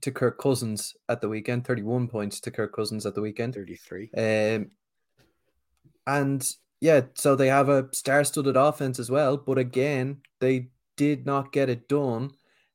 to 0.00 0.10
Kirk 0.10 0.38
Cousins 0.38 0.96
at 1.10 1.20
the 1.20 1.28
weekend, 1.28 1.66
31 1.66 2.08
points 2.08 2.40
to 2.40 2.50
Kirk 2.50 2.74
Cousins 2.74 3.04
at 3.04 3.14
the 3.14 3.20
weekend. 3.20 3.54
33. 3.54 4.10
Um 4.16 4.70
and 6.06 6.46
yeah, 6.80 7.02
so 7.14 7.36
they 7.36 7.48
have 7.48 7.68
a 7.68 7.88
star-studded 7.92 8.56
offense 8.56 8.98
as 8.98 9.10
well, 9.10 9.36
but 9.36 9.58
again, 9.58 10.18
they 10.40 10.68
did 10.96 11.24
not 11.26 11.52
get 11.52 11.68
it 11.70 11.88
done 11.88 12.32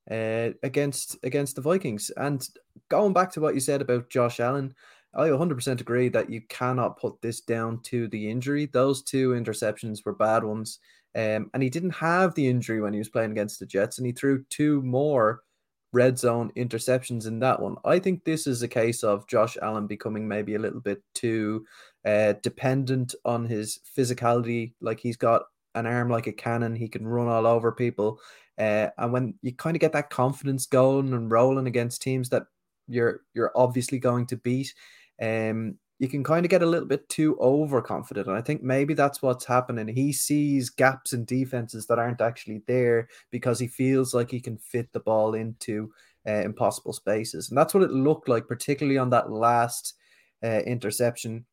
uh, 0.09 0.49
against 0.63 1.17
against 1.23 1.55
the 1.55 1.61
Vikings. 1.61 2.09
And 2.15 2.47
going 2.89 3.13
back 3.13 3.31
to 3.33 3.41
what 3.41 3.53
you 3.53 3.59
said 3.59 3.81
about 3.81 4.09
Josh 4.09 4.39
Allen, 4.39 4.73
I 5.13 5.27
100% 5.27 5.81
agree 5.81 6.09
that 6.09 6.29
you 6.29 6.41
cannot 6.47 6.99
put 6.99 7.21
this 7.21 7.41
down 7.41 7.81
to 7.83 8.07
the 8.07 8.29
injury. 8.29 8.67
Those 8.67 9.03
two 9.03 9.31
interceptions 9.31 10.05
were 10.05 10.13
bad 10.13 10.43
ones. 10.43 10.79
Um, 11.15 11.49
and 11.53 11.63
he 11.63 11.69
didn't 11.69 11.95
have 11.95 12.35
the 12.35 12.47
injury 12.47 12.79
when 12.79 12.93
he 12.93 12.99
was 12.99 13.09
playing 13.09 13.31
against 13.31 13.59
the 13.59 13.65
Jets, 13.65 13.97
and 13.97 14.05
he 14.05 14.13
threw 14.13 14.43
two 14.49 14.81
more 14.83 15.41
red 15.93 16.19
zone 16.19 16.51
interceptions 16.55 17.25
in 17.25 17.39
that 17.39 17.59
one. 17.59 17.75
I 17.83 17.97
think 17.97 18.23
this 18.23 18.45
is 18.45 18.61
a 18.61 18.67
case 18.67 19.03
of 19.03 19.27
Josh 19.27 19.57
Allen 19.61 19.87
becoming 19.87 20.27
maybe 20.27 20.55
a 20.55 20.59
little 20.59 20.81
bit 20.81 21.01
too 21.15 21.65
uh, 22.07 22.33
dependent 22.41 23.13
on 23.25 23.45
his 23.45 23.79
physicality. 23.97 24.71
Like 24.79 24.99
he's 24.99 25.17
got 25.17 25.43
an 25.75 25.85
arm 25.85 26.09
like 26.09 26.27
a 26.27 26.31
cannon, 26.31 26.75
he 26.75 26.87
can 26.87 27.05
run 27.05 27.27
all 27.27 27.45
over 27.45 27.71
people. 27.71 28.21
Uh, 28.57 28.87
and 28.97 29.11
when 29.11 29.33
you 29.41 29.53
kind 29.53 29.75
of 29.75 29.81
get 29.81 29.91
that 29.91 30.09
confidence 30.09 30.65
going 30.65 31.13
and 31.13 31.29
rolling 31.29 31.67
against 31.67 32.01
teams 32.01 32.29
that 32.29 32.43
you're 32.87 33.21
you're 33.33 33.51
obviously 33.55 33.99
going 33.99 34.25
to 34.27 34.37
beat, 34.37 34.73
um, 35.21 35.75
you 35.99 36.07
can 36.07 36.23
kind 36.23 36.45
of 36.45 36.49
get 36.49 36.63
a 36.63 36.65
little 36.65 36.87
bit 36.87 37.09
too 37.09 37.37
overconfident. 37.41 38.27
And 38.27 38.37
I 38.37 38.41
think 38.41 38.63
maybe 38.63 38.93
that's 38.93 39.21
what's 39.21 39.45
happening. 39.45 39.87
He 39.89 40.13
sees 40.13 40.69
gaps 40.69 41.11
in 41.11 41.25
defenses 41.25 41.87
that 41.87 41.99
aren't 41.99 42.21
actually 42.21 42.61
there 42.67 43.09
because 43.31 43.59
he 43.59 43.67
feels 43.67 44.13
like 44.13 44.31
he 44.31 44.39
can 44.39 44.57
fit 44.57 44.93
the 44.93 45.01
ball 45.01 45.33
into 45.33 45.91
uh, 46.25 46.41
impossible 46.41 46.93
spaces. 46.93 47.49
And 47.49 47.57
that's 47.57 47.73
what 47.73 47.83
it 47.83 47.91
looked 47.91 48.29
like, 48.29 48.47
particularly 48.47 48.97
on 48.97 49.09
that 49.09 49.29
last 49.29 49.95
uh, 50.43 50.61
interception. 50.65 51.45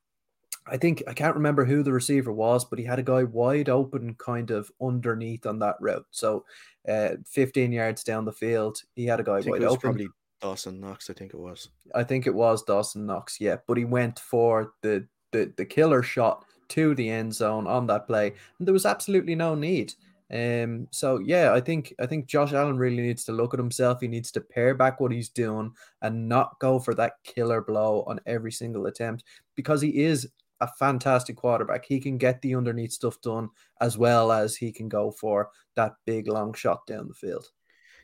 I 0.66 0.76
think 0.76 1.02
I 1.06 1.12
can't 1.12 1.36
remember 1.36 1.64
who 1.64 1.82
the 1.82 1.92
receiver 1.92 2.32
was, 2.32 2.64
but 2.64 2.78
he 2.78 2.84
had 2.84 2.98
a 2.98 3.02
guy 3.02 3.24
wide 3.24 3.68
open 3.68 4.14
kind 4.14 4.50
of 4.50 4.70
underneath 4.80 5.46
on 5.46 5.58
that 5.58 5.76
route. 5.80 6.06
So 6.10 6.44
uh, 6.88 7.10
15 7.26 7.70
yards 7.72 8.02
down 8.02 8.24
the 8.24 8.32
field, 8.32 8.78
he 8.94 9.04
had 9.04 9.20
a 9.20 9.24
guy 9.24 9.40
wide 9.40 9.62
open. 9.62 9.80
Probably 9.80 10.08
Dawson 10.40 10.80
Knox, 10.80 11.10
I 11.10 11.14
think 11.14 11.34
it 11.34 11.40
was. 11.40 11.68
I 11.94 12.04
think 12.04 12.26
it 12.26 12.34
was 12.34 12.62
Dawson 12.62 13.06
Knox, 13.06 13.40
yeah. 13.40 13.56
But 13.66 13.76
he 13.76 13.84
went 13.84 14.18
for 14.18 14.72
the 14.82 15.06
the, 15.32 15.52
the 15.56 15.64
killer 15.64 16.02
shot 16.02 16.44
to 16.68 16.94
the 16.94 17.10
end 17.10 17.34
zone 17.34 17.66
on 17.66 17.86
that 17.88 18.06
play, 18.06 18.32
and 18.58 18.66
there 18.66 18.72
was 18.72 18.86
absolutely 18.86 19.34
no 19.34 19.54
need. 19.54 19.92
Um, 20.32 20.88
so 20.90 21.18
yeah, 21.18 21.52
I 21.52 21.60
think 21.60 21.94
I 22.00 22.06
think 22.06 22.26
Josh 22.26 22.52
Allen 22.52 22.78
really 22.78 23.02
needs 23.02 23.24
to 23.24 23.32
look 23.32 23.52
at 23.52 23.60
himself. 23.60 24.00
He 24.00 24.08
needs 24.08 24.30
to 24.32 24.40
pare 24.40 24.74
back 24.74 24.98
what 24.98 25.12
he's 25.12 25.28
doing 25.28 25.72
and 26.02 26.28
not 26.28 26.58
go 26.58 26.78
for 26.78 26.94
that 26.94 27.14
killer 27.24 27.60
blow 27.60 28.02
on 28.06 28.20
every 28.26 28.52
single 28.52 28.86
attempt 28.86 29.24
because 29.54 29.82
he 29.82 30.02
is 30.02 30.28
a 30.64 30.76
fantastic 30.78 31.36
quarterback. 31.36 31.84
He 31.84 32.00
can 32.00 32.18
get 32.18 32.42
the 32.42 32.54
underneath 32.54 32.92
stuff 32.92 33.20
done 33.20 33.48
as 33.80 33.96
well 33.96 34.32
as 34.32 34.56
he 34.56 34.72
can 34.72 34.88
go 34.88 35.10
for 35.10 35.50
that 35.76 35.94
big 36.06 36.28
long 36.28 36.54
shot 36.54 36.86
down 36.86 37.08
the 37.08 37.14
field. 37.14 37.46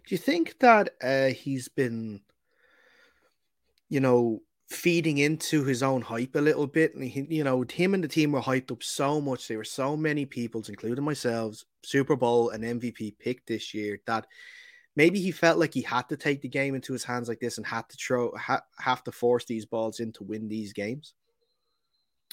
Do 0.07 0.15
you 0.15 0.19
think 0.19 0.59
that 0.61 0.91
uh, 1.03 1.29
he's 1.29 1.69
been 1.69 2.21
you 3.91 4.01
know, 4.01 4.41
feeding 4.71 5.19
into 5.19 5.65
his 5.65 5.83
own 5.83 6.01
hype 6.01 6.37
a 6.37 6.41
little 6.41 6.67
bit. 6.67 6.95
And 6.95 7.05
he, 7.05 7.27
you 7.29 7.45
know, 7.45 7.65
him 7.71 7.93
and 7.93 8.03
the 8.03 8.09
team 8.09 8.33
were 8.33 8.41
hyped 8.41 8.71
up 8.71 8.83
so 8.83 9.21
much. 9.21 9.47
There 9.47 9.59
were 9.59 9.65
so 9.65 9.97
many 9.97 10.25
people's, 10.25 10.71
including 10.71 11.05
myself, 11.05 11.63
Super 11.83 12.17
Bowl 12.17 12.51
and 12.51 12.65
MVP 12.65 13.19
picked 13.19 13.49
this 13.49 13.75
year 13.75 14.01
that 14.07 14.27
maybe 14.97 15.21
he 15.21 15.33
felt 15.33 15.59
like 15.59 15.75
he 15.75 15.83
had 15.83 16.09
to 16.09 16.17
take 16.17 16.41
the 16.41 16.49
game 16.49 16.75
into 16.75 16.93
his 16.93 17.05
hands 17.05 17.29
like 17.29 17.41
this 17.41 17.59
and 17.59 17.67
had 17.67 17.89
to 17.89 17.97
throw, 17.97 18.33
ha- 18.37 18.63
have 18.79 19.03
to 19.05 19.13
force 19.13 19.45
these 19.45 19.67
balls 19.67 19.99
in 20.01 20.13
to 20.13 20.25
win 20.25 20.49
these 20.49 20.73
games. 20.73 21.15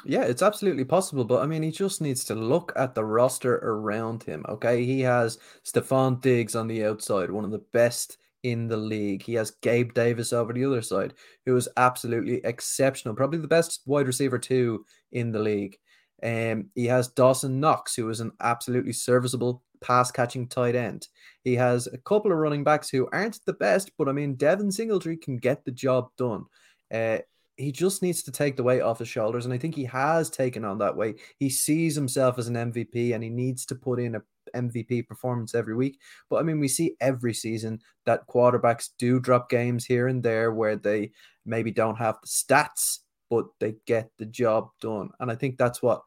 Yeah, 0.06 0.24
it's 0.24 0.42
absolutely 0.44 0.86
possible, 0.86 1.26
but 1.26 1.42
I 1.42 1.48
mean, 1.48 1.64
he 1.64 1.72
just 1.72 2.02
needs 2.02 2.24
to 2.26 2.36
look 2.36 2.72
at 2.76 2.94
the 2.96 3.04
roster 3.04 3.56
around 3.58 4.24
him. 4.24 4.46
Okay, 4.48 4.86
he 4.86 5.02
has 5.02 5.40
Stefon 5.66 6.22
Diggs 6.22 6.56
on 6.56 6.68
the 6.68 6.86
outside, 6.86 7.32
one 7.32 7.44
of 7.44 7.52
the 7.52 7.64
best 7.74 8.18
in 8.44 8.68
the 8.68 8.78
league. 8.78 9.24
He 9.24 9.34
has 9.34 9.52
Gabe 9.62 9.94
Davis 9.94 10.32
over 10.34 10.54
the 10.54 10.64
other 10.66 10.82
side, 10.84 11.16
who 11.46 11.56
is 11.58 11.68
absolutely 11.78 12.36
exceptional, 12.46 13.16
probably 13.16 13.40
the 13.40 13.48
best 13.48 13.82
wide 13.86 14.06
receiver 14.08 14.38
too 14.38 14.86
in 15.12 15.32
the 15.32 15.40
league. 15.40 15.78
Um, 16.24 16.70
he 16.76 16.86
has 16.86 17.10
Dawson 17.10 17.60
Knox, 17.60 17.96
who 17.96 18.10
is 18.10 18.20
an 18.20 18.32
absolutely 18.40 18.94
serviceable 18.94 19.64
pass 19.82 20.12
catching 20.12 20.48
tight 20.48 20.76
end. 20.76 21.08
He 21.44 21.56
has 21.56 21.88
a 21.88 21.98
couple 21.98 22.32
of 22.32 22.38
running 22.38 22.64
backs 22.64 22.90
who 22.90 23.10
aren't 23.12 23.44
the 23.46 23.54
best, 23.54 23.92
but 23.98 24.08
I 24.08 24.12
mean, 24.12 24.36
Devin 24.36 24.72
Singletary 24.72 25.18
can 25.18 25.38
get 25.38 25.66
the 25.66 25.72
job 25.72 26.10
done. 26.18 26.46
Uh, 26.92 27.20
he 27.58 27.72
just 27.72 28.02
needs 28.02 28.24
to 28.24 28.32
take 28.32 28.56
the 28.56 28.64
weight 28.64 28.82
off 28.82 29.00
his 29.00 29.08
shoulders, 29.08 29.46
and 29.46 29.54
I 29.54 29.58
think 29.58 29.76
he 29.76 29.86
has 29.86 30.30
taken 30.30 30.64
on 30.64 30.78
that 30.78 30.96
weight. 30.96 31.20
He 31.38 31.50
sees 31.50 31.96
himself 31.96 32.38
as 32.38 32.48
an 32.48 32.56
MVP, 32.56 33.14
and 33.14 33.24
he 33.24 33.30
needs 33.30 33.66
to 33.66 33.76
put 33.76 34.00
in 34.00 34.16
a 34.16 34.22
MVP 34.56 35.08
performance 35.08 35.56
every 35.56 35.76
week. 35.76 36.00
But 36.30 36.38
I 36.38 36.44
mean, 36.44 36.60
we 36.60 36.68
see 36.68 36.96
every 37.02 37.34
season 37.34 37.82
that 38.06 38.28
quarterbacks 38.28 38.90
do 38.98 39.20
drop 39.20 39.50
games 39.50 39.86
here 39.86 40.08
and 40.08 40.24
there 40.24 40.52
where 40.52 40.76
they 40.76 41.12
maybe 41.46 41.72
don't 41.72 41.98
have 41.98 42.18
the 42.22 42.28
stats, 42.28 43.00
but 43.30 43.46
they 43.60 43.76
get 43.86 44.10
the 44.18 44.26
job 44.26 44.70
done. 44.82 45.10
And 45.20 45.32
I 45.32 45.36
think 45.36 45.58
that's 45.58 45.82
what 45.82 46.02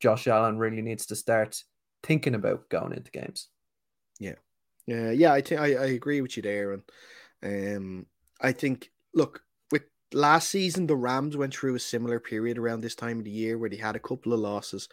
Josh 0.00 0.26
Allen 0.26 0.58
really 0.58 0.82
needs 0.82 1.06
to 1.06 1.16
start 1.16 1.62
thinking 2.02 2.34
about 2.34 2.68
going 2.68 2.92
into 2.92 3.10
games. 3.10 3.48
Yeah. 4.18 4.34
Yeah, 4.86 5.10
yeah, 5.10 5.32
I 5.34 5.42
think 5.42 5.60
I, 5.60 5.66
agree 5.68 6.22
with 6.22 6.36
you 6.36 6.42
there. 6.42 6.72
And 6.72 7.76
um 7.76 8.06
I 8.40 8.52
think 8.52 8.90
look, 9.12 9.42
last 10.12 10.50
season 10.50 10.86
the 10.86 10.96
Rams 10.96 11.36
went 11.36 11.54
through 11.54 11.74
a 11.74 11.80
similar 11.80 12.20
period 12.20 12.58
around 12.58 12.80
this 12.80 12.94
time 12.94 13.18
of 13.18 13.24
the 13.24 13.30
year 13.30 13.58
where 13.58 13.70
they 13.70 13.76
had 13.76 13.96
a 13.96 14.00
couple 14.00 14.32
of 14.32 14.40
losses. 14.40 14.88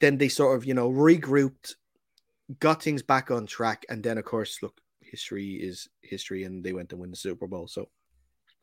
Then 0.00 0.18
they 0.18 0.28
sort 0.28 0.56
of, 0.56 0.64
you 0.64 0.74
know, 0.74 0.90
regrouped, 0.90 1.74
got 2.58 2.82
things 2.82 3.02
back 3.02 3.30
on 3.30 3.46
track, 3.46 3.84
and 3.88 4.02
then 4.02 4.18
of 4.18 4.24
course, 4.24 4.58
look, 4.62 4.80
history 5.00 5.54
is 5.54 5.88
history, 6.02 6.44
and 6.44 6.64
they 6.64 6.72
went 6.72 6.88
to 6.90 6.96
win 6.96 7.10
the 7.10 7.16
Super 7.16 7.46
Bowl. 7.46 7.68
So 7.68 7.88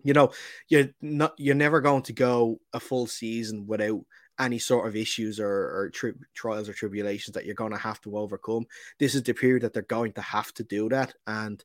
you 0.03 0.13
know, 0.13 0.32
you're 0.67 0.89
not 1.01 1.34
you're 1.38 1.55
never 1.55 1.82
going 1.82 2.03
to 2.03 2.13
go 2.13 2.60
a 2.73 2.79
full 2.79 3.08
season 3.08 3.67
without 3.67 4.01
any 4.39 4.58
sort 4.58 4.88
of 4.88 4.95
issues 4.95 5.39
or, 5.39 5.49
or 5.49 5.91
tri- 5.93 6.12
trials 6.34 6.69
or 6.69 6.73
tribulations 6.73 7.34
that 7.34 7.45
you're 7.45 7.55
going 7.55 7.73
to 7.73 7.77
have 7.77 7.99
to 8.01 8.17
overcome. 8.17 8.65
This 8.97 9.13
is 9.13 9.23
the 9.23 9.34
period 9.34 9.63
that 9.63 9.73
they're 9.73 9.84
going 9.84 10.13
to 10.13 10.21
have 10.21 10.53
to 10.53 10.63
do 10.63 10.88
that. 10.89 11.13
And 11.27 11.62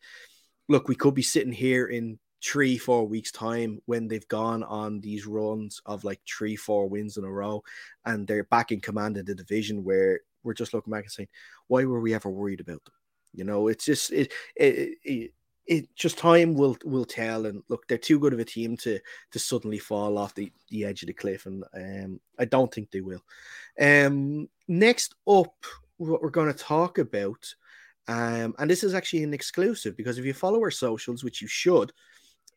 look, 0.68 0.88
we 0.88 0.96
could 0.96 1.14
be 1.14 1.22
sitting 1.22 1.52
here 1.52 1.86
in 1.86 2.18
three, 2.44 2.76
four 2.76 3.06
weeks' 3.06 3.32
time 3.32 3.80
when 3.86 4.06
they've 4.06 4.28
gone 4.28 4.62
on 4.64 5.00
these 5.00 5.26
runs 5.26 5.80
of 5.86 6.04
like 6.04 6.20
three, 6.28 6.56
four 6.56 6.88
wins 6.88 7.16
in 7.16 7.24
a 7.24 7.30
row, 7.30 7.62
and 8.04 8.26
they're 8.26 8.44
back 8.44 8.70
in 8.70 8.80
command 8.80 9.16
of 9.16 9.26
the 9.26 9.34
division 9.34 9.82
where 9.82 10.20
we're 10.42 10.54
just 10.54 10.74
looking 10.74 10.92
back 10.92 11.04
and 11.04 11.12
saying, 11.12 11.28
why 11.68 11.84
were 11.84 12.00
we 12.00 12.14
ever 12.14 12.28
worried 12.28 12.60
about 12.60 12.84
them? 12.84 12.94
You 13.32 13.44
know, 13.44 13.68
it's 13.68 13.84
just 13.86 14.12
it, 14.12 14.32
it, 14.56 14.98
it 15.02 15.32
it 15.66 15.96
just 15.96 16.18
time 16.18 16.54
will 16.54 16.76
will 16.84 17.04
tell. 17.04 17.46
And 17.46 17.62
look, 17.68 17.88
they're 17.88 17.98
too 17.98 18.18
good 18.18 18.32
of 18.32 18.38
a 18.38 18.44
team 18.44 18.76
to 18.78 19.00
to 19.32 19.38
suddenly 19.38 19.78
fall 19.78 20.18
off 20.18 20.34
the, 20.34 20.52
the 20.68 20.84
edge 20.84 21.02
of 21.02 21.08
the 21.08 21.14
cliff, 21.14 21.46
and 21.46 21.64
um, 21.74 22.20
I 22.38 22.44
don't 22.44 22.72
think 22.72 22.90
they 22.90 23.00
will. 23.00 23.24
Um, 23.80 24.48
next 24.68 25.14
up, 25.26 25.54
what 25.96 26.22
we're 26.22 26.30
going 26.30 26.52
to 26.52 26.58
talk 26.58 26.98
about, 26.98 27.54
um, 28.06 28.54
and 28.58 28.70
this 28.70 28.84
is 28.84 28.94
actually 28.94 29.24
an 29.24 29.34
exclusive 29.34 29.96
because 29.96 30.18
if 30.18 30.24
you 30.24 30.34
follow 30.34 30.60
our 30.60 30.70
socials, 30.70 31.24
which 31.24 31.40
you 31.40 31.48
should, 31.48 31.92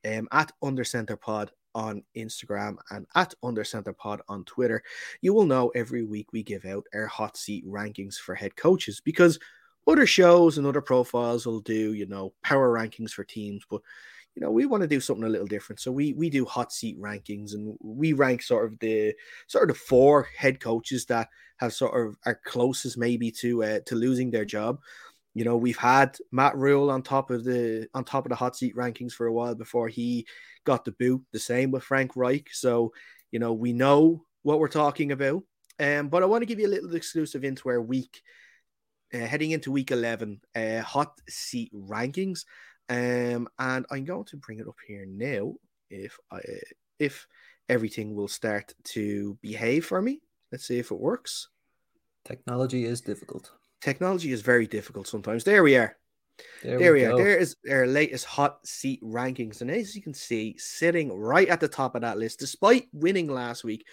um, 0.05 0.27
at 0.31 0.51
Under 0.61 0.83
Center 0.83 1.15
Pod 1.15 1.51
on 1.75 2.03
Instagram 2.15 2.77
and 2.91 3.05
at 3.15 3.33
Under 3.43 3.63
Center 3.63 3.93
Pod 3.93 4.21
on 4.27 4.43
Twitter, 4.45 4.83
you 5.21 5.33
will 5.33 5.45
know 5.45 5.69
every 5.69 6.03
week 6.03 6.33
we 6.33 6.43
give 6.43 6.65
out 6.65 6.85
our 6.93 7.07
hot 7.07 7.37
seat 7.37 7.65
rankings 7.67 8.15
for 8.15 8.35
head 8.35 8.55
coaches 8.55 9.01
because 9.03 9.39
other 9.87 10.05
shows 10.05 10.57
and 10.57 10.67
other 10.67 10.81
profiles 10.81 11.45
will 11.45 11.61
do, 11.61 11.93
you 11.93 12.05
know, 12.05 12.33
power 12.43 12.73
rankings 12.73 13.11
for 13.11 13.23
teams, 13.23 13.63
but 13.69 13.81
you 14.35 14.41
know, 14.41 14.51
we 14.51 14.67
want 14.67 14.81
to 14.81 14.87
do 14.87 14.99
something 14.99 15.25
a 15.25 15.29
little 15.29 15.47
different. 15.47 15.79
So 15.79 15.91
we 15.91 16.13
we 16.13 16.29
do 16.29 16.45
hot 16.45 16.71
seat 16.71 17.01
rankings 17.01 17.55
and 17.55 17.75
we 17.81 18.13
rank 18.13 18.43
sort 18.43 18.71
of 18.71 18.77
the 18.77 19.15
sort 19.47 19.67
of 19.67 19.75
the 19.75 19.81
four 19.81 20.27
head 20.37 20.59
coaches 20.59 21.07
that 21.07 21.29
have 21.57 21.73
sort 21.73 21.99
of 21.99 22.15
are 22.23 22.39
closest 22.45 22.99
maybe 22.99 23.31
to 23.31 23.63
uh, 23.63 23.79
to 23.87 23.95
losing 23.95 24.29
their 24.29 24.45
job. 24.45 24.79
You 25.37 25.43
know, 25.43 25.55
we've 25.55 25.77
had 25.77 26.17
Matt 26.31 26.57
Rhule 26.57 26.89
on 26.89 27.03
top 27.03 27.29
of 27.29 27.43
the 27.43 27.87
on 27.93 28.03
top 28.03 28.25
of 28.25 28.29
the 28.29 28.35
hot 28.35 28.55
seat 28.55 28.75
rankings 28.75 29.13
for 29.13 29.27
a 29.27 29.31
while 29.31 29.53
before 29.53 29.87
he 29.87 30.25
got 30.63 30.83
the 30.83 30.93
boot. 30.93 31.21
The 31.31 31.37
same 31.37 31.69
with 31.69 31.83
Frank 31.83 32.15
Reich. 32.15 32.47
So, 32.51 32.91
you 33.29 33.37
know, 33.37 33.53
we 33.53 33.71
know 33.71 34.23
what 34.41 34.59
we're 34.59 34.67
talking 34.67 35.11
about. 35.11 35.43
Um, 35.79 36.09
but 36.09 36.23
I 36.23 36.25
want 36.25 36.41
to 36.41 36.47
give 36.47 36.59
you 36.59 36.65
a 36.65 36.75
little 36.75 36.95
exclusive 36.95 37.43
into 37.43 37.69
our 37.69 37.79
week 37.79 38.19
uh, 39.13 39.19
heading 39.19 39.51
into 39.51 39.71
week 39.71 39.91
11, 39.91 40.41
uh, 40.55 40.81
hot 40.81 41.13
seat 41.29 41.71
rankings. 41.71 42.45
Um, 42.89 43.47
and 43.59 43.85
I'm 43.91 44.05
going 44.05 44.25
to 44.25 44.37
bring 44.37 44.57
it 44.57 44.67
up 44.67 44.77
here 44.87 45.05
now 45.07 45.53
if 45.91 46.17
I 46.31 46.39
if 46.97 47.27
everything 47.69 48.15
will 48.15 48.27
start 48.27 48.73
to 48.95 49.37
behave 49.43 49.85
for 49.85 50.01
me. 50.01 50.19
Let's 50.51 50.65
see 50.65 50.79
if 50.79 50.89
it 50.89 50.99
works. 50.99 51.49
Technology 52.25 52.85
is 52.85 53.01
difficult. 53.01 53.51
Technology 53.81 54.31
is 54.31 54.41
very 54.41 54.67
difficult 54.67 55.07
sometimes. 55.07 55.43
There 55.43 55.63
we 55.63 55.75
are. 55.77 55.95
There, 56.63 56.79
there 56.79 56.93
we, 56.93 56.99
we 56.99 57.05
are. 57.05 57.17
There 57.17 57.37
is 57.37 57.55
our 57.69 57.87
latest 57.87 58.25
hot 58.25 58.65
seat 58.65 59.01
rankings. 59.03 59.61
And 59.61 59.71
as 59.71 59.95
you 59.95 60.01
can 60.01 60.13
see, 60.13 60.55
sitting 60.57 61.11
right 61.17 61.47
at 61.47 61.59
the 61.59 61.67
top 61.67 61.95
of 61.95 62.01
that 62.01 62.17
list, 62.17 62.39
despite 62.39 62.87
winning 62.91 63.27
last 63.27 63.63
week, 63.63 63.85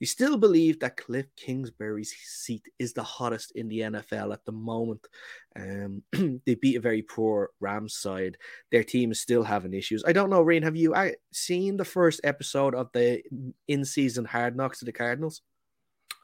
you 0.00 0.06
still 0.06 0.38
believe 0.38 0.80
that 0.80 0.96
Cliff 0.96 1.26
Kingsbury's 1.36 2.14
seat 2.24 2.64
is 2.78 2.94
the 2.94 3.02
hottest 3.02 3.52
in 3.52 3.68
the 3.68 3.80
NFL 3.80 4.32
at 4.32 4.44
the 4.46 4.52
moment. 4.52 5.06
Um, 5.54 6.02
they 6.46 6.54
beat 6.54 6.76
a 6.76 6.80
very 6.80 7.02
poor 7.02 7.50
Rams 7.60 7.94
side. 7.94 8.38
Their 8.72 8.82
team 8.82 9.12
is 9.12 9.20
still 9.20 9.42
having 9.42 9.74
issues. 9.74 10.02
I 10.06 10.12
don't 10.12 10.30
know, 10.30 10.42
Rian, 10.42 10.62
have 10.62 10.76
you 10.76 10.94
uh, 10.94 11.10
seen 11.32 11.76
the 11.76 11.84
first 11.84 12.22
episode 12.24 12.74
of 12.74 12.88
the 12.94 13.22
in 13.68 13.84
season 13.84 14.24
Hard 14.24 14.56
Knocks 14.56 14.80
of 14.80 14.86
the 14.86 14.92
Cardinals? 14.92 15.42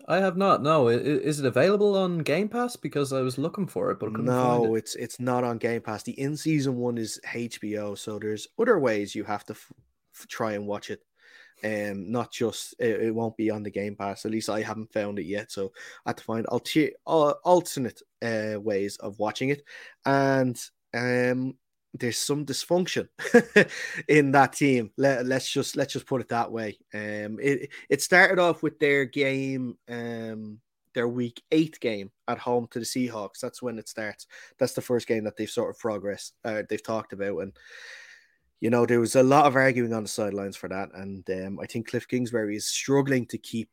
I 0.08 0.18
have 0.18 0.36
not. 0.36 0.62
No, 0.62 0.88
is 0.88 1.40
it 1.40 1.46
available 1.46 1.96
on 1.96 2.18
Game 2.18 2.48
Pass? 2.48 2.76
Because 2.76 3.12
I 3.12 3.22
was 3.22 3.38
looking 3.38 3.66
for 3.66 3.90
it, 3.90 3.98
but 3.98 4.12
no, 4.12 4.74
it. 4.74 4.78
it's 4.78 4.94
it's 4.96 5.20
not 5.20 5.42
on 5.42 5.58
Game 5.58 5.80
Pass. 5.80 6.04
The 6.04 6.18
in 6.20 6.36
season 6.36 6.76
one 6.76 6.96
is 6.96 7.20
HBO, 7.26 7.98
so 7.98 8.18
there's 8.18 8.46
other 8.58 8.78
ways 8.78 9.14
you 9.14 9.24
have 9.24 9.44
to 9.46 9.54
f- 9.54 9.72
f- 10.14 10.28
try 10.28 10.52
and 10.52 10.66
watch 10.66 10.90
it 10.90 11.02
um, 11.64 12.10
not 12.10 12.32
just 12.32 12.74
it, 12.78 13.02
it, 13.02 13.14
won't 13.14 13.36
be 13.36 13.50
on 13.50 13.62
the 13.62 13.70
Game 13.70 13.96
Pass. 13.96 14.24
At 14.24 14.30
least 14.30 14.50
I 14.50 14.62
haven't 14.62 14.92
found 14.92 15.18
it 15.18 15.24
yet, 15.24 15.50
so 15.50 15.72
I 16.04 16.10
had 16.10 16.18
to 16.18 16.24
find 16.24 16.46
alter, 16.46 16.90
alternate 17.04 18.02
uh, 18.22 18.60
ways 18.60 18.96
of 18.98 19.18
watching 19.18 19.50
it, 19.50 19.62
and 20.04 20.60
um, 20.94 21.54
there's 21.98 22.18
some 22.18 22.44
dysfunction 22.44 23.08
in 24.08 24.32
that 24.32 24.52
team. 24.54 24.90
Let, 24.96 25.30
us 25.30 25.48
just 25.48 25.76
let's 25.76 25.92
just 25.92 26.06
put 26.06 26.20
it 26.20 26.28
that 26.28 26.50
way. 26.50 26.78
Um, 26.94 27.38
it 27.40 27.70
it 27.88 28.02
started 28.02 28.38
off 28.38 28.62
with 28.62 28.78
their 28.78 29.04
game, 29.04 29.76
um, 29.88 30.60
their 30.94 31.08
week 31.08 31.42
eight 31.52 31.78
game 31.80 32.10
at 32.28 32.38
home 32.38 32.68
to 32.70 32.78
the 32.78 32.84
Seahawks. 32.84 33.40
That's 33.40 33.62
when 33.62 33.78
it 33.78 33.88
starts. 33.88 34.26
That's 34.58 34.74
the 34.74 34.82
first 34.82 35.06
game 35.06 35.24
that 35.24 35.36
they've 35.36 35.50
sort 35.50 35.70
of 35.70 35.78
progressed. 35.78 36.34
Uh, 36.44 36.62
they've 36.68 36.82
talked 36.82 37.12
about 37.12 37.38
and 37.38 37.52
you 38.60 38.70
know, 38.70 38.86
there 38.86 39.00
was 39.00 39.16
a 39.16 39.22
lot 39.22 39.46
of 39.46 39.54
arguing 39.54 39.92
on 39.92 40.02
the 40.02 40.08
sidelines 40.08 40.56
for 40.56 40.68
that. 40.68 40.88
And 40.94 41.28
um, 41.30 41.58
I 41.60 41.66
think 41.66 41.88
Cliff 41.88 42.08
Kingsbury 42.08 42.56
is 42.56 42.66
struggling 42.66 43.26
to 43.26 43.38
keep 43.38 43.68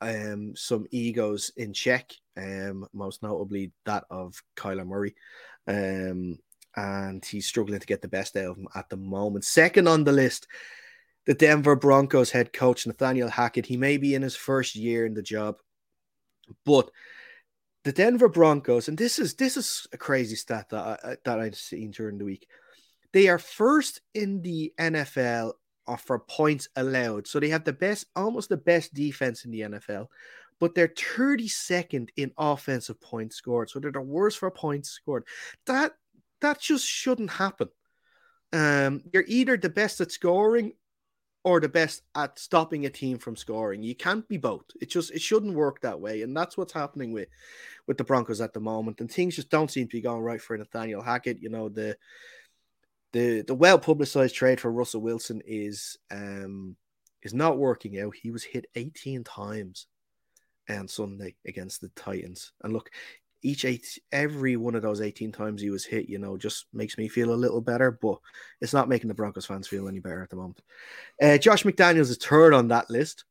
um, 0.00 0.54
some 0.56 0.86
egos 0.90 1.50
in 1.56 1.72
check, 1.72 2.12
um, 2.36 2.86
most 2.92 3.22
notably 3.22 3.72
that 3.84 4.04
of 4.10 4.40
Kyler 4.56 4.86
Murray. 4.86 5.14
Um, 5.66 6.38
and 6.76 7.24
he's 7.24 7.46
struggling 7.46 7.80
to 7.80 7.86
get 7.86 8.02
the 8.02 8.08
best 8.08 8.36
out 8.36 8.46
of 8.46 8.56
him 8.56 8.68
at 8.74 8.88
the 8.88 8.96
moment. 8.96 9.44
Second 9.44 9.88
on 9.88 10.04
the 10.04 10.12
list, 10.12 10.46
the 11.26 11.34
Denver 11.34 11.76
Broncos 11.76 12.30
head 12.30 12.52
coach, 12.52 12.86
Nathaniel 12.86 13.28
Hackett. 13.28 13.66
He 13.66 13.76
may 13.76 13.96
be 13.96 14.14
in 14.14 14.22
his 14.22 14.36
first 14.36 14.74
year 14.74 15.04
in 15.04 15.14
the 15.14 15.22
job, 15.22 15.56
but 16.64 16.90
the 17.84 17.92
Denver 17.92 18.28
Broncos, 18.28 18.88
and 18.88 18.98
this 18.98 19.18
is 19.18 19.34
this 19.34 19.56
is 19.56 19.86
a 19.92 19.98
crazy 19.98 20.36
stat 20.36 20.68
that 20.70 21.00
I, 21.04 21.16
that 21.24 21.40
I've 21.40 21.56
seen 21.56 21.90
during 21.90 22.18
the 22.18 22.24
week. 22.24 22.46
They 23.12 23.28
are 23.28 23.38
first 23.38 24.00
in 24.14 24.42
the 24.42 24.72
NFL 24.78 25.52
for 25.96 26.18
points 26.18 26.68
allowed. 26.76 27.26
So 27.26 27.40
they 27.40 27.48
have 27.48 27.64
the 27.64 27.72
best, 27.72 28.06
almost 28.14 28.50
the 28.50 28.58
best 28.58 28.92
defense 28.92 29.44
in 29.44 29.50
the 29.50 29.60
NFL, 29.60 30.08
but 30.60 30.74
they're 30.74 30.88
32nd 30.88 32.10
in 32.16 32.32
offensive 32.36 33.00
points 33.00 33.36
scored. 33.36 33.70
So 33.70 33.78
they're 33.78 33.92
the 33.92 34.00
worst 34.00 34.38
for 34.38 34.50
points 34.50 34.90
scored. 34.90 35.24
That 35.66 35.92
that 36.40 36.60
just 36.60 36.86
shouldn't 36.86 37.30
happen. 37.30 37.68
Um, 38.52 39.02
you're 39.12 39.24
either 39.26 39.56
the 39.56 39.68
best 39.68 40.00
at 40.00 40.10
scoring 40.10 40.72
or 41.44 41.60
the 41.60 41.68
best 41.68 42.02
at 42.14 42.38
stopping 42.38 42.86
a 42.86 42.90
team 42.90 43.18
from 43.18 43.36
scoring. 43.36 43.82
You 43.82 43.94
can't 43.94 44.26
be 44.28 44.36
both. 44.36 44.64
It 44.80 44.90
just 44.90 45.10
it 45.12 45.20
shouldn't 45.22 45.54
work 45.54 45.80
that 45.80 46.00
way, 46.00 46.22
and 46.22 46.36
that's 46.36 46.56
what's 46.56 46.72
happening 46.72 47.12
with 47.12 47.28
with 47.86 47.98
the 47.98 48.04
Broncos 48.04 48.40
at 48.40 48.52
the 48.52 48.60
moment. 48.60 49.00
And 49.00 49.10
things 49.10 49.36
just 49.36 49.50
don't 49.50 49.70
seem 49.70 49.86
to 49.86 49.96
be 49.96 50.00
going 50.00 50.22
right 50.22 50.40
for 50.40 50.56
Nathaniel 50.56 51.02
Hackett. 51.02 51.40
You 51.40 51.50
know 51.50 51.68
the 51.68 51.96
the 53.12 53.42
the 53.42 53.54
well 53.54 53.78
publicized 53.78 54.34
trade 54.34 54.60
for 54.60 54.72
Russell 54.72 55.00
Wilson 55.00 55.42
is 55.46 55.96
um 56.10 56.76
is 57.22 57.34
not 57.34 57.58
working 57.58 57.98
out. 58.00 58.14
He 58.20 58.30
was 58.30 58.44
hit 58.44 58.66
18 58.74 59.24
times 59.24 59.86
on 60.68 60.88
Sunday 60.88 61.34
against 61.46 61.80
the 61.80 61.88
Titans. 61.96 62.52
And 62.62 62.72
look, 62.72 62.90
each 63.42 63.64
eight 63.64 63.98
every 64.12 64.56
one 64.56 64.74
of 64.74 64.82
those 64.82 65.00
18 65.00 65.32
times 65.32 65.60
he 65.60 65.70
was 65.70 65.84
hit, 65.84 66.08
you 66.08 66.18
know, 66.18 66.36
just 66.36 66.66
makes 66.72 66.98
me 66.98 67.08
feel 67.08 67.32
a 67.32 67.34
little 67.34 67.60
better, 67.60 67.90
but 67.90 68.18
it's 68.60 68.72
not 68.72 68.88
making 68.88 69.08
the 69.08 69.14
Broncos 69.14 69.46
fans 69.46 69.68
feel 69.68 69.88
any 69.88 70.00
better 70.00 70.22
at 70.22 70.30
the 70.30 70.36
moment. 70.36 70.60
Uh, 71.22 71.38
Josh 71.38 71.62
McDaniels 71.62 72.10
is 72.10 72.16
third 72.18 72.52
on 72.54 72.68
that 72.68 72.90
list. 72.90 73.24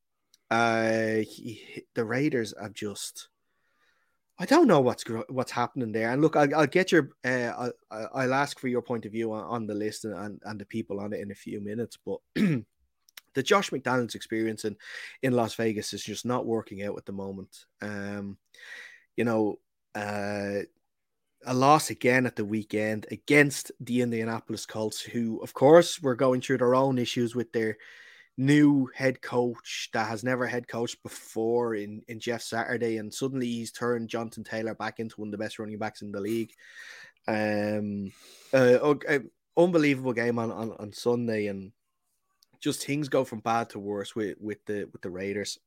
uh, 0.49 1.17
he, 1.17 1.83
the 1.93 2.05
Raiders 2.05 2.53
have 2.61 2.73
just. 2.73 3.29
I 4.39 4.45
don't 4.45 4.67
know 4.67 4.81
what's 4.81 5.03
what's 5.29 5.51
happening 5.51 5.91
there. 5.91 6.11
And 6.11 6.21
look, 6.21 6.35
I'll, 6.35 6.53
I'll 6.55 6.67
get 6.67 6.91
your, 6.91 7.09
uh, 7.25 7.51
I'll, 7.57 8.09
I'll 8.13 8.33
ask 8.35 8.59
for 8.59 8.67
your 8.67 8.83
point 8.83 9.05
of 9.07 9.11
view 9.11 9.33
on, 9.33 9.43
on 9.43 9.67
the 9.67 9.73
list 9.73 10.05
and, 10.05 10.13
and, 10.13 10.41
and 10.45 10.59
the 10.59 10.65
people 10.65 10.99
on 10.99 11.11
it 11.11 11.21
in 11.21 11.31
a 11.31 11.35
few 11.35 11.59
minutes. 11.59 11.97
But 12.05 12.19
the 12.35 13.43
Josh 13.43 13.71
McDaniels 13.71 14.13
experience 14.13 14.63
in, 14.63 14.77
in 15.23 15.33
Las 15.33 15.55
Vegas 15.55 15.91
is 15.91 16.03
just 16.03 16.23
not 16.23 16.45
working 16.45 16.83
out 16.83 16.97
at 16.97 17.05
the 17.05 17.13
moment. 17.13 17.65
Um, 17.81 18.37
you 19.15 19.23
know, 19.23 19.57
uh, 19.97 20.61
a 21.45 21.53
loss 21.53 21.89
again 21.89 22.25
at 22.25 22.35
the 22.35 22.45
weekend 22.45 23.07
against 23.09 23.71
the 23.79 24.01
Indianapolis 24.01 24.65
Colts, 24.65 25.01
who, 25.01 25.39
of 25.41 25.53
course, 25.53 26.01
were 26.01 26.15
going 26.15 26.41
through 26.41 26.59
their 26.59 26.75
own 26.75 26.97
issues 26.97 27.35
with 27.35 27.51
their 27.51 27.77
new 28.37 28.87
head 28.93 29.21
coach 29.21 29.89
that 29.93 30.07
has 30.07 30.23
never 30.23 30.45
head 30.45 30.67
coached 30.67 31.01
before 31.01 31.73
in, 31.73 32.03
in 32.07 32.19
Jeff 32.19 32.41
Saturday, 32.41 32.97
and 32.97 33.11
suddenly 33.11 33.47
he's 33.47 33.71
turned 33.71 34.09
Jonathan 34.09 34.43
Taylor 34.43 34.75
back 34.75 34.99
into 34.99 35.15
one 35.15 35.29
of 35.29 35.31
the 35.31 35.37
best 35.37 35.57
running 35.57 35.79
backs 35.79 36.01
in 36.01 36.11
the 36.11 36.21
league. 36.21 36.51
Um, 37.27 38.11
uh, 38.53 38.93
uh, 39.09 39.19
unbelievable 39.57 40.13
game 40.13 40.37
on, 40.37 40.51
on, 40.51 40.75
on 40.79 40.93
Sunday, 40.93 41.47
and 41.47 41.71
just 42.59 42.85
things 42.85 43.09
go 43.09 43.23
from 43.23 43.39
bad 43.39 43.71
to 43.71 43.79
worse 43.79 44.15
with, 44.15 44.37
with 44.39 44.63
the 44.65 44.87
with 44.91 45.01
the 45.01 45.09
Raiders. 45.09 45.57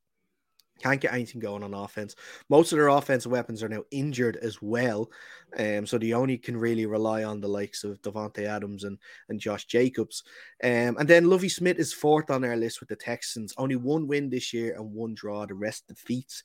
Can't 0.81 1.01
get 1.01 1.13
anything 1.13 1.41
going 1.41 1.63
on 1.63 1.75
offense. 1.75 2.17
Most 2.49 2.73
of 2.73 2.79
their 2.79 2.89
offensive 2.89 3.31
weapons 3.31 3.63
are 3.63 3.69
now 3.69 3.85
injured 3.91 4.37
as 4.37 4.61
well. 4.63 5.11
Um, 5.59 5.87
so 5.87 5.99
they 5.99 6.13
only 6.13 6.39
can 6.39 6.57
really 6.57 6.87
rely 6.87 7.25
on 7.25 7.41
the 7.41 7.49
likes 7.49 7.85
of 7.85 8.01
Davante 8.03 8.47
Adams 8.47 8.85
and, 8.85 8.99
and 9.29 9.41
Josh 9.41 9.67
Jacobs. 9.67 10.23
Um, 10.63 10.97
and 10.99 11.09
then 11.09 11.29
Lovie 11.29 11.49
Smith 11.49 11.79
is 11.79 11.93
fourth 11.93 12.31
on 12.31 12.45
our 12.45 12.57
list 12.57 12.81
with 12.81 12.89
the 12.89 12.97
Texans. 12.97 13.53
Only 13.59 13.77
one 13.77 14.07
win 14.07 14.31
this 14.31 14.53
year 14.53 14.75
and 14.77 14.93
one 14.93 15.15
draw. 15.15 15.47
The 15.47 15.55
rest 15.55 15.89
defeats. 15.89 16.43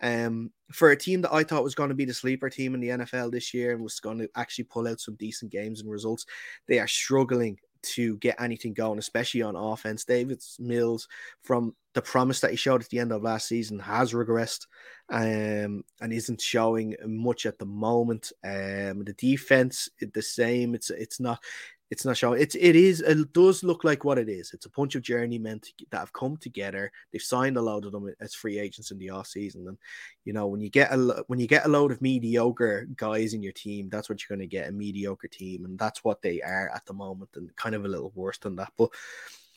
Um, 0.00 0.50
for 0.72 0.90
a 0.90 0.96
team 0.96 1.22
that 1.22 1.32
I 1.32 1.44
thought 1.44 1.64
was 1.64 1.74
going 1.74 1.88
to 1.88 1.94
be 1.94 2.04
the 2.04 2.14
sleeper 2.14 2.50
team 2.50 2.74
in 2.74 2.80
the 2.80 2.88
NFL 2.88 3.32
this 3.32 3.54
year 3.54 3.72
and 3.72 3.82
was 3.82 4.00
going 4.00 4.18
to 4.18 4.28
actually 4.36 4.64
pull 4.64 4.86
out 4.86 5.00
some 5.00 5.14
decent 5.16 5.50
games 5.50 5.80
and 5.80 5.90
results, 5.90 6.26
they 6.66 6.78
are 6.78 6.88
struggling 6.88 7.58
to 7.82 8.16
get 8.18 8.40
anything 8.40 8.74
going, 8.74 8.98
especially 8.98 9.42
on 9.42 9.56
offense. 9.56 10.04
Davis 10.04 10.56
Mills, 10.58 11.08
from 11.42 11.74
the 11.94 12.02
promise 12.02 12.40
that 12.40 12.50
he 12.50 12.56
showed 12.56 12.82
at 12.82 12.88
the 12.90 12.98
end 12.98 13.12
of 13.12 13.22
last 13.22 13.48
season, 13.48 13.78
has 13.78 14.12
regressed 14.12 14.66
um, 15.10 15.84
and 16.00 16.12
isn't 16.12 16.40
showing 16.40 16.94
much 17.06 17.46
at 17.46 17.58
the 17.58 17.66
moment. 17.66 18.32
Um, 18.44 19.04
the 19.04 19.14
defense, 19.16 19.88
the 20.00 20.22
same. 20.22 20.74
It's 20.74 20.90
it's 20.90 21.20
not 21.20 21.42
it's 21.90 22.04
not 22.04 22.16
showing. 22.16 22.40
It's 22.40 22.54
it 22.54 22.76
is 22.76 23.00
it 23.00 23.32
does 23.32 23.64
look 23.64 23.82
like 23.82 24.04
what 24.04 24.18
it 24.18 24.28
is. 24.28 24.52
It's 24.52 24.66
a 24.66 24.70
bunch 24.70 24.94
of 24.94 25.02
journeymen 25.02 25.60
that 25.90 25.98
have 25.98 26.12
come 26.12 26.36
together. 26.36 26.92
They've 27.12 27.22
signed 27.22 27.56
a 27.56 27.62
load 27.62 27.86
of 27.86 27.92
them 27.92 28.12
as 28.20 28.34
free 28.34 28.58
agents 28.58 28.90
in 28.90 28.98
the 28.98 29.10
off 29.10 29.26
season, 29.26 29.66
and 29.68 29.78
you 30.24 30.32
know 30.32 30.46
when 30.46 30.60
you 30.60 30.68
get 30.68 30.92
a 30.92 31.24
when 31.28 31.38
you 31.38 31.46
get 31.46 31.64
a 31.64 31.68
load 31.68 31.90
of 31.92 32.02
mediocre 32.02 32.86
guys 32.96 33.32
in 33.32 33.42
your 33.42 33.52
team, 33.52 33.88
that's 33.88 34.08
what 34.08 34.20
you're 34.20 34.36
going 34.36 34.46
to 34.46 34.56
get 34.56 34.68
a 34.68 34.72
mediocre 34.72 35.28
team, 35.28 35.64
and 35.64 35.78
that's 35.78 36.04
what 36.04 36.20
they 36.20 36.42
are 36.42 36.70
at 36.74 36.84
the 36.86 36.94
moment, 36.94 37.30
and 37.36 37.54
kind 37.56 37.74
of 37.74 37.84
a 37.84 37.88
little 37.88 38.12
worse 38.14 38.38
than 38.38 38.56
that. 38.56 38.72
But 38.76 38.90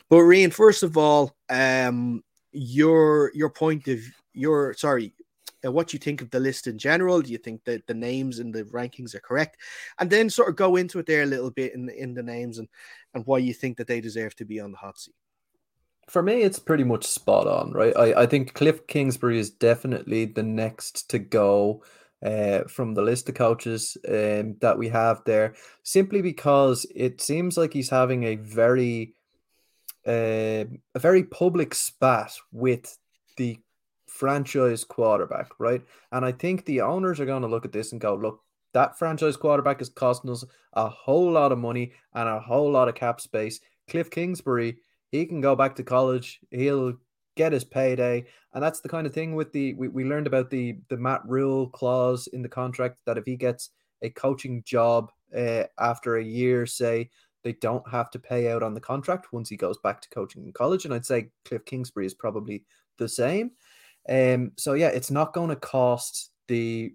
but 0.08 0.18
Rian, 0.18 0.52
first 0.52 0.82
of 0.82 0.96
all, 0.96 1.36
um, 1.50 2.22
your 2.52 3.30
your 3.34 3.50
point 3.50 3.88
of 3.88 4.00
your 4.32 4.72
sorry 4.74 5.14
what 5.70 5.92
you 5.92 5.98
think 5.98 6.22
of 6.22 6.30
the 6.30 6.40
list 6.40 6.66
in 6.66 6.78
general. 6.78 7.20
Do 7.22 7.30
you 7.30 7.38
think 7.38 7.62
that 7.64 7.86
the 7.86 7.94
names 7.94 8.38
and 8.38 8.52
the 8.52 8.64
rankings 8.64 9.14
are 9.14 9.20
correct? 9.20 9.58
And 9.98 10.10
then 10.10 10.28
sort 10.30 10.48
of 10.48 10.56
go 10.56 10.76
into 10.76 10.98
it 10.98 11.06
there 11.06 11.22
a 11.22 11.26
little 11.26 11.50
bit 11.50 11.74
in, 11.74 11.88
in 11.90 12.14
the 12.14 12.22
names 12.22 12.58
and, 12.58 12.68
and 13.14 13.24
why 13.26 13.38
you 13.38 13.54
think 13.54 13.76
that 13.76 13.86
they 13.86 14.00
deserve 14.00 14.34
to 14.36 14.44
be 14.44 14.58
on 14.58 14.72
the 14.72 14.78
hot 14.78 14.98
seat. 14.98 15.14
For 16.08 16.22
me, 16.22 16.42
it's 16.42 16.58
pretty 16.58 16.82
much 16.82 17.06
spot 17.06 17.46
on, 17.46 17.70
right? 17.72 17.96
I, 17.96 18.22
I 18.22 18.26
think 18.26 18.54
Cliff 18.54 18.86
Kingsbury 18.88 19.38
is 19.38 19.50
definitely 19.50 20.24
the 20.24 20.42
next 20.42 21.08
to 21.10 21.18
go. 21.18 21.84
Uh, 22.24 22.62
from 22.68 22.94
the 22.94 23.02
list 23.02 23.28
of 23.28 23.34
coaches 23.34 23.96
um, 24.08 24.54
that 24.60 24.78
we 24.78 24.88
have 24.88 25.20
there, 25.26 25.56
simply 25.82 26.22
because 26.22 26.86
it 26.94 27.20
seems 27.20 27.56
like 27.56 27.72
he's 27.72 27.90
having 27.90 28.22
a 28.22 28.36
very, 28.36 29.12
uh, 30.06 30.62
a 30.94 30.98
very 31.00 31.24
public 31.24 31.74
spat 31.74 32.32
with 32.52 32.96
the 33.38 33.58
franchise 34.22 34.84
quarterback, 34.84 35.48
right? 35.58 35.82
And 36.12 36.24
I 36.24 36.30
think 36.30 36.64
the 36.64 36.82
owners 36.82 37.18
are 37.18 37.26
going 37.26 37.42
to 37.42 37.48
look 37.48 37.64
at 37.64 37.72
this 37.72 37.90
and 37.90 38.00
go, 38.00 38.14
look, 38.14 38.40
that 38.72 38.96
franchise 38.96 39.36
quarterback 39.36 39.82
is 39.82 39.88
costing 39.88 40.30
us 40.30 40.44
a 40.74 40.88
whole 40.88 41.32
lot 41.32 41.50
of 41.50 41.58
money 41.58 41.90
and 42.14 42.28
a 42.28 42.38
whole 42.38 42.70
lot 42.70 42.88
of 42.88 42.94
cap 42.94 43.20
space. 43.20 43.58
Cliff 43.90 44.12
Kingsbury, 44.12 44.76
he 45.10 45.26
can 45.26 45.40
go 45.40 45.56
back 45.56 45.74
to 45.74 45.82
college. 45.82 46.38
He'll 46.52 46.92
get 47.36 47.50
his 47.50 47.64
payday. 47.64 48.26
And 48.54 48.62
that's 48.62 48.78
the 48.78 48.88
kind 48.88 49.08
of 49.08 49.12
thing 49.12 49.34
with 49.34 49.50
the 49.50 49.74
we, 49.74 49.88
we 49.88 50.04
learned 50.04 50.28
about 50.28 50.50
the 50.50 50.76
the 50.88 50.96
Matt 50.96 51.22
Rhule 51.26 51.66
clause 51.70 52.28
in 52.28 52.42
the 52.42 52.48
contract 52.48 52.98
that 53.06 53.18
if 53.18 53.24
he 53.24 53.34
gets 53.34 53.70
a 54.02 54.10
coaching 54.10 54.62
job 54.64 55.10
uh, 55.36 55.64
after 55.80 56.18
a 56.18 56.24
year, 56.24 56.64
say, 56.64 57.10
they 57.42 57.54
don't 57.54 57.90
have 57.90 58.08
to 58.12 58.20
pay 58.20 58.52
out 58.52 58.62
on 58.62 58.72
the 58.72 58.80
contract 58.80 59.32
once 59.32 59.48
he 59.48 59.56
goes 59.56 59.78
back 59.78 60.00
to 60.02 60.08
coaching 60.10 60.44
in 60.44 60.52
college. 60.52 60.84
And 60.84 60.94
I'd 60.94 61.04
say 61.04 61.30
Cliff 61.44 61.64
Kingsbury 61.64 62.06
is 62.06 62.14
probably 62.14 62.64
the 62.98 63.08
same. 63.08 63.50
Um, 64.08 64.52
so 64.56 64.74
yeah, 64.74 64.88
it's 64.88 65.10
not 65.10 65.32
going 65.32 65.50
to 65.50 65.56
cost 65.56 66.30
the 66.48 66.92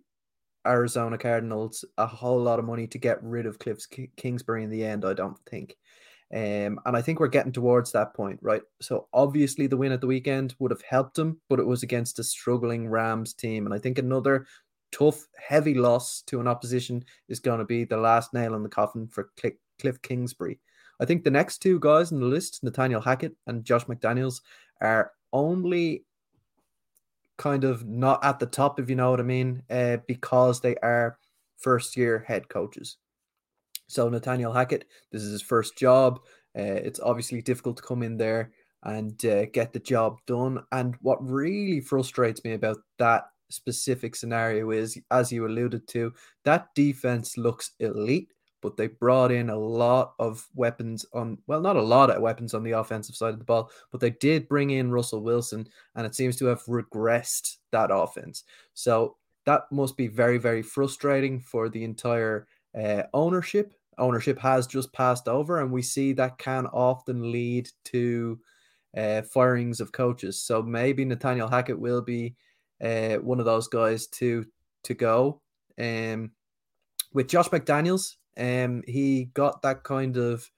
Arizona 0.66 1.18
Cardinals 1.18 1.86
a 1.98 2.06
whole 2.06 2.42
lot 2.42 2.60
of 2.60 2.66
money 2.66 2.88
to 2.88 2.98
get 2.98 3.24
rid 3.24 3.46
of 3.46 3.60
Cliff 3.60 3.80
Kingsbury 4.18 4.64
in 4.64 4.70
the 4.70 4.84
end. 4.84 5.06
I 5.06 5.14
don't 5.14 5.40
think. 5.50 5.76
Um, 6.34 6.80
and 6.86 6.98
I 6.98 7.02
think 7.02 7.20
we're 7.20 7.28
getting 7.28 7.54
towards 7.54 7.94
that 7.94 8.14
point, 8.14 8.40
right? 8.42 8.62
So 8.82 9.08
obviously 9.14 9.68
the 9.68 9.78
win 9.78 9.94
at 9.94 10.02
the 10.02 10.08
weekend 10.08 10.56
would 10.60 10.72
have 10.72 10.82
helped 10.82 11.16
them, 11.16 11.40
but 11.48 11.60
it 11.60 11.66
was 11.66 11.84
against 11.84 12.20
a 12.20 12.24
struggling 12.24 12.90
Rams 12.90 13.34
team. 13.34 13.66
And 13.66 13.74
I 13.74 13.80
think 13.80 13.98
another 13.98 14.46
tough, 14.92 15.26
heavy 15.38 15.74
loss 15.74 16.22
to 16.28 16.42
an 16.42 16.48
opposition 16.48 17.06
is 17.30 17.40
going 17.40 17.60
to 17.60 17.66
be 17.66 17.86
the 17.86 17.98
last 17.98 18.34
nail 18.34 18.56
in 18.56 18.64
the 18.64 18.70
coffin 18.70 19.08
for 19.08 19.32
Cliff 19.80 20.02
Kingsbury. 20.02 20.60
I 21.00 21.06
think 21.06 21.24
the 21.24 21.32
next 21.32 21.60
two 21.60 21.80
guys 21.80 22.12
on 22.12 22.20
the 22.20 22.26
list, 22.26 22.62
Nathaniel 22.62 23.02
Hackett 23.02 23.36
and 23.46 23.64
Josh 23.64 23.86
McDaniels, 23.86 24.42
are 24.82 25.14
only 25.32 26.04
kind 27.38 27.64
of 27.64 27.88
not 27.88 28.24
at 28.24 28.40
the 28.40 28.46
top, 28.46 28.80
if 28.80 28.90
you 28.90 28.96
know 28.96 29.12
what 29.12 29.20
I 29.20 29.24
mean, 29.24 29.64
uh, 29.70 29.98
because 30.08 30.60
they 30.60 30.76
are 30.78 31.18
first 31.58 31.96
year 31.96 32.24
head 32.28 32.50
coaches. 32.50 32.98
So 33.88 34.10
Nathaniel 34.10 34.54
Hackett, 34.54 34.86
this 35.12 35.24
is 35.24 35.32
his 35.32 35.42
first 35.42 35.78
job. 35.78 36.20
Uh, 36.58 36.62
it's 36.62 37.00
obviously 37.00 37.42
difficult 37.42 37.78
to 37.78 37.84
come 37.84 38.04
in 38.04 38.18
there 38.18 38.52
and 38.84 39.24
uh, 39.26 39.46
get 39.46 39.74
the 39.74 39.80
job 39.80 40.18
done. 40.28 40.64
And 40.72 40.96
what 41.02 41.26
really 41.26 41.80
frustrates 41.80 42.44
me 42.44 42.54
about 42.54 42.78
that 43.00 43.26
specific 43.50 44.16
scenario 44.16 44.72
is, 44.72 45.00
as 45.12 45.32
you 45.32 45.46
alluded 45.46 45.88
to, 45.90 46.14
that 46.44 46.74
defense 46.76 47.38
looks 47.38 47.72
elite 47.80 48.34
but 48.62 48.78
they 48.78 48.88
brought 48.88 49.32
in 49.32 49.50
a 49.50 49.58
lot 49.58 50.14
of 50.20 50.48
weapons 50.56 51.06
on 51.14 51.38
well 51.48 51.62
not 51.62 51.76
a 51.76 51.82
lot 51.82 52.10
of 52.10 52.22
weapons 52.22 52.54
on 52.54 52.64
the 52.64 52.72
offensive 52.72 53.16
side 53.16 53.34
of 53.34 53.40
the 53.40 53.46
ball 53.46 53.70
but 53.92 54.00
they 54.00 54.10
did 54.10 54.48
bring 54.48 54.72
in 54.72 54.92
Russell 54.92 55.22
Wilson 55.22 55.68
and 55.96 56.06
it 56.06 56.16
seems 56.16 56.36
to 56.38 56.46
have 56.46 56.64
regressed 56.66 57.58
that 57.72 57.90
offense. 57.92 58.44
So 58.74 59.18
that 59.46 59.64
must 59.72 59.98
be 59.98 60.08
very 60.08 60.38
very 60.38 60.62
frustrating 60.62 61.40
for 61.40 61.70
the 61.70 61.84
entire 61.84 62.48
uh, 62.78 63.04
ownership. 63.14 63.74
Ownership 63.98 64.38
has 64.40 64.68
just 64.68 64.94
passed 64.94 65.28
over 65.28 65.62
and 65.62 65.72
we 65.72 65.82
see 65.82 66.14
that 66.14 66.38
can 66.38 66.68
often 66.68 67.32
lead 67.32 67.70
to 67.86 68.40
uh, 68.96 69.22
firings 69.24 69.80
of 69.80 69.92
coaches. 69.92 70.42
So 70.42 70.62
maybe 70.62 71.06
Nathaniel 71.06 71.48
Hackett 71.48 71.80
will 71.80 72.02
be 72.02 72.36
uh, 72.84 73.16
one 73.16 73.40
of 73.40 73.46
those 73.46 73.68
guys 73.68 74.08
to 74.08 74.46
to 74.84 74.94
go. 74.94 75.42
Um 75.80 76.32
with 77.14 77.28
Josh 77.28 77.50
McDaniels 77.50 78.16
um, 78.38 78.84
he 78.88 79.26
got 79.34 79.62
that 79.64 79.84
kind 79.84 80.18
of 80.18 80.50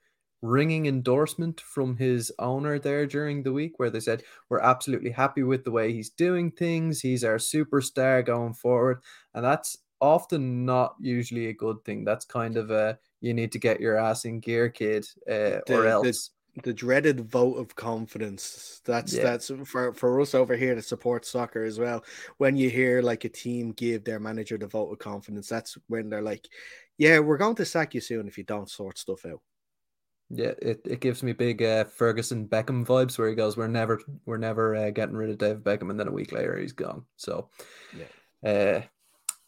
ringing 0.42 0.86
endorsement 0.86 1.60
from 1.60 1.98
his 1.98 2.32
owner 2.40 2.80
there 2.80 3.06
during 3.06 3.44
the 3.44 3.52
week 3.52 3.78
where 3.78 3.90
they 3.90 4.00
said 4.00 4.24
we're 4.48 4.62
absolutely 4.62 5.12
happy 5.12 5.44
with 5.44 5.64
the 5.64 5.72
way 5.72 5.92
he's 5.92 6.10
doing 6.10 6.52
things. 6.52 7.02
He's 7.02 7.24
our 7.24 7.38
superstar 7.38 8.26
going 8.26 8.54
forward. 8.54 9.02
And 9.34 9.44
that's 9.44 9.78
often 10.02 10.66
not 10.66 10.96
usually 11.00 11.48
a 11.48 11.54
good 11.54 11.84
thing. 11.84 12.06
That's 12.06 12.26
kind 12.26 12.58
of 12.58 12.72
a 12.72 12.98
you 13.22 13.34
need 13.34 13.52
to 13.52 13.60
get 13.60 13.82
your 13.82 13.98
ass 13.98 14.24
in 14.24 14.40
gear 14.40 14.70
kid 14.70 15.06
uh, 15.28 15.60
the, 15.68 15.78
or 15.78 15.88
else 15.88 16.32
the, 16.56 16.62
the, 16.64 16.74
dreaded 16.74 17.30
vote 17.30 17.56
of 17.56 17.76
confidence. 17.76 18.82
That's 18.86 19.14
yeah. 19.14 19.24
that's 19.24 19.52
for, 19.66 19.94
for 19.94 20.22
us 20.22 20.34
over 20.34 20.56
here 20.56 20.74
to 20.74 20.82
support 20.82 21.26
soccer 21.26 21.66
as 21.66 21.80
well. 21.80 22.06
When 22.38 22.56
you 22.56 22.70
hear 22.70 23.02
like 23.02 23.26
a 23.26 23.30
team 23.30 23.74
give 23.74 24.06
their 24.06 24.22
manager 24.22 24.58
the 24.58 24.68
vote 24.68 24.90
of 24.90 25.00
confidence 25.00 25.50
that's 25.50 25.78
when 25.88 26.10
they're 26.10 26.22
like 26.22 26.48
yeah, 27.00 27.20
we're 27.20 27.38
going 27.38 27.56
to 27.56 27.66
sack 27.66 27.96
you 27.96 28.02
soon 28.02 28.28
if 28.28 28.38
you 28.38 28.44
don't 28.44 28.70
sort 28.70 29.00
stuff 29.00 29.26
out. 29.26 29.42
Yeah, 30.30 30.54
it, 30.62 30.82
it 30.86 31.00
gives 31.00 31.24
me 31.24 31.32
big 31.32 31.64
uh, 31.64 31.86
Ferguson 31.86 32.48
Beckham 32.48 32.86
vibes 32.86 33.18
where 33.18 33.30
he 33.30 33.36
goes, 33.36 33.58
"We're 33.58 33.68
never 33.68 34.00
we're 34.26 34.38
never 34.38 34.76
uh, 34.76 34.92
getting 34.92 35.16
rid 35.16 35.32
of 35.32 35.40
David 35.40 35.64
Beckham," 35.64 35.90
and 35.90 36.00
then 36.00 36.10
a 36.10 36.12
week 36.12 36.32
later 36.32 36.56
he's 36.58 36.74
gone. 36.74 37.06
So, 37.16 37.50
yeah, 37.98 38.50
uh, 38.50 38.82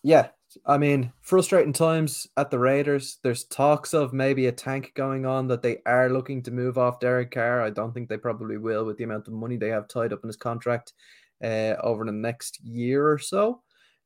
yeah. 0.01 0.29
I 0.65 0.77
mean, 0.77 1.13
frustrating 1.21 1.71
times 1.71 2.27
at 2.35 2.51
the 2.51 2.59
Raiders. 2.59 3.19
There's 3.21 3.43
talks 3.43 3.93
of 3.93 4.11
maybe 4.11 4.47
a 4.47 4.51
tank 4.51 4.93
going 4.95 5.25
on 5.25 5.47
that 5.47 5.61
they 5.61 5.77
are 5.85 6.09
looking 6.09 6.41
to 6.43 6.51
move 6.51 6.77
off 6.77 6.99
Derek 6.99 7.31
Carr. 7.31 7.61
I 7.61 7.69
don't 7.69 7.93
think 7.93 8.09
they 8.09 8.17
probably 8.17 8.57
will 8.57 8.83
with 8.83 8.97
the 8.97 9.03
amount 9.03 9.27
of 9.27 9.33
money 9.33 9.57
they 9.57 9.69
have 9.69 9.87
tied 9.87 10.11
up 10.11 10.21
in 10.23 10.27
his 10.27 10.35
contract 10.35 10.93
uh, 11.43 11.75
over 11.83 12.05
the 12.05 12.11
next 12.11 12.59
year 12.63 13.09
or 13.09 13.19
so. 13.19 13.61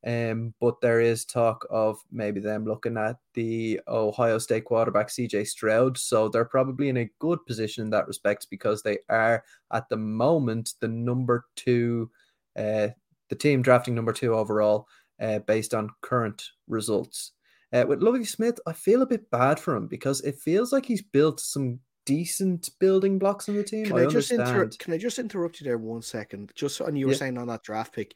Um, 0.05 0.53
but 0.61 0.79
there 0.81 1.01
is 1.01 1.25
talk 1.25 1.65
of 1.71 1.97
maybe 2.11 2.39
them 2.39 2.63
looking 2.65 2.95
at 2.95 3.17
the 3.33 3.81
Ohio 3.87 4.37
State 4.37 4.65
quarterback 4.65 5.07
CJ 5.07 5.47
Stroud. 5.47 5.97
So 5.97 6.29
they're 6.29 6.45
probably 6.45 6.89
in 6.89 6.97
a 6.97 7.09
good 7.19 7.43
position 7.47 7.83
in 7.83 7.89
that 7.89 8.07
respect 8.07 8.47
because 8.51 8.83
they 8.83 8.99
are 9.09 9.43
at 9.73 9.89
the 9.89 9.97
moment 9.97 10.73
the 10.79 10.87
number 10.87 11.45
two, 11.55 12.11
uh, 12.55 12.89
the 13.29 13.35
team 13.35 13.63
drafting 13.63 13.95
number 13.95 14.13
two 14.13 14.35
overall 14.35 14.87
uh, 15.19 15.39
based 15.39 15.73
on 15.73 15.89
current 16.01 16.43
results. 16.67 17.31
Uh, 17.73 17.85
with 17.87 18.03
Lovie 18.03 18.25
Smith, 18.25 18.59
I 18.67 18.73
feel 18.73 19.01
a 19.01 19.07
bit 19.07 19.29
bad 19.31 19.59
for 19.59 19.75
him 19.75 19.87
because 19.87 20.21
it 20.21 20.35
feels 20.37 20.71
like 20.71 20.85
he's 20.85 21.01
built 21.01 21.39
some 21.39 21.79
decent 22.05 22.69
building 22.79 23.17
blocks 23.17 23.49
on 23.49 23.55
the 23.55 23.63
team. 23.63 23.85
Can 23.87 23.97
I, 23.97 24.03
I, 24.03 24.05
just 24.05 24.31
understand. 24.31 24.61
inter- 24.63 24.77
can 24.77 24.93
I 24.93 24.97
just 24.99 25.17
interrupt 25.17 25.59
you 25.59 25.65
there 25.65 25.79
one 25.79 26.03
second? 26.03 26.51
Just 26.53 26.79
and 26.79 26.97
you 26.97 27.07
were 27.07 27.13
Yeah. 27.13 27.17
saying 27.17 27.37
on 27.39 27.47
that 27.47 27.63
draft 27.63 27.93
pick, 27.93 28.13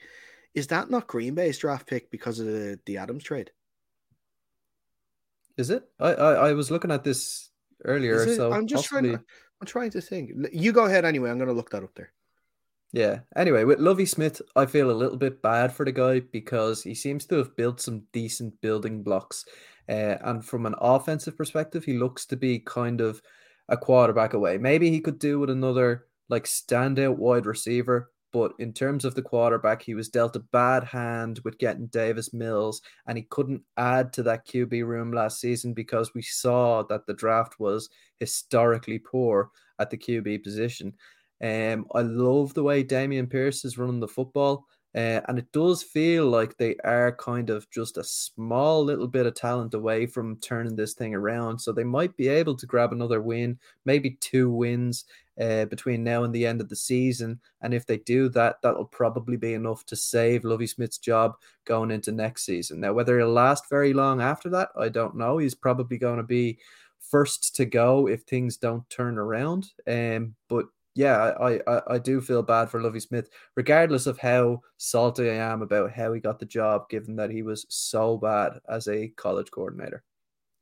is 0.53 0.67
that 0.67 0.89
not 0.89 1.07
Green 1.07 1.35
Bay's 1.35 1.57
draft 1.57 1.87
pick 1.87 2.09
because 2.11 2.39
of 2.39 2.47
the, 2.47 2.79
the 2.85 2.97
Adams 2.97 3.23
trade? 3.23 3.51
Is 5.57 5.69
it? 5.69 5.83
I, 5.99 6.13
I 6.13 6.33
I 6.49 6.53
was 6.53 6.71
looking 6.71 6.91
at 6.91 7.03
this 7.03 7.49
earlier, 7.83 8.25
so 8.35 8.51
I'm 8.51 8.67
just 8.67 8.89
possibly. 8.89 9.09
trying. 9.09 9.19
To, 9.19 9.25
I'm 9.61 9.67
trying 9.67 9.91
to 9.91 10.01
think. 10.01 10.31
You 10.53 10.71
go 10.71 10.85
ahead 10.85 11.05
anyway. 11.05 11.29
I'm 11.29 11.37
going 11.37 11.49
to 11.49 11.53
look 11.53 11.69
that 11.71 11.83
up 11.83 11.93
there. 11.95 12.13
Yeah. 12.91 13.19
Anyway, 13.35 13.65
with 13.65 13.79
Lovie 13.79 14.05
Smith, 14.05 14.41
I 14.55 14.65
feel 14.65 14.89
a 14.89 14.93
little 14.93 15.17
bit 15.17 15.41
bad 15.41 15.73
for 15.73 15.85
the 15.85 15.91
guy 15.91 16.21
because 16.21 16.81
he 16.81 16.95
seems 16.95 17.25
to 17.27 17.35
have 17.35 17.55
built 17.55 17.81
some 17.81 18.03
decent 18.13 18.59
building 18.61 19.03
blocks. 19.03 19.45
Uh, 19.87 20.17
and 20.21 20.45
from 20.45 20.65
an 20.65 20.75
offensive 20.79 21.37
perspective, 21.37 21.83
he 21.83 21.97
looks 21.97 22.25
to 22.27 22.35
be 22.35 22.59
kind 22.59 23.01
of 23.01 23.21
a 23.67 23.77
quarterback 23.77 24.33
away. 24.33 24.57
Maybe 24.57 24.89
he 24.89 25.01
could 25.01 25.19
do 25.19 25.39
with 25.39 25.49
another 25.49 26.05
like 26.29 26.45
standout 26.45 27.17
wide 27.17 27.45
receiver. 27.45 28.11
But 28.31 28.53
in 28.59 28.73
terms 28.73 29.05
of 29.05 29.15
the 29.15 29.21
quarterback, 29.21 29.81
he 29.81 29.95
was 29.95 30.09
dealt 30.09 30.35
a 30.35 30.39
bad 30.39 30.83
hand 30.83 31.39
with 31.43 31.57
getting 31.57 31.87
Davis 31.87 32.31
Mills, 32.31 32.81
and 33.07 33.17
he 33.17 33.25
couldn't 33.29 33.63
add 33.77 34.13
to 34.13 34.23
that 34.23 34.47
QB 34.47 34.85
room 34.85 35.11
last 35.11 35.39
season 35.39 35.73
because 35.73 36.13
we 36.13 36.21
saw 36.21 36.83
that 36.83 37.07
the 37.07 37.13
draft 37.13 37.59
was 37.59 37.89
historically 38.19 38.99
poor 38.99 39.49
at 39.79 39.89
the 39.89 39.97
QB 39.97 40.43
position. 40.43 40.93
Um, 41.41 41.85
I 41.95 42.01
love 42.01 42.53
the 42.53 42.63
way 42.63 42.83
Dameon 42.83 43.29
Pierce 43.29 43.65
is 43.65 43.77
running 43.77 43.99
the 43.99 44.07
football. 44.07 44.65
Uh, 44.95 45.21
and 45.27 45.37
it 45.37 45.51
does 45.51 45.83
feel 45.83 46.25
like 46.25 46.57
they 46.57 46.75
are 46.83 47.15
kind 47.17 47.51
of 47.51 47.69
just 47.69 47.97
a 47.97 48.03
small 48.03 48.83
little 48.83 49.07
bit 49.07 49.27
of 49.27 49.35
talent 49.35 49.73
away 49.75 50.07
from 50.07 50.37
turning 50.37 50.75
this 50.75 50.93
thing 50.93 51.13
around. 51.13 51.59
So 51.59 51.71
they 51.71 51.83
might 51.83 52.15
be 52.17 52.27
able 52.27 52.55
to 52.55 52.65
grab 52.65 52.91
another 52.91 53.21
win, 53.21 53.59
maybe 53.85 54.17
two 54.19 54.49
wins 54.49 55.05
uh, 55.39 55.65
between 55.65 56.03
now 56.03 56.23
and 56.23 56.33
the 56.33 56.45
end 56.45 56.59
of 56.59 56.69
the 56.69 56.75
season. 56.75 57.39
And 57.61 57.73
if 57.73 57.85
they 57.85 57.97
do 57.97 58.29
that, 58.29 58.61
that'll 58.63 58.85
probably 58.85 59.37
be 59.37 59.53
enough 59.53 59.85
to 59.87 59.95
save 59.95 60.43
Lovie 60.43 60.67
Smith's 60.67 60.97
job 60.97 61.35
going 61.65 61.91
into 61.91 62.11
next 62.11 62.45
season. 62.45 62.79
Now, 62.79 62.93
whether 62.93 63.19
it'll 63.19 63.31
last 63.31 63.69
very 63.69 63.93
long 63.93 64.21
after 64.21 64.49
that, 64.49 64.69
I 64.75 64.89
don't 64.89 65.15
know. 65.15 65.37
He's 65.37 65.55
probably 65.55 65.99
going 65.99 66.17
to 66.17 66.23
be 66.23 66.57
first 66.99 67.55
to 67.55 67.65
go 67.65 68.07
if 68.07 68.23
things 68.23 68.57
don't 68.57 68.89
turn 68.89 69.17
around. 69.17 69.67
Um, 69.87 70.35
but 70.47 70.65
yeah, 70.95 71.33
I, 71.39 71.59
I, 71.67 71.81
I 71.87 71.97
do 71.97 72.19
feel 72.21 72.43
bad 72.43 72.69
for 72.69 72.81
Lovie 72.81 72.99
Smith, 72.99 73.29
regardless 73.55 74.07
of 74.07 74.17
how 74.17 74.61
salty 74.77 75.29
I 75.29 75.35
am 75.35 75.61
about 75.61 75.91
how 75.91 76.13
he 76.13 76.19
got 76.19 76.39
the 76.39 76.45
job, 76.45 76.89
given 76.89 77.15
that 77.17 77.29
he 77.29 77.41
was 77.41 77.65
so 77.69 78.17
bad 78.17 78.59
as 78.67 78.87
a 78.87 79.09
college 79.09 79.51
coordinator. 79.51 80.03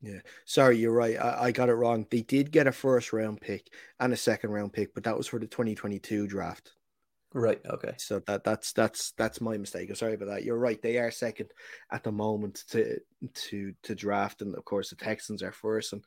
Yeah. 0.01 0.19
Sorry, 0.45 0.77
you're 0.77 0.93
right. 0.93 1.17
I, 1.17 1.45
I 1.45 1.51
got 1.51 1.69
it 1.69 1.73
wrong. 1.73 2.05
They 2.11 2.21
did 2.21 2.51
get 2.51 2.67
a 2.67 2.71
first 2.71 3.13
round 3.13 3.41
pick 3.41 3.73
and 3.99 4.13
a 4.13 4.17
second 4.17 4.51
round 4.51 4.73
pick, 4.73 4.93
but 4.93 5.03
that 5.05 5.17
was 5.17 5.27
for 5.27 5.39
the 5.39 5.47
2022 5.47 6.27
draft. 6.27 6.73
Right. 7.33 7.61
Okay. 7.65 7.93
So 7.97 8.19
that 8.27 8.43
that's 8.43 8.73
that's 8.73 9.11
that's 9.11 9.41
my 9.41 9.57
mistake. 9.57 9.89
I'm 9.89 9.95
sorry 9.95 10.13
about 10.13 10.29
that. 10.29 10.43
You're 10.43 10.57
right. 10.57 10.81
They 10.81 10.97
are 10.97 11.11
second 11.11 11.51
at 11.91 12.03
the 12.03 12.11
moment 12.11 12.63
to 12.69 12.99
to 13.33 13.73
to 13.83 13.95
draft, 13.95 14.41
and 14.41 14.55
of 14.55 14.63
course 14.63 14.91
the 14.91 14.95
Texans 14.95 15.43
are 15.43 15.51
first. 15.51 15.93
And 15.93 16.03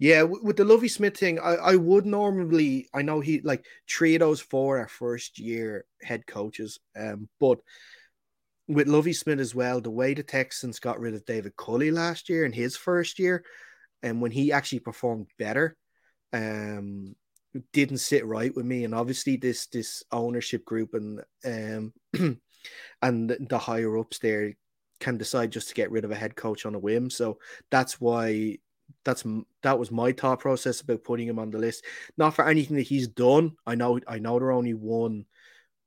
yeah, 0.00 0.22
with, 0.22 0.56
the 0.56 0.64
Lovie 0.64 0.88
Smith 0.88 1.18
thing, 1.18 1.38
I, 1.38 1.56
I 1.56 1.76
would 1.76 2.06
normally 2.06 2.88
I 2.94 3.02
know 3.02 3.20
he 3.20 3.42
like 3.42 3.66
three 3.88 4.14
of 4.14 4.20
those 4.20 4.40
four 4.40 4.78
are 4.78 4.88
first 4.88 5.38
year 5.38 5.84
head 6.02 6.26
coaches. 6.26 6.80
Um, 6.98 7.28
but 7.38 7.58
with 8.66 8.88
Lovie 8.88 9.12
Smith 9.12 9.40
as 9.40 9.54
well, 9.54 9.82
the 9.82 9.90
way 9.90 10.14
the 10.14 10.22
Texans 10.22 10.80
got 10.80 11.00
rid 11.00 11.12
of 11.12 11.26
David 11.26 11.54
Culley 11.54 11.90
last 11.90 12.30
year 12.30 12.46
in 12.46 12.52
his 12.52 12.78
first 12.78 13.18
year, 13.18 13.44
and 14.02 14.22
when 14.22 14.30
he 14.30 14.52
actually 14.52 14.78
performed 14.78 15.26
better, 15.38 15.76
um, 16.32 17.14
didn't 17.74 17.98
sit 17.98 18.24
right 18.24 18.56
with 18.56 18.64
me. 18.64 18.84
And 18.84 18.94
obviously, 18.94 19.36
this 19.36 19.66
this 19.66 20.02
ownership 20.10 20.64
group 20.64 20.94
and 20.94 21.20
um 21.44 21.92
and 23.02 23.36
the 23.50 23.58
higher 23.58 23.98
ups 23.98 24.18
there 24.18 24.54
can 24.98 25.18
decide 25.18 25.52
just 25.52 25.68
to 25.68 25.74
get 25.74 25.90
rid 25.90 26.06
of 26.06 26.10
a 26.10 26.16
head 26.16 26.36
coach 26.36 26.64
on 26.64 26.74
a 26.74 26.78
whim. 26.78 27.10
So 27.10 27.38
that's 27.70 28.00
why 28.00 28.56
that's 29.04 29.24
that 29.62 29.78
was 29.78 29.90
my 29.90 30.12
thought 30.12 30.40
process 30.40 30.80
about 30.80 31.04
putting 31.04 31.28
him 31.28 31.38
on 31.38 31.50
the 31.50 31.58
list. 31.58 31.84
Not 32.16 32.34
for 32.34 32.46
anything 32.46 32.76
that 32.76 32.82
he's 32.82 33.08
done. 33.08 33.56
I 33.66 33.74
know 33.74 34.00
I 34.06 34.18
know 34.18 34.38
they're 34.38 34.52
only 34.52 34.74
one. 34.74 35.26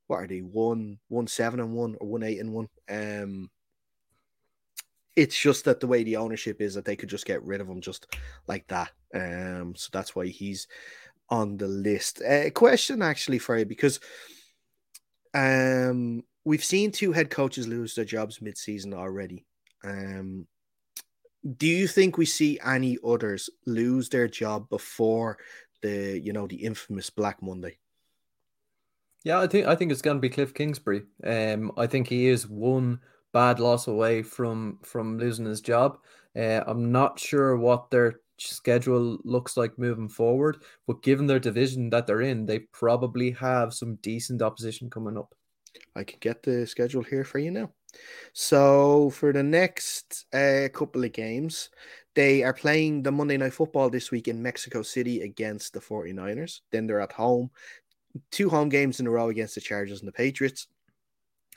What 0.08 0.18
are 0.18 0.28
they? 0.28 0.40
One 0.40 1.00
one 1.08 1.28
seven 1.28 1.60
and 1.60 1.74
one 1.74 1.96
or 2.00 2.08
one 2.08 2.24
eight 2.24 2.40
and 2.40 2.54
one. 2.54 2.68
Um, 2.90 3.50
it's 5.16 5.40
just 5.40 5.66
that 5.66 5.80
the 5.80 5.88
way 5.88 6.04
the 6.04 6.18
ownership 6.18 6.62
is 6.62 6.74
that 6.74 6.86
they 6.86 6.96
could 6.96 7.10
just 7.10 7.26
get 7.26 7.44
rid 7.44 7.62
of 7.62 7.68
him 7.68 7.82
just 7.82 8.08
like 8.48 8.68
that. 8.68 8.92
Um, 9.14 9.76
so 9.76 9.90
that's 9.92 10.16
why 10.16 10.28
he's 10.28 10.68
on 11.30 11.58
the 11.58 11.68
list. 11.68 12.22
A 12.22 12.48
uh, 12.48 12.50
question 12.50 13.02
actually 13.02 13.40
for 13.40 13.58
you 13.58 13.66
because 13.66 14.00
um 15.36 16.24
we've 16.46 16.64
seen 16.64 16.92
two 16.92 17.12
head 17.12 17.30
coaches 17.30 17.68
lose 17.68 17.96
their 17.96 18.06
jobs 18.06 18.42
mid-season 18.42 18.94
already. 18.94 19.46
Um, 19.84 20.48
do 21.58 21.68
you 21.68 21.88
think 21.88 22.18
we 22.18 22.26
see 22.26 22.60
any 22.66 22.98
others 23.06 23.50
lose 23.66 24.10
their 24.10 24.28
job 24.28 24.70
before 24.70 25.38
the 25.82 26.20
you 26.20 26.34
know 26.34 26.48
the 26.48 26.56
infamous 26.56 27.10
Black 27.10 27.42
Monday? 27.42 27.78
Yeah, 29.24 29.40
I 29.40 29.48
think 29.48 29.68
I 29.68 29.76
think 29.76 29.92
it's 29.92 30.02
going 30.02 30.18
to 30.18 30.22
be 30.22 30.30
Cliff 30.30 30.54
Kingsbury. 30.54 31.04
Um, 31.24 31.72
I 31.78 31.88
think 31.88 32.08
he 32.08 32.28
is 32.28 32.48
one 32.48 33.00
bad 33.34 33.60
loss 33.60 33.88
away 33.88 34.24
from 34.24 34.80
from 34.84 35.18
losing 35.18 35.46
his 35.46 35.62
job. 35.62 35.98
Uh, 36.36 36.62
I'm 36.66 36.92
not 36.92 37.20
sure 37.20 37.58
what 37.58 37.92
their 37.92 38.22
schedule 38.38 39.20
looks 39.24 39.56
like 39.58 39.78
moving 39.78 40.10
forward, 40.10 40.64
but 40.88 41.04
given 41.04 41.28
their 41.28 41.40
division 41.40 41.90
that 41.92 42.08
they're 42.08 42.22
in, 42.22 42.46
they 42.46 42.60
probably 42.60 43.32
have 43.32 43.74
some 43.74 43.96
decent 43.96 44.42
opposition 44.42 44.90
coming 44.90 45.18
up. 45.18 45.36
I 45.96 46.04
can 46.04 46.18
get 46.20 46.44
the 46.44 46.66
schedule 46.66 47.04
here 47.04 47.24
for 47.24 47.40
you 47.40 47.52
now. 47.52 47.72
So 48.34 49.10
for 49.12 49.32
the 49.34 49.44
next 49.44 50.26
uh, 50.34 50.70
couple 50.74 51.04
of 51.04 51.14
games, 51.14 51.70
they 52.16 52.44
are 52.44 52.54
playing 52.54 53.04
the 53.04 53.12
Monday 53.12 53.38
Night 53.38 53.54
Football 53.54 53.90
this 53.90 54.12
week 54.12 54.28
in 54.28 54.42
Mexico 54.42 54.82
City 54.82 55.22
against 55.22 55.74
the 55.74 55.80
49ers. 55.80 56.62
Then 56.72 56.88
they're 56.88 57.02
at 57.02 57.12
home, 57.12 57.50
two 58.32 58.50
home 58.50 58.70
games 58.70 59.00
in 59.00 59.08
a 59.08 59.12
row 59.12 59.30
against 59.30 59.56
the 59.56 59.62
Chargers 59.62 60.00
and 60.00 60.08
the 60.08 60.14
Patriots. 60.14 60.68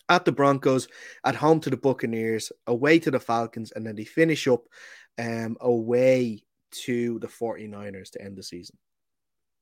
At 0.08 0.24
the 0.24 0.32
Broncos, 0.32 0.86
at 1.24 1.34
home 1.34 1.58
to 1.60 1.70
the 1.70 1.76
Buccaneers, 1.76 2.52
away 2.66 3.00
to 3.00 3.10
the 3.10 3.18
Falcons, 3.18 3.72
and 3.72 3.84
then 3.84 3.96
they 3.96 4.04
finish 4.04 4.46
up 4.46 4.62
um, 5.18 5.56
away 5.60 6.44
to 6.70 7.18
the 7.18 7.26
49ers 7.26 8.10
to 8.10 8.22
end 8.22 8.36
the 8.36 8.42
season 8.42 8.78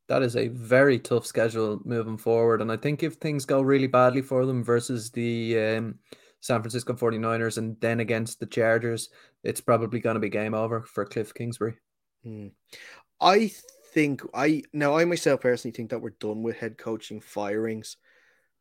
that 0.09 0.22
is 0.22 0.37
a 0.37 0.49
very 0.49 0.99
tough 0.99 1.27
schedule 1.27 1.81
moving 1.85 2.18
forward. 2.18 2.61
And 2.61 2.70
I 2.70 2.77
think 2.77 3.03
if 3.03 3.14
things 3.14 3.45
go 3.45 3.61
really 3.62 3.87
badly 3.87 4.22
for 4.22 4.45
them 4.45 4.62
versus 4.62 5.11
the 5.11 5.59
um, 5.59 5.99
San 6.45 6.61
Francisco 6.61 6.92
49ers 6.92 7.57
and 7.57 7.80
then 7.80 8.01
against 8.01 8.38
the 8.38 8.45
Chargers, 8.45 9.09
it's 9.45 9.62
probably 9.62 9.99
going 9.99 10.12
to 10.12 10.20
be 10.20 10.28
game 10.28 10.53
over 10.53 10.82
for 10.82 11.07
Cliff 11.07 11.32
Kingsbury. 11.32 11.78
Hmm. 12.22 12.49
I 13.18 13.51
think 13.95 14.20
I 14.34 14.62
now 14.70 14.95
I 14.95 15.07
myself 15.07 15.40
personally 15.40 15.72
think 15.72 15.88
that 15.88 16.03
we're 16.03 16.11
done 16.11 16.42
with 16.42 16.59
head 16.59 16.76
coaching 16.76 17.22
firings 17.22 17.97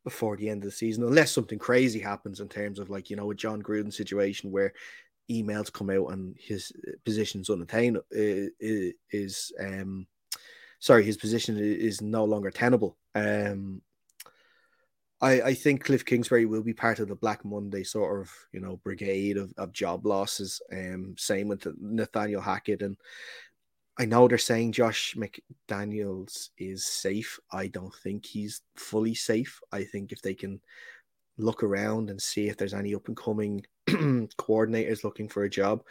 before 0.02 0.38
the 0.38 0.48
end 0.48 0.62
of 0.62 0.70
the 0.70 0.74
season, 0.74 1.04
unless 1.04 1.30
something 1.30 1.58
crazy 1.58 2.00
happens 2.00 2.40
in 2.40 2.48
terms 2.48 2.78
of 2.78 2.88
like 2.88 3.10
you 3.10 3.16
know 3.16 3.30
a 3.30 3.34
Jon 3.34 3.62
Gruden 3.62 3.92
situation 3.92 4.50
where 4.50 4.72
emails 5.30 5.70
come 5.70 5.90
out 5.90 6.06
and 6.06 6.34
his 6.38 6.72
position's 7.04 7.50
unattainable 7.50 8.06
is, 8.10 9.52
um 9.60 10.06
sorry, 10.78 11.04
his 11.04 11.18
position 11.18 11.58
is 11.58 12.00
no 12.00 12.24
longer 12.24 12.50
tenable. 12.50 12.96
Um, 13.14 13.82
I, 15.24 15.40
I 15.40 15.54
think 15.54 15.84
Cliff 15.84 16.04
Kingsbury 16.04 16.44
will 16.44 16.62
be 16.62 16.74
part 16.74 16.98
of 16.98 17.08
the 17.08 17.14
Black 17.14 17.46
Monday 17.46 17.82
sort 17.82 18.20
of 18.20 18.30
you 18.52 18.60
know 18.60 18.76
brigade 18.84 19.38
of, 19.38 19.54
of 19.56 19.72
job 19.72 20.04
losses. 20.04 20.60
Um, 20.70 21.14
same 21.16 21.48
with 21.48 21.66
Nathaniel 21.80 22.42
Hackett, 22.42 22.82
and 22.82 22.98
I 23.98 24.04
know 24.04 24.28
they're 24.28 24.36
saying 24.36 24.72
Josh 24.72 25.16
McDaniels 25.16 26.50
is 26.58 26.84
safe. 26.84 27.40
I 27.50 27.68
don't 27.68 27.94
think 28.02 28.26
he's 28.26 28.60
fully 28.76 29.14
safe. 29.14 29.60
I 29.72 29.84
think 29.84 30.12
if 30.12 30.20
they 30.20 30.34
can 30.34 30.60
look 31.38 31.62
around 31.62 32.10
and 32.10 32.20
see 32.20 32.48
if 32.48 32.58
there's 32.58 32.74
any 32.74 32.94
up 32.94 33.08
and 33.08 33.16
coming 33.16 33.64
coordinators 33.88 35.04
looking 35.04 35.28
for 35.28 35.44
a 35.44 35.50
job. 35.50 35.82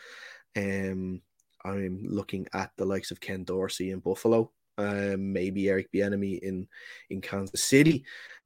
Um, 0.55 1.21
I'm 1.65 2.05
looking 2.07 2.47
at 2.53 2.71
the 2.77 2.85
likes 2.85 3.09
of 3.09 3.19
Ken 3.19 3.45
Dorsey 3.45 3.89
in 3.91 3.99
Buffalo, 3.99 4.51
um, 4.77 5.33
maybe 5.33 5.69
Eric 5.69 5.91
Bieniemy 5.91 6.37
in 6.39 6.67
in 7.09 7.19
Kansas 7.19 7.63
City. 7.63 8.05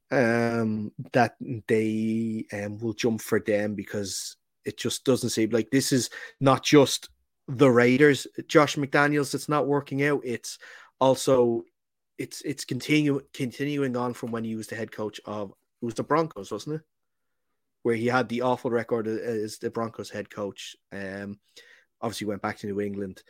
Um, 0.10 0.94
that 1.12 1.36
they 1.68 2.46
um, 2.54 2.78
will 2.78 2.94
jump 2.94 3.20
for 3.20 3.42
them 3.42 3.76
because 3.76 4.38
it 4.64 4.78
just 4.78 5.04
doesn't 5.04 5.32
seem 5.32 5.50
like 5.50 5.70
this 5.70 5.92
is 5.92 6.10
not 6.40 6.64
just 6.64 7.10
the 7.48 7.70
Raiders, 7.70 8.26
Josh 8.48 8.76
McDaniels. 8.76 9.34
It's 9.34 9.50
not 9.50 9.68
working 9.68 10.04
out. 10.04 10.22
It's 10.24 10.60
also 11.00 11.64
it's 12.18 12.42
it's 12.42 12.66
continue 12.66 13.22
continuing 13.34 13.96
on 13.96 14.14
from 14.14 14.32
when 14.32 14.44
he 14.44 14.56
was 14.56 14.68
the 14.68 14.76
head 14.76 14.92
coach 14.92 15.20
of 15.26 15.52
it 15.82 15.86
was 15.86 15.96
the 15.96 16.04
Broncos, 16.04 16.52
wasn't 16.52 16.78
it? 16.78 16.82
Where 17.84 17.96
he 17.96 18.08
had 18.08 18.28
the 18.30 18.42
awful 18.42 18.72
record 18.72 19.08
as 19.08 19.60
the 19.60 19.70
Broncos 19.70 20.10
head 20.10 20.30
coach. 20.30 20.76
Um, 20.92 21.40
obviously 22.02 22.28
went 22.28 22.42
back 22.42 22.58
to 22.60 22.68
New 22.68 22.82
England. 22.82 23.22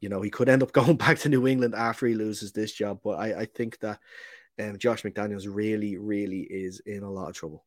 You 0.00 0.08
know, 0.08 0.20
he 0.20 0.30
could 0.30 0.48
end 0.48 0.62
up 0.62 0.72
going 0.72 0.96
back 0.96 1.18
to 1.20 1.28
New 1.28 1.46
England 1.46 1.74
after 1.74 2.06
he 2.06 2.14
loses 2.14 2.52
this 2.52 2.72
job, 2.72 3.00
but 3.02 3.18
I, 3.18 3.40
I 3.40 3.44
think 3.46 3.78
that 3.80 3.98
um, 4.60 4.78
Josh 4.78 5.02
McDaniels 5.02 5.46
really, 5.48 5.96
really 5.96 6.40
is 6.40 6.80
in 6.80 7.02
a 7.02 7.10
lot 7.10 7.28
of 7.28 7.34
trouble. 7.34 7.64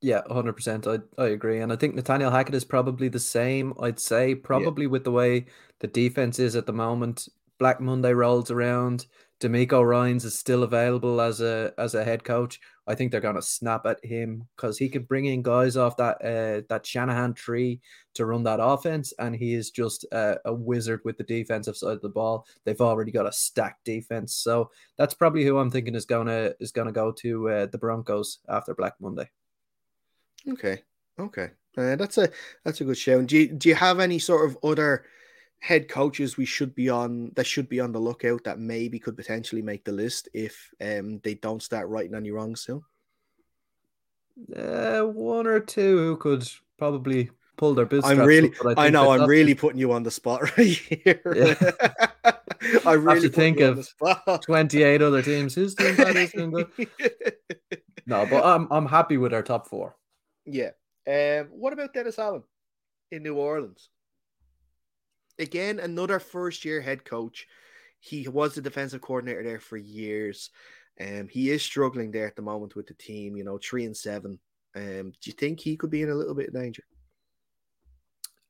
Yeah, 0.00 0.22
100%. 0.30 0.86
I, 1.18 1.22
I 1.22 1.28
agree. 1.28 1.60
And 1.60 1.72
I 1.72 1.76
think 1.76 1.94
Nathaniel 1.94 2.30
Hackett 2.30 2.54
is 2.54 2.64
probably 2.64 3.08
the 3.08 3.18
same. 3.18 3.72
I'd 3.80 3.98
say, 3.98 4.34
probably 4.34 4.84
yeah. 4.84 4.90
with 4.90 5.04
the 5.04 5.10
way 5.10 5.46
the 5.80 5.86
defense 5.86 6.38
is 6.38 6.54
at 6.54 6.66
the 6.66 6.72
moment. 6.72 7.28
Black 7.58 7.80
Monday 7.80 8.12
rolls 8.12 8.50
around. 8.50 9.06
DeMeco 9.40 9.86
Ryans 9.86 10.24
is 10.24 10.38
still 10.38 10.62
available 10.62 11.20
as 11.20 11.42
a 11.42 11.72
as 11.76 11.94
a 11.94 12.04
head 12.04 12.24
coach. 12.24 12.58
I 12.86 12.94
think 12.94 13.10
they're 13.10 13.20
gonna 13.20 13.42
snap 13.42 13.84
at 13.84 14.02
him 14.02 14.46
because 14.56 14.78
he 14.78 14.88
could 14.88 15.06
bring 15.06 15.26
in 15.26 15.42
guys 15.42 15.76
off 15.76 15.96
that 15.98 16.16
uh, 16.22 16.62
that 16.68 16.86
Shanahan 16.86 17.34
tree 17.34 17.80
to 18.14 18.24
run 18.24 18.44
that 18.44 18.60
offense, 18.62 19.12
and 19.18 19.36
he 19.36 19.52
is 19.52 19.70
just 19.70 20.06
a 20.12 20.38
wizard 20.46 21.00
with 21.04 21.18
the 21.18 21.24
defensive 21.24 21.76
side 21.76 21.92
of 21.92 22.02
the 22.02 22.08
ball. 22.08 22.46
They've 22.64 22.80
already 22.80 23.10
got 23.10 23.26
a 23.26 23.32
stacked 23.32 23.84
defense, 23.84 24.34
so 24.34 24.70
that's 24.96 25.14
probably 25.14 25.44
who 25.44 25.58
I'm 25.58 25.70
thinking 25.70 25.94
is 25.94 26.06
gonna 26.06 26.52
is 26.58 26.72
gonna 26.72 26.92
go 26.92 27.12
to 27.12 27.48
uh, 27.50 27.66
the 27.66 27.78
Broncos 27.78 28.38
after 28.48 28.74
Black 28.74 28.94
Monday. 29.00 29.28
Okay, 30.48 30.82
okay, 31.18 31.50
uh, 31.76 31.96
that's 31.96 32.16
a 32.16 32.30
that's 32.64 32.80
a 32.80 32.84
good 32.84 32.96
show. 32.96 33.20
do 33.20 33.36
you, 33.36 33.48
do 33.48 33.68
you 33.68 33.74
have 33.74 34.00
any 34.00 34.18
sort 34.18 34.48
of 34.48 34.56
other? 34.62 35.04
Head 35.60 35.88
coaches 35.88 36.36
we 36.36 36.44
should 36.44 36.74
be 36.74 36.88
on 36.88 37.32
that 37.34 37.46
should 37.46 37.68
be 37.68 37.80
on 37.80 37.92
the 37.92 37.98
lookout 37.98 38.44
that 38.44 38.58
maybe 38.58 38.98
could 38.98 39.16
potentially 39.16 39.62
make 39.62 39.84
the 39.84 39.92
list 39.92 40.28
if 40.32 40.70
um 40.80 41.18
they 41.24 41.34
don't 41.34 41.62
start 41.62 41.88
writing 41.88 42.14
any 42.14 42.30
wrongs 42.30 42.60
soon? 42.62 42.82
Uh, 44.54 45.02
one 45.02 45.46
or 45.46 45.60
two 45.60 45.96
who 45.98 46.16
could 46.16 46.46
probably 46.78 47.30
pull 47.56 47.74
their 47.74 47.86
business. 47.86 48.10
I'm 48.12 48.20
really, 48.20 48.52
I, 48.76 48.86
I, 48.86 48.90
know, 48.90 49.10
I'm 49.10 49.26
really 49.26 49.54
putting 49.54 49.80
you 49.80 49.92
on 49.92 50.02
the 50.02 50.10
spot 50.10 50.42
right 50.58 50.66
here. 50.66 51.20
Yeah. 51.34 52.32
I 52.86 52.92
really 52.92 53.28
think 53.28 53.60
of 53.60 53.88
28 54.42 55.02
other 55.02 55.22
teams. 55.22 55.54
Who's 55.54 55.74
doing 55.74 55.96
that? 55.96 56.16
Who's 56.16 56.32
doing 56.32 56.50
good? 56.50 56.68
no, 58.06 58.26
but 58.26 58.44
I'm 58.44 58.66
I'm 58.70 58.86
happy 58.86 59.16
with 59.16 59.32
our 59.32 59.42
top 59.42 59.68
four. 59.68 59.96
Yeah. 60.44 60.70
Um, 61.06 61.48
what 61.50 61.72
about 61.72 61.94
Dennis 61.94 62.18
Allen 62.18 62.42
in 63.10 63.22
New 63.22 63.34
Orleans? 63.36 63.88
Again, 65.38 65.78
another 65.78 66.18
first 66.18 66.64
year 66.64 66.80
head 66.80 67.04
coach. 67.04 67.46
He 68.00 68.28
was 68.28 68.54
the 68.54 68.62
defensive 68.62 69.00
coordinator 69.00 69.42
there 69.42 69.60
for 69.60 69.76
years. 69.76 70.50
Um, 71.00 71.28
he 71.28 71.50
is 71.50 71.62
struggling 71.62 72.10
there 72.10 72.26
at 72.26 72.36
the 72.36 72.42
moment 72.42 72.76
with 72.76 72.86
the 72.86 72.94
team, 72.94 73.36
you 73.36 73.44
know, 73.44 73.58
three 73.58 73.84
and 73.84 73.96
seven. 73.96 74.38
Um, 74.74 75.10
do 75.10 75.30
you 75.30 75.32
think 75.32 75.60
he 75.60 75.76
could 75.76 75.90
be 75.90 76.02
in 76.02 76.10
a 76.10 76.14
little 76.14 76.34
bit 76.34 76.48
of 76.48 76.54
danger? 76.54 76.84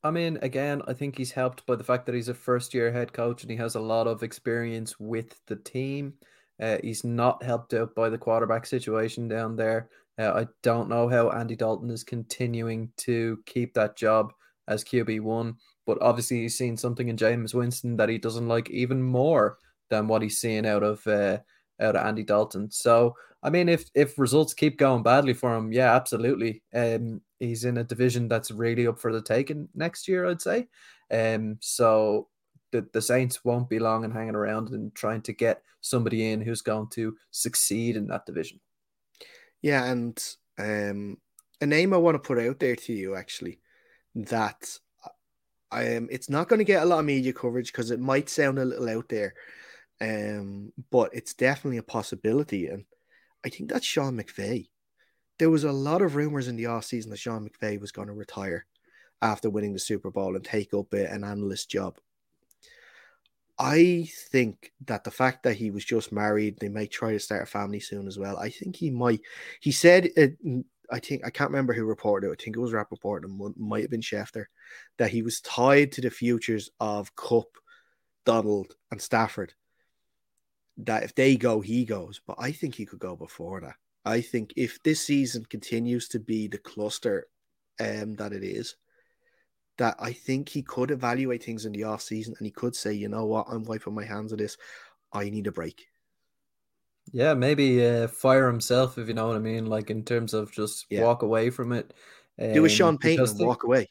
I 0.03 0.11
mean, 0.11 0.39
again, 0.43 0.83
I 0.87 0.93
think 0.93 1.17
he's 1.17 1.33
helped 1.33 1.67
by 1.67 1.75
the 1.75 1.85
fact 1.85 2.07
that 2.07 2.15
he's 2.15 2.29
a 2.29 2.35
first 2.35 2.75
year 2.75 2.93
head 2.93 3.13
coach 3.13 3.43
and 3.43 3.51
he 3.51 3.57
has 3.57 3.75
a 3.75 3.81
lot 3.81 4.07
of 4.07 4.23
experience 4.23 5.01
with 5.01 5.41
the 5.47 5.57
team. 5.57 6.15
Uh, 6.61 6.79
he's 6.83 7.05
not 7.05 7.43
helped 7.43 7.75
out 7.75 7.95
by 7.95 8.09
the 8.09 8.19
quarterback 8.19 8.67
situation 8.67 9.29
down 9.29 9.57
there. 9.57 9.89
Uh, 10.19 10.33
I 10.33 10.47
don't 10.63 10.89
know 10.89 11.09
how 11.09 11.31
Andy 11.31 11.57
Dalton 11.57 11.91
is 11.91 12.05
continuing 12.05 12.91
to 12.99 13.39
keep 13.47 13.75
that 13.75 13.97
job 13.97 14.33
as 14.69 14.85
QB1. 14.85 15.55
But 15.87 15.99
obviously, 16.03 16.43
he's 16.43 16.59
seen 16.59 16.77
something 16.77 17.09
in 17.09 17.17
Jameis 17.17 17.55
Winston 17.55 17.97
that 17.97 18.09
he 18.09 18.19
doesn't 18.19 18.49
like 18.49 18.69
even 18.71 19.03
more 19.03 19.59
than 19.89 20.09
what 20.09 20.23
he's 20.23 20.39
seeing 20.39 20.67
out 20.67 20.83
of 20.83 21.07
uh, 21.07 21.39
out 21.81 21.97
of 21.97 22.07
Andy 22.07 22.25
Dalton. 22.25 22.71
So, 22.71 23.15
I 23.43 23.51
mean, 23.51 23.69
if 23.69 23.89
if 23.95 24.19
results 24.19 24.55
keep 24.55 24.79
going 24.79 25.03
badly 25.03 25.35
for 25.35 25.55
him, 25.55 25.73
yeah, 25.73 25.95
absolutely. 25.95 26.63
Um, 26.75 27.21
he's 27.39 27.65
in 27.65 27.79
a 27.79 27.85
division 27.85 28.29
that's 28.29 28.51
really 28.51 28.87
up 28.87 28.99
for 28.99 29.13
the 29.13 29.23
taking 29.23 29.69
next 29.75 30.09
year, 30.09 30.27
I'd 30.27 30.43
say. 30.43 30.69
Um, 31.11 31.59
so 31.61 32.29
the 32.73 32.87
the 32.93 33.03
Saints 33.03 33.45
won't 33.45 33.69
be 33.69 33.79
long 33.79 34.05
in 34.05 34.11
hanging 34.11 34.35
around 34.35 34.71
and 34.71 34.95
trying 34.95 35.23
to 35.23 35.33
get 35.33 35.63
somebody 35.81 36.33
in 36.33 36.41
who's 36.41 36.63
going 36.63 36.89
to 36.91 37.17
succeed 37.31 37.97
in 37.97 38.09
that 38.09 38.27
division. 38.27 38.61
Yeah, 39.63 39.85
and 39.85 40.23
um, 40.59 41.19
a 41.61 41.67
name 41.67 41.95
I 41.95 41.99
want 41.99 42.15
to 42.17 42.27
put 42.27 42.39
out 42.39 42.59
there 42.59 42.77
to 42.77 42.93
you 42.93 43.15
actually 43.15 43.61
that 44.15 44.79
um, 45.77 46.09
it's 46.11 46.31
not 46.31 46.49
going 46.49 46.59
to 46.59 46.65
get 46.65 46.83
a 46.83 46.87
lot 46.87 47.01
of 47.01 47.05
media 47.05 47.35
coverage 47.35 47.71
because 47.71 47.91
it 47.91 48.01
might 48.01 48.31
sound 48.31 48.59
a 48.59 48.65
little 48.65 48.89
out 48.89 49.11
there, 49.11 49.35
um, 50.01 50.73
but 50.91 51.11
it's 51.13 51.35
definitely 51.35 51.77
a 51.77 51.83
possibility. 51.83 52.69
And 52.69 52.85
I 53.45 53.51
think 53.51 53.69
that's 53.69 53.85
Sean 53.85 54.17
McVay. 54.17 54.69
There 55.39 55.51
was 55.51 55.65
a 55.65 55.73
lot 55.73 56.01
of 56.01 56.17
rumors 56.17 56.49
in 56.49 56.57
the 56.57 56.67
off 56.67 56.87
season 56.87 57.11
that 57.11 57.19
Sean 57.19 57.47
McVay 57.47 57.79
was 57.79 57.93
going 57.93 58.09
to 58.09 58.15
retire 58.15 58.65
after 59.21 59.51
winning 59.51 59.75
the 59.75 59.79
Super 59.79 60.11
Bowl 60.11 60.35
and 60.35 60.43
take 60.43 60.73
up 60.73 60.95
an 60.95 61.25
analyst 61.25 61.69
job. 61.71 61.99
I 63.59 64.09
think 64.31 64.73
that 64.87 65.05
the 65.05 65.11
fact 65.11 65.43
that 65.43 65.57
he 65.57 65.71
was 65.71 65.85
just 65.85 66.11
married, 66.11 66.59
they 66.59 66.69
might 66.71 66.91
try 66.91 67.13
to 67.13 67.19
start 67.19 67.43
a 67.43 67.47
family 67.47 67.81
soon 67.81 68.07
as 68.07 68.19
well. 68.19 68.39
I 68.39 68.49
think 68.49 68.77
he 68.77 68.91
might. 68.91 69.21
He 69.61 69.73
said 69.73 70.11
it 70.17 70.39
I 70.91 70.99
think 70.99 71.23
I 71.25 71.31
can't 71.31 71.51
remember 71.51 71.73
who 71.73 71.85
reported 71.85 72.29
it. 72.29 72.41
I 72.41 72.43
think 72.43 72.57
it 72.57 72.61
was 72.61 72.73
Rapoport 72.73 73.25
and 73.25 73.55
might 73.57 73.83
have 73.83 73.91
been 73.91 74.01
Schefter 74.01 74.47
that 74.99 75.11
he 75.11 75.23
was 75.23 75.41
tied 75.41 75.93
to 75.93 76.01
the 76.01 76.11
futures 76.11 76.71
of 76.81 77.15
Kupp, 77.17 77.57
Donald, 78.25 78.75
and 78.91 79.01
Stafford. 79.01 79.55
That 80.79 81.05
if 81.05 81.15
they 81.15 81.37
go, 81.37 81.61
he 81.61 81.85
goes. 81.85 82.21
But 82.27 82.37
I 82.39 82.53
think 82.53 82.75
he 82.75 82.87
could 82.87 82.99
go 82.99 83.17
before 83.17 83.61
that. 83.63 83.77
I 84.05 84.21
think 84.21 84.53
if 84.57 84.83
this 84.83 85.01
season 85.01 85.45
continues 85.47 86.09
to 86.09 86.21
be 86.21 86.49
the 86.49 86.59
cluster 86.59 87.27
um, 87.81 88.15
that 88.17 88.33
it 88.33 88.45
is, 88.45 88.77
that 89.79 89.97
I 89.99 90.13
think 90.13 90.49
he 90.49 90.63
could 90.63 90.91
evaluate 90.91 91.43
things 91.43 91.67
in 91.67 91.73
the 91.73 91.85
off 91.85 92.03
season 92.03 92.35
and 92.39 92.47
he 92.47 92.51
could 92.51 92.75
say, 92.75 92.93
you 92.93 93.09
know 93.09 93.27
what, 93.27 93.47
I'm 93.51 93.65
wiping 93.65 93.95
my 93.95 94.05
hands 94.05 94.33
of 94.33 94.39
this. 94.39 94.57
I 95.13 95.29
need 95.31 95.47
a 95.47 95.53
break. 95.53 95.87
Yeah, 97.13 97.35
maybe 97.35 97.85
uh, 97.87 98.09
fire 98.09 98.47
himself 98.47 98.99
if 98.99 99.09
you 99.09 99.15
know 99.15 99.29
what 99.29 99.37
I 99.37 99.41
mean. 99.41 99.67
Like 99.67 99.91
in 99.91 100.05
terms 100.05 100.35
of 100.35 100.53
just 100.53 100.87
yeah. 100.91 101.03
walk 101.03 101.23
away 101.23 101.51
from 101.51 101.73
it. 101.73 101.95
Um, 102.41 102.53
Do 102.53 102.65
a 102.65 102.69
Sean 102.69 102.99
Payton 102.99 103.27
and 103.27 103.47
walk 103.47 103.65
away. 103.65 103.89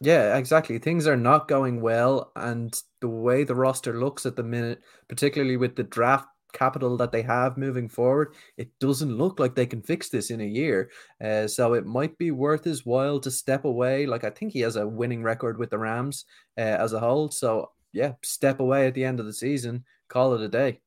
Yeah, 0.00 0.36
exactly. 0.36 0.78
Things 0.78 1.06
are 1.06 1.16
not 1.16 1.48
going 1.48 1.80
well, 1.80 2.30
and 2.36 2.78
the 3.00 3.08
way 3.08 3.44
the 3.44 3.54
roster 3.54 3.98
looks 3.98 4.26
at 4.26 4.36
the 4.36 4.42
minute, 4.42 4.82
particularly 5.08 5.56
with 5.56 5.74
the 5.74 5.84
draft 5.84 6.28
capital 6.52 6.96
that 6.96 7.12
they 7.12 7.22
have 7.22 7.56
moving 7.56 7.88
forward, 7.88 8.34
it 8.56 8.68
doesn't 8.78 9.16
look 9.16 9.40
like 9.40 9.54
they 9.54 9.66
can 9.66 9.82
fix 9.82 10.08
this 10.08 10.30
in 10.30 10.40
a 10.40 10.44
year. 10.44 10.90
Uh, 11.22 11.46
so 11.46 11.74
it 11.74 11.86
might 11.86 12.16
be 12.18 12.30
worth 12.30 12.64
his 12.64 12.84
while 12.84 13.18
to 13.20 13.30
step 13.30 13.64
away. 13.64 14.06
Like 14.06 14.24
I 14.24 14.30
think 14.30 14.52
he 14.52 14.60
has 14.60 14.76
a 14.76 14.86
winning 14.86 15.22
record 15.22 15.58
with 15.58 15.70
the 15.70 15.78
Rams 15.78 16.24
uh, 16.58 16.60
as 16.60 16.92
a 16.92 17.00
whole. 17.00 17.30
So 17.30 17.70
yeah, 17.92 18.12
step 18.22 18.60
away 18.60 18.86
at 18.86 18.94
the 18.94 19.04
end 19.04 19.20
of 19.20 19.26
the 19.26 19.32
season, 19.32 19.84
call 20.08 20.34
it 20.34 20.42
a 20.42 20.48
day. 20.48 20.80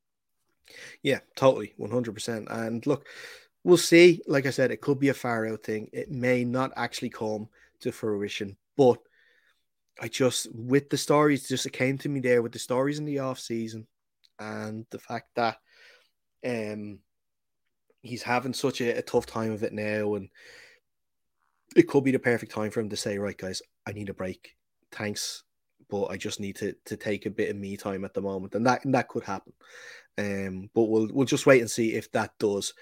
Yeah, 1.03 1.19
totally, 1.35 1.73
one 1.77 1.91
hundred 1.91 2.13
percent. 2.13 2.47
And 2.49 2.85
look, 2.85 3.07
we'll 3.63 3.77
see. 3.77 4.21
Like 4.27 4.45
I 4.45 4.51
said, 4.51 4.71
it 4.71 4.81
could 4.81 4.99
be 4.99 5.09
a 5.09 5.13
far 5.13 5.47
out 5.47 5.63
thing. 5.63 5.89
It 5.93 6.11
may 6.11 6.43
not 6.43 6.71
actually 6.75 7.09
come 7.09 7.47
to 7.81 7.91
fruition, 7.91 8.57
but 8.77 8.99
I 10.01 10.07
just 10.07 10.47
with 10.53 10.89
the 10.89 10.97
stories, 10.97 11.47
just 11.47 11.65
it 11.65 11.73
came 11.73 11.97
to 11.99 12.09
me 12.09 12.19
there 12.19 12.41
with 12.41 12.51
the 12.51 12.59
stories 12.59 12.99
in 12.99 13.05
the 13.05 13.19
off 13.19 13.39
season, 13.39 13.87
and 14.39 14.85
the 14.89 14.99
fact 14.99 15.29
that 15.35 15.57
um 16.45 16.99
he's 18.01 18.23
having 18.23 18.53
such 18.53 18.79
a, 18.79 18.97
a 18.97 19.01
tough 19.01 19.25
time 19.25 19.51
of 19.51 19.63
it 19.63 19.73
now, 19.73 20.15
and 20.15 20.29
it 21.75 21.87
could 21.87 22.03
be 22.03 22.11
the 22.11 22.19
perfect 22.19 22.51
time 22.51 22.71
for 22.71 22.79
him 22.79 22.89
to 22.89 22.95
say, 22.95 23.17
right, 23.17 23.37
guys, 23.37 23.61
I 23.85 23.91
need 23.91 24.09
a 24.09 24.13
break. 24.13 24.55
Thanks 24.91 25.43
but 25.89 26.05
I 26.05 26.17
just 26.17 26.39
need 26.39 26.55
to 26.57 26.73
to 26.85 26.95
take 26.95 27.25
a 27.25 27.31
bit 27.31 27.49
of 27.49 27.57
me 27.57 27.75
time 27.75 28.05
at 28.05 28.13
the 28.13 28.21
moment, 28.21 28.55
and 28.55 28.65
that 28.65 28.85
and 28.85 28.93
that 28.93 29.07
could 29.07 29.23
happen. 29.23 29.53
Um, 30.19 30.69
but 30.75 30.85
we'll 30.85 31.09
we'll 31.13 31.25
just 31.25 31.47
wait 31.47 31.61
and 31.61 31.71
see 31.71 31.93
if 31.95 32.11
that 32.11 32.31
does. 32.39 32.75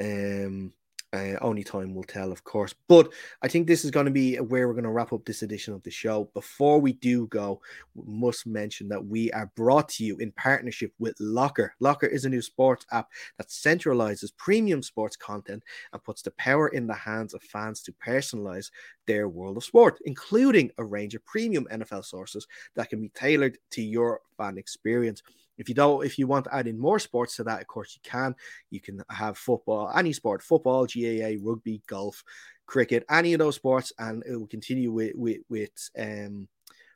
Um, 0.00 0.74
Uh, 1.14 1.36
only 1.42 1.62
time 1.62 1.94
will 1.94 2.04
tell, 2.04 2.32
of 2.32 2.42
course. 2.42 2.74
But 2.88 3.12
I 3.42 3.48
think 3.48 3.66
this 3.66 3.84
is 3.84 3.90
going 3.90 4.06
to 4.06 4.12
be 4.12 4.36
where 4.36 4.66
we're 4.66 4.72
going 4.80 4.84
to 4.84 4.96
wrap 4.96 5.12
up 5.12 5.26
this 5.26 5.42
edition 5.42 5.74
of 5.74 5.82
the 5.82 5.90
show. 5.90 6.30
Before 6.32 6.80
we 6.80 6.94
do 6.94 7.26
go, 7.26 7.60
we 7.94 8.04
must 8.06 8.46
mention 8.46 8.88
that 8.88 9.04
we 9.04 9.30
are 9.32 9.52
brought 9.54 9.90
to 9.90 10.04
you 10.04 10.16
in 10.16 10.32
partnership 10.32 10.90
with 10.98 11.14
Locker. 11.20 11.74
Locker 11.80 12.06
is 12.06 12.24
a 12.24 12.30
new 12.30 12.40
sports 12.40 12.86
app 12.92 13.08
that 13.36 13.48
centralizes 13.50 14.34
premium 14.38 14.82
sports 14.82 15.16
content 15.16 15.62
and 15.92 16.02
puts 16.02 16.22
the 16.22 16.30
power 16.32 16.68
in 16.68 16.86
the 16.86 16.94
hands 16.94 17.34
of 17.34 17.42
fans 17.42 17.82
to 17.82 17.92
personalize 17.92 18.70
their 19.06 19.28
world 19.28 19.58
of 19.58 19.64
sport, 19.64 19.98
including 20.06 20.70
a 20.78 20.84
range 20.84 21.14
of 21.14 21.22
premium 21.26 21.66
NFL 21.70 22.06
sources 22.06 22.46
that 22.74 22.88
can 22.88 23.02
be 23.02 23.10
tailored 23.10 23.58
to 23.72 23.82
your 23.82 24.20
fan 24.38 24.56
experience. 24.56 25.22
If 25.58 25.68
you 25.68 25.74
don't, 25.74 26.04
if 26.04 26.18
you 26.18 26.26
want 26.26 26.46
to 26.46 26.54
add 26.54 26.66
in 26.66 26.78
more 26.78 26.98
sports 26.98 27.36
to 27.36 27.44
that, 27.44 27.60
of 27.60 27.66
course 27.66 27.94
you 27.94 28.00
can. 28.08 28.34
You 28.70 28.80
can 28.80 29.02
have 29.10 29.38
football, 29.38 29.92
any 29.94 30.12
sport, 30.12 30.42
football, 30.42 30.86
GAA, 30.86 31.36
rugby, 31.40 31.82
golf, 31.86 32.24
cricket, 32.66 33.04
any 33.10 33.34
of 33.34 33.38
those 33.38 33.56
sports, 33.56 33.92
and 33.98 34.22
it 34.26 34.36
will 34.36 34.46
continue 34.46 34.92
with 34.92 35.12
with, 35.14 35.40
with 35.48 35.90
um, 35.98 36.48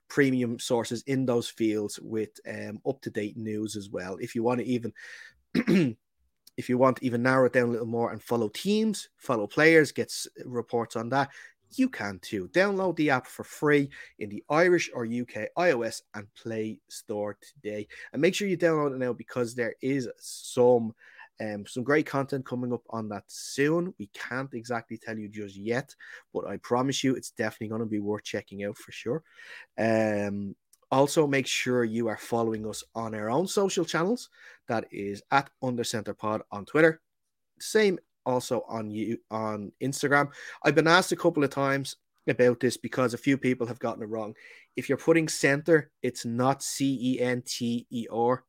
premium 0.08 0.58
sources 0.58 1.02
in 1.06 1.26
those 1.26 1.48
fields 1.48 1.98
with 2.00 2.30
um, 2.48 2.80
up 2.86 3.00
to 3.02 3.10
date 3.10 3.36
news 3.36 3.76
as 3.76 3.90
well. 3.90 4.16
If 4.20 4.34
you 4.34 4.42
want 4.42 4.60
to 4.60 4.66
even 4.66 4.92
if 6.56 6.68
you 6.68 6.78
want 6.78 6.96
to 6.98 7.04
even 7.04 7.22
narrow 7.22 7.46
it 7.46 7.52
down 7.52 7.68
a 7.68 7.72
little 7.72 7.86
more 7.86 8.12
and 8.12 8.22
follow 8.22 8.48
teams, 8.48 9.08
follow 9.18 9.46
players, 9.46 9.92
gets 9.92 10.26
reports 10.44 10.96
on 10.96 11.10
that, 11.10 11.30
you 11.74 11.88
can 11.88 12.18
too. 12.20 12.48
Download 12.48 12.96
the 12.96 13.10
app 13.10 13.26
for 13.26 13.44
free 13.44 13.90
in 14.18 14.30
the 14.30 14.44
Irish 14.48 14.90
or 14.94 15.04
UK 15.04 15.48
iOS 15.58 16.02
and 16.14 16.26
Play 16.34 16.80
Store 16.88 17.36
today. 17.40 17.88
And 18.12 18.22
make 18.22 18.34
sure 18.34 18.48
you 18.48 18.56
download 18.56 18.94
it 18.94 18.98
now 18.98 19.12
because 19.12 19.54
there 19.54 19.74
is 19.80 20.08
some 20.18 20.94
um, 21.38 21.66
some 21.66 21.82
great 21.82 22.06
content 22.06 22.46
coming 22.46 22.72
up 22.72 22.82
on 22.88 23.08
that 23.10 23.24
soon. 23.26 23.92
We 23.98 24.08
can't 24.14 24.52
exactly 24.54 24.96
tell 24.96 25.18
you 25.18 25.28
just 25.28 25.56
yet, 25.56 25.94
but 26.32 26.46
I 26.46 26.56
promise 26.56 27.04
you 27.04 27.14
it's 27.14 27.30
definitely 27.30 27.68
going 27.68 27.80
to 27.80 27.86
be 27.86 27.98
worth 27.98 28.24
checking 28.24 28.64
out 28.64 28.78
for 28.78 28.90
sure. 28.92 29.22
Um, 29.76 30.56
also, 30.90 31.26
make 31.26 31.46
sure 31.46 31.84
you 31.84 32.08
are 32.08 32.16
following 32.16 32.66
us 32.66 32.84
on 32.94 33.14
our 33.14 33.28
own 33.28 33.46
social 33.48 33.84
channels. 33.84 34.30
That 34.68 34.86
is 34.90 35.22
at 35.30 35.50
Under 35.62 35.84
Center 35.84 36.14
Pod 36.14 36.42
on 36.50 36.64
Twitter. 36.64 37.00
Same 37.58 37.98
also 38.26 38.64
on 38.68 38.90
you 38.90 39.18
on 39.30 39.72
Instagram. 39.82 40.28
I've 40.62 40.74
been 40.74 40.86
asked 40.86 41.12
a 41.12 41.16
couple 41.16 41.44
of 41.44 41.50
times 41.50 41.96
about 42.28 42.60
this 42.60 42.76
because 42.76 43.14
a 43.14 43.18
few 43.18 43.38
people 43.38 43.66
have 43.66 43.78
gotten 43.78 44.02
it 44.02 44.08
wrong. 44.08 44.34
If 44.74 44.88
you're 44.88 44.98
putting 44.98 45.28
center, 45.28 45.90
it's 46.02 46.24
not 46.24 46.62
C 46.62 46.98
E 47.00 47.20
N 47.20 47.42
T 47.46 47.86
E 47.90 48.06
R, 48.12 48.44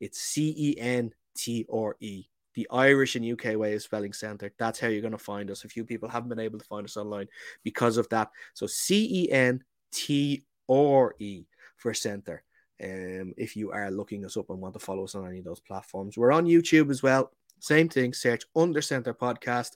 it's 0.00 0.20
C 0.20 0.54
E 0.56 0.80
N 0.80 1.12
T 1.36 1.66
R 1.70 1.96
E. 2.00 2.24
The 2.54 2.68
Irish 2.70 3.16
and 3.16 3.30
UK 3.30 3.54
way 3.56 3.74
of 3.74 3.82
spelling 3.82 4.14
center. 4.14 4.50
That's 4.58 4.80
how 4.80 4.88
you're 4.88 5.02
going 5.02 5.12
to 5.12 5.18
find 5.18 5.50
us. 5.50 5.64
A 5.64 5.68
few 5.68 5.84
people 5.84 6.08
haven't 6.08 6.30
been 6.30 6.38
able 6.40 6.58
to 6.58 6.64
find 6.64 6.86
us 6.86 6.96
online 6.96 7.26
because 7.62 7.98
of 7.98 8.08
that. 8.08 8.30
So 8.54 8.66
C 8.66 9.24
E 9.24 9.30
N 9.30 9.62
T 9.92 10.44
R 10.70 11.14
E 11.18 11.44
for 11.76 11.92
center. 11.92 12.42
Um, 12.82 13.34
if 13.36 13.56
you 13.56 13.72
are 13.72 13.90
looking 13.90 14.24
us 14.24 14.36
up 14.36 14.50
and 14.50 14.60
want 14.60 14.74
to 14.74 14.80
follow 14.80 15.04
us 15.04 15.14
on 15.14 15.26
any 15.26 15.38
of 15.38 15.44
those 15.44 15.60
platforms, 15.60 16.16
we're 16.16 16.32
on 16.32 16.46
YouTube 16.46 16.90
as 16.90 17.02
well. 17.02 17.30
Same 17.58 17.88
thing, 17.88 18.12
search 18.12 18.44
Under 18.54 18.82
Center 18.82 19.14
Podcast. 19.14 19.72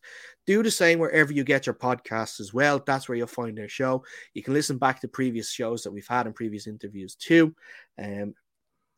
Do 0.46 0.62
the 0.62 0.70
same 0.70 0.98
wherever 0.98 1.32
you 1.32 1.44
get 1.44 1.66
your 1.66 1.74
podcasts 1.74 2.40
as 2.40 2.52
well. 2.52 2.82
That's 2.84 3.08
where 3.08 3.16
you'll 3.16 3.26
find 3.26 3.58
our 3.58 3.68
show. 3.68 4.04
You 4.34 4.42
can 4.42 4.54
listen 4.54 4.78
back 4.78 5.00
to 5.00 5.08
previous 5.08 5.50
shows 5.50 5.82
that 5.82 5.92
we've 5.92 6.06
had 6.06 6.26
and 6.26 6.34
previous 6.34 6.66
interviews 6.66 7.14
too. 7.14 7.54
Um, 7.98 8.34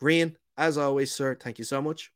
Brian, 0.00 0.36
as 0.56 0.78
always, 0.78 1.12
sir, 1.12 1.36
thank 1.40 1.58
you 1.58 1.64
so 1.64 1.80
much. 1.80 2.12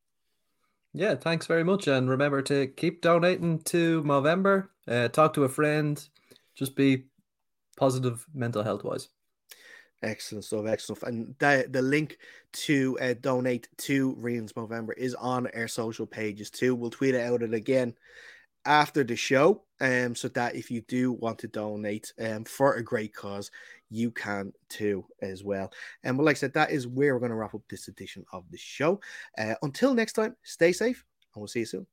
Yeah, 0.92 1.14
thanks 1.14 1.46
very 1.46 1.62
much. 1.62 1.88
And 1.88 2.08
remember 2.08 2.42
to 2.42 2.66
keep 2.68 3.02
donating 3.02 3.60
to 3.64 4.02
Movember. 4.02 4.68
Uh, 4.88 5.08
talk 5.08 5.34
to 5.34 5.44
a 5.44 5.48
friend. 5.48 6.02
Just 6.54 6.74
be 6.74 7.04
positive 7.76 8.26
mental 8.34 8.62
health 8.62 8.82
wise. 8.82 9.08
Excellent 10.06 10.44
stuff, 10.44 10.66
excellent 10.66 10.98
stuff. 10.98 11.08
And 11.08 11.34
the, 11.40 11.66
the 11.68 11.82
link 11.82 12.18
to 12.52 12.96
uh, 13.00 13.14
donate 13.20 13.68
to 13.78 14.14
Rian's 14.14 14.52
Movember 14.52 14.96
is 14.96 15.14
on 15.16 15.48
our 15.48 15.66
social 15.66 16.06
pages 16.06 16.48
too. 16.48 16.76
We'll 16.76 16.90
tweet 16.90 17.16
it 17.16 17.26
out 17.26 17.42
it 17.42 17.52
again 17.52 17.92
after 18.64 19.02
the 19.02 19.16
show, 19.16 19.64
um, 19.80 20.14
so 20.14 20.28
that 20.28 20.54
if 20.54 20.70
you 20.70 20.80
do 20.82 21.12
want 21.12 21.40
to 21.40 21.48
donate 21.48 22.12
um, 22.20 22.44
for 22.44 22.74
a 22.74 22.84
great 22.84 23.14
cause, 23.14 23.50
you 23.90 24.12
can 24.12 24.52
too 24.68 25.04
as 25.22 25.42
well. 25.42 25.72
And 26.04 26.16
but 26.16 26.24
like 26.24 26.36
I 26.36 26.38
said, 26.38 26.54
that 26.54 26.70
is 26.70 26.86
where 26.86 27.14
we're 27.14 27.20
going 27.20 27.30
to 27.30 27.36
wrap 27.36 27.54
up 27.54 27.62
this 27.68 27.88
edition 27.88 28.24
of 28.32 28.44
the 28.50 28.58
show. 28.58 29.00
Uh, 29.36 29.54
until 29.62 29.92
next 29.92 30.12
time, 30.12 30.36
stay 30.44 30.72
safe, 30.72 31.04
and 31.34 31.40
we'll 31.40 31.48
see 31.48 31.60
you 31.60 31.66
soon. 31.66 31.86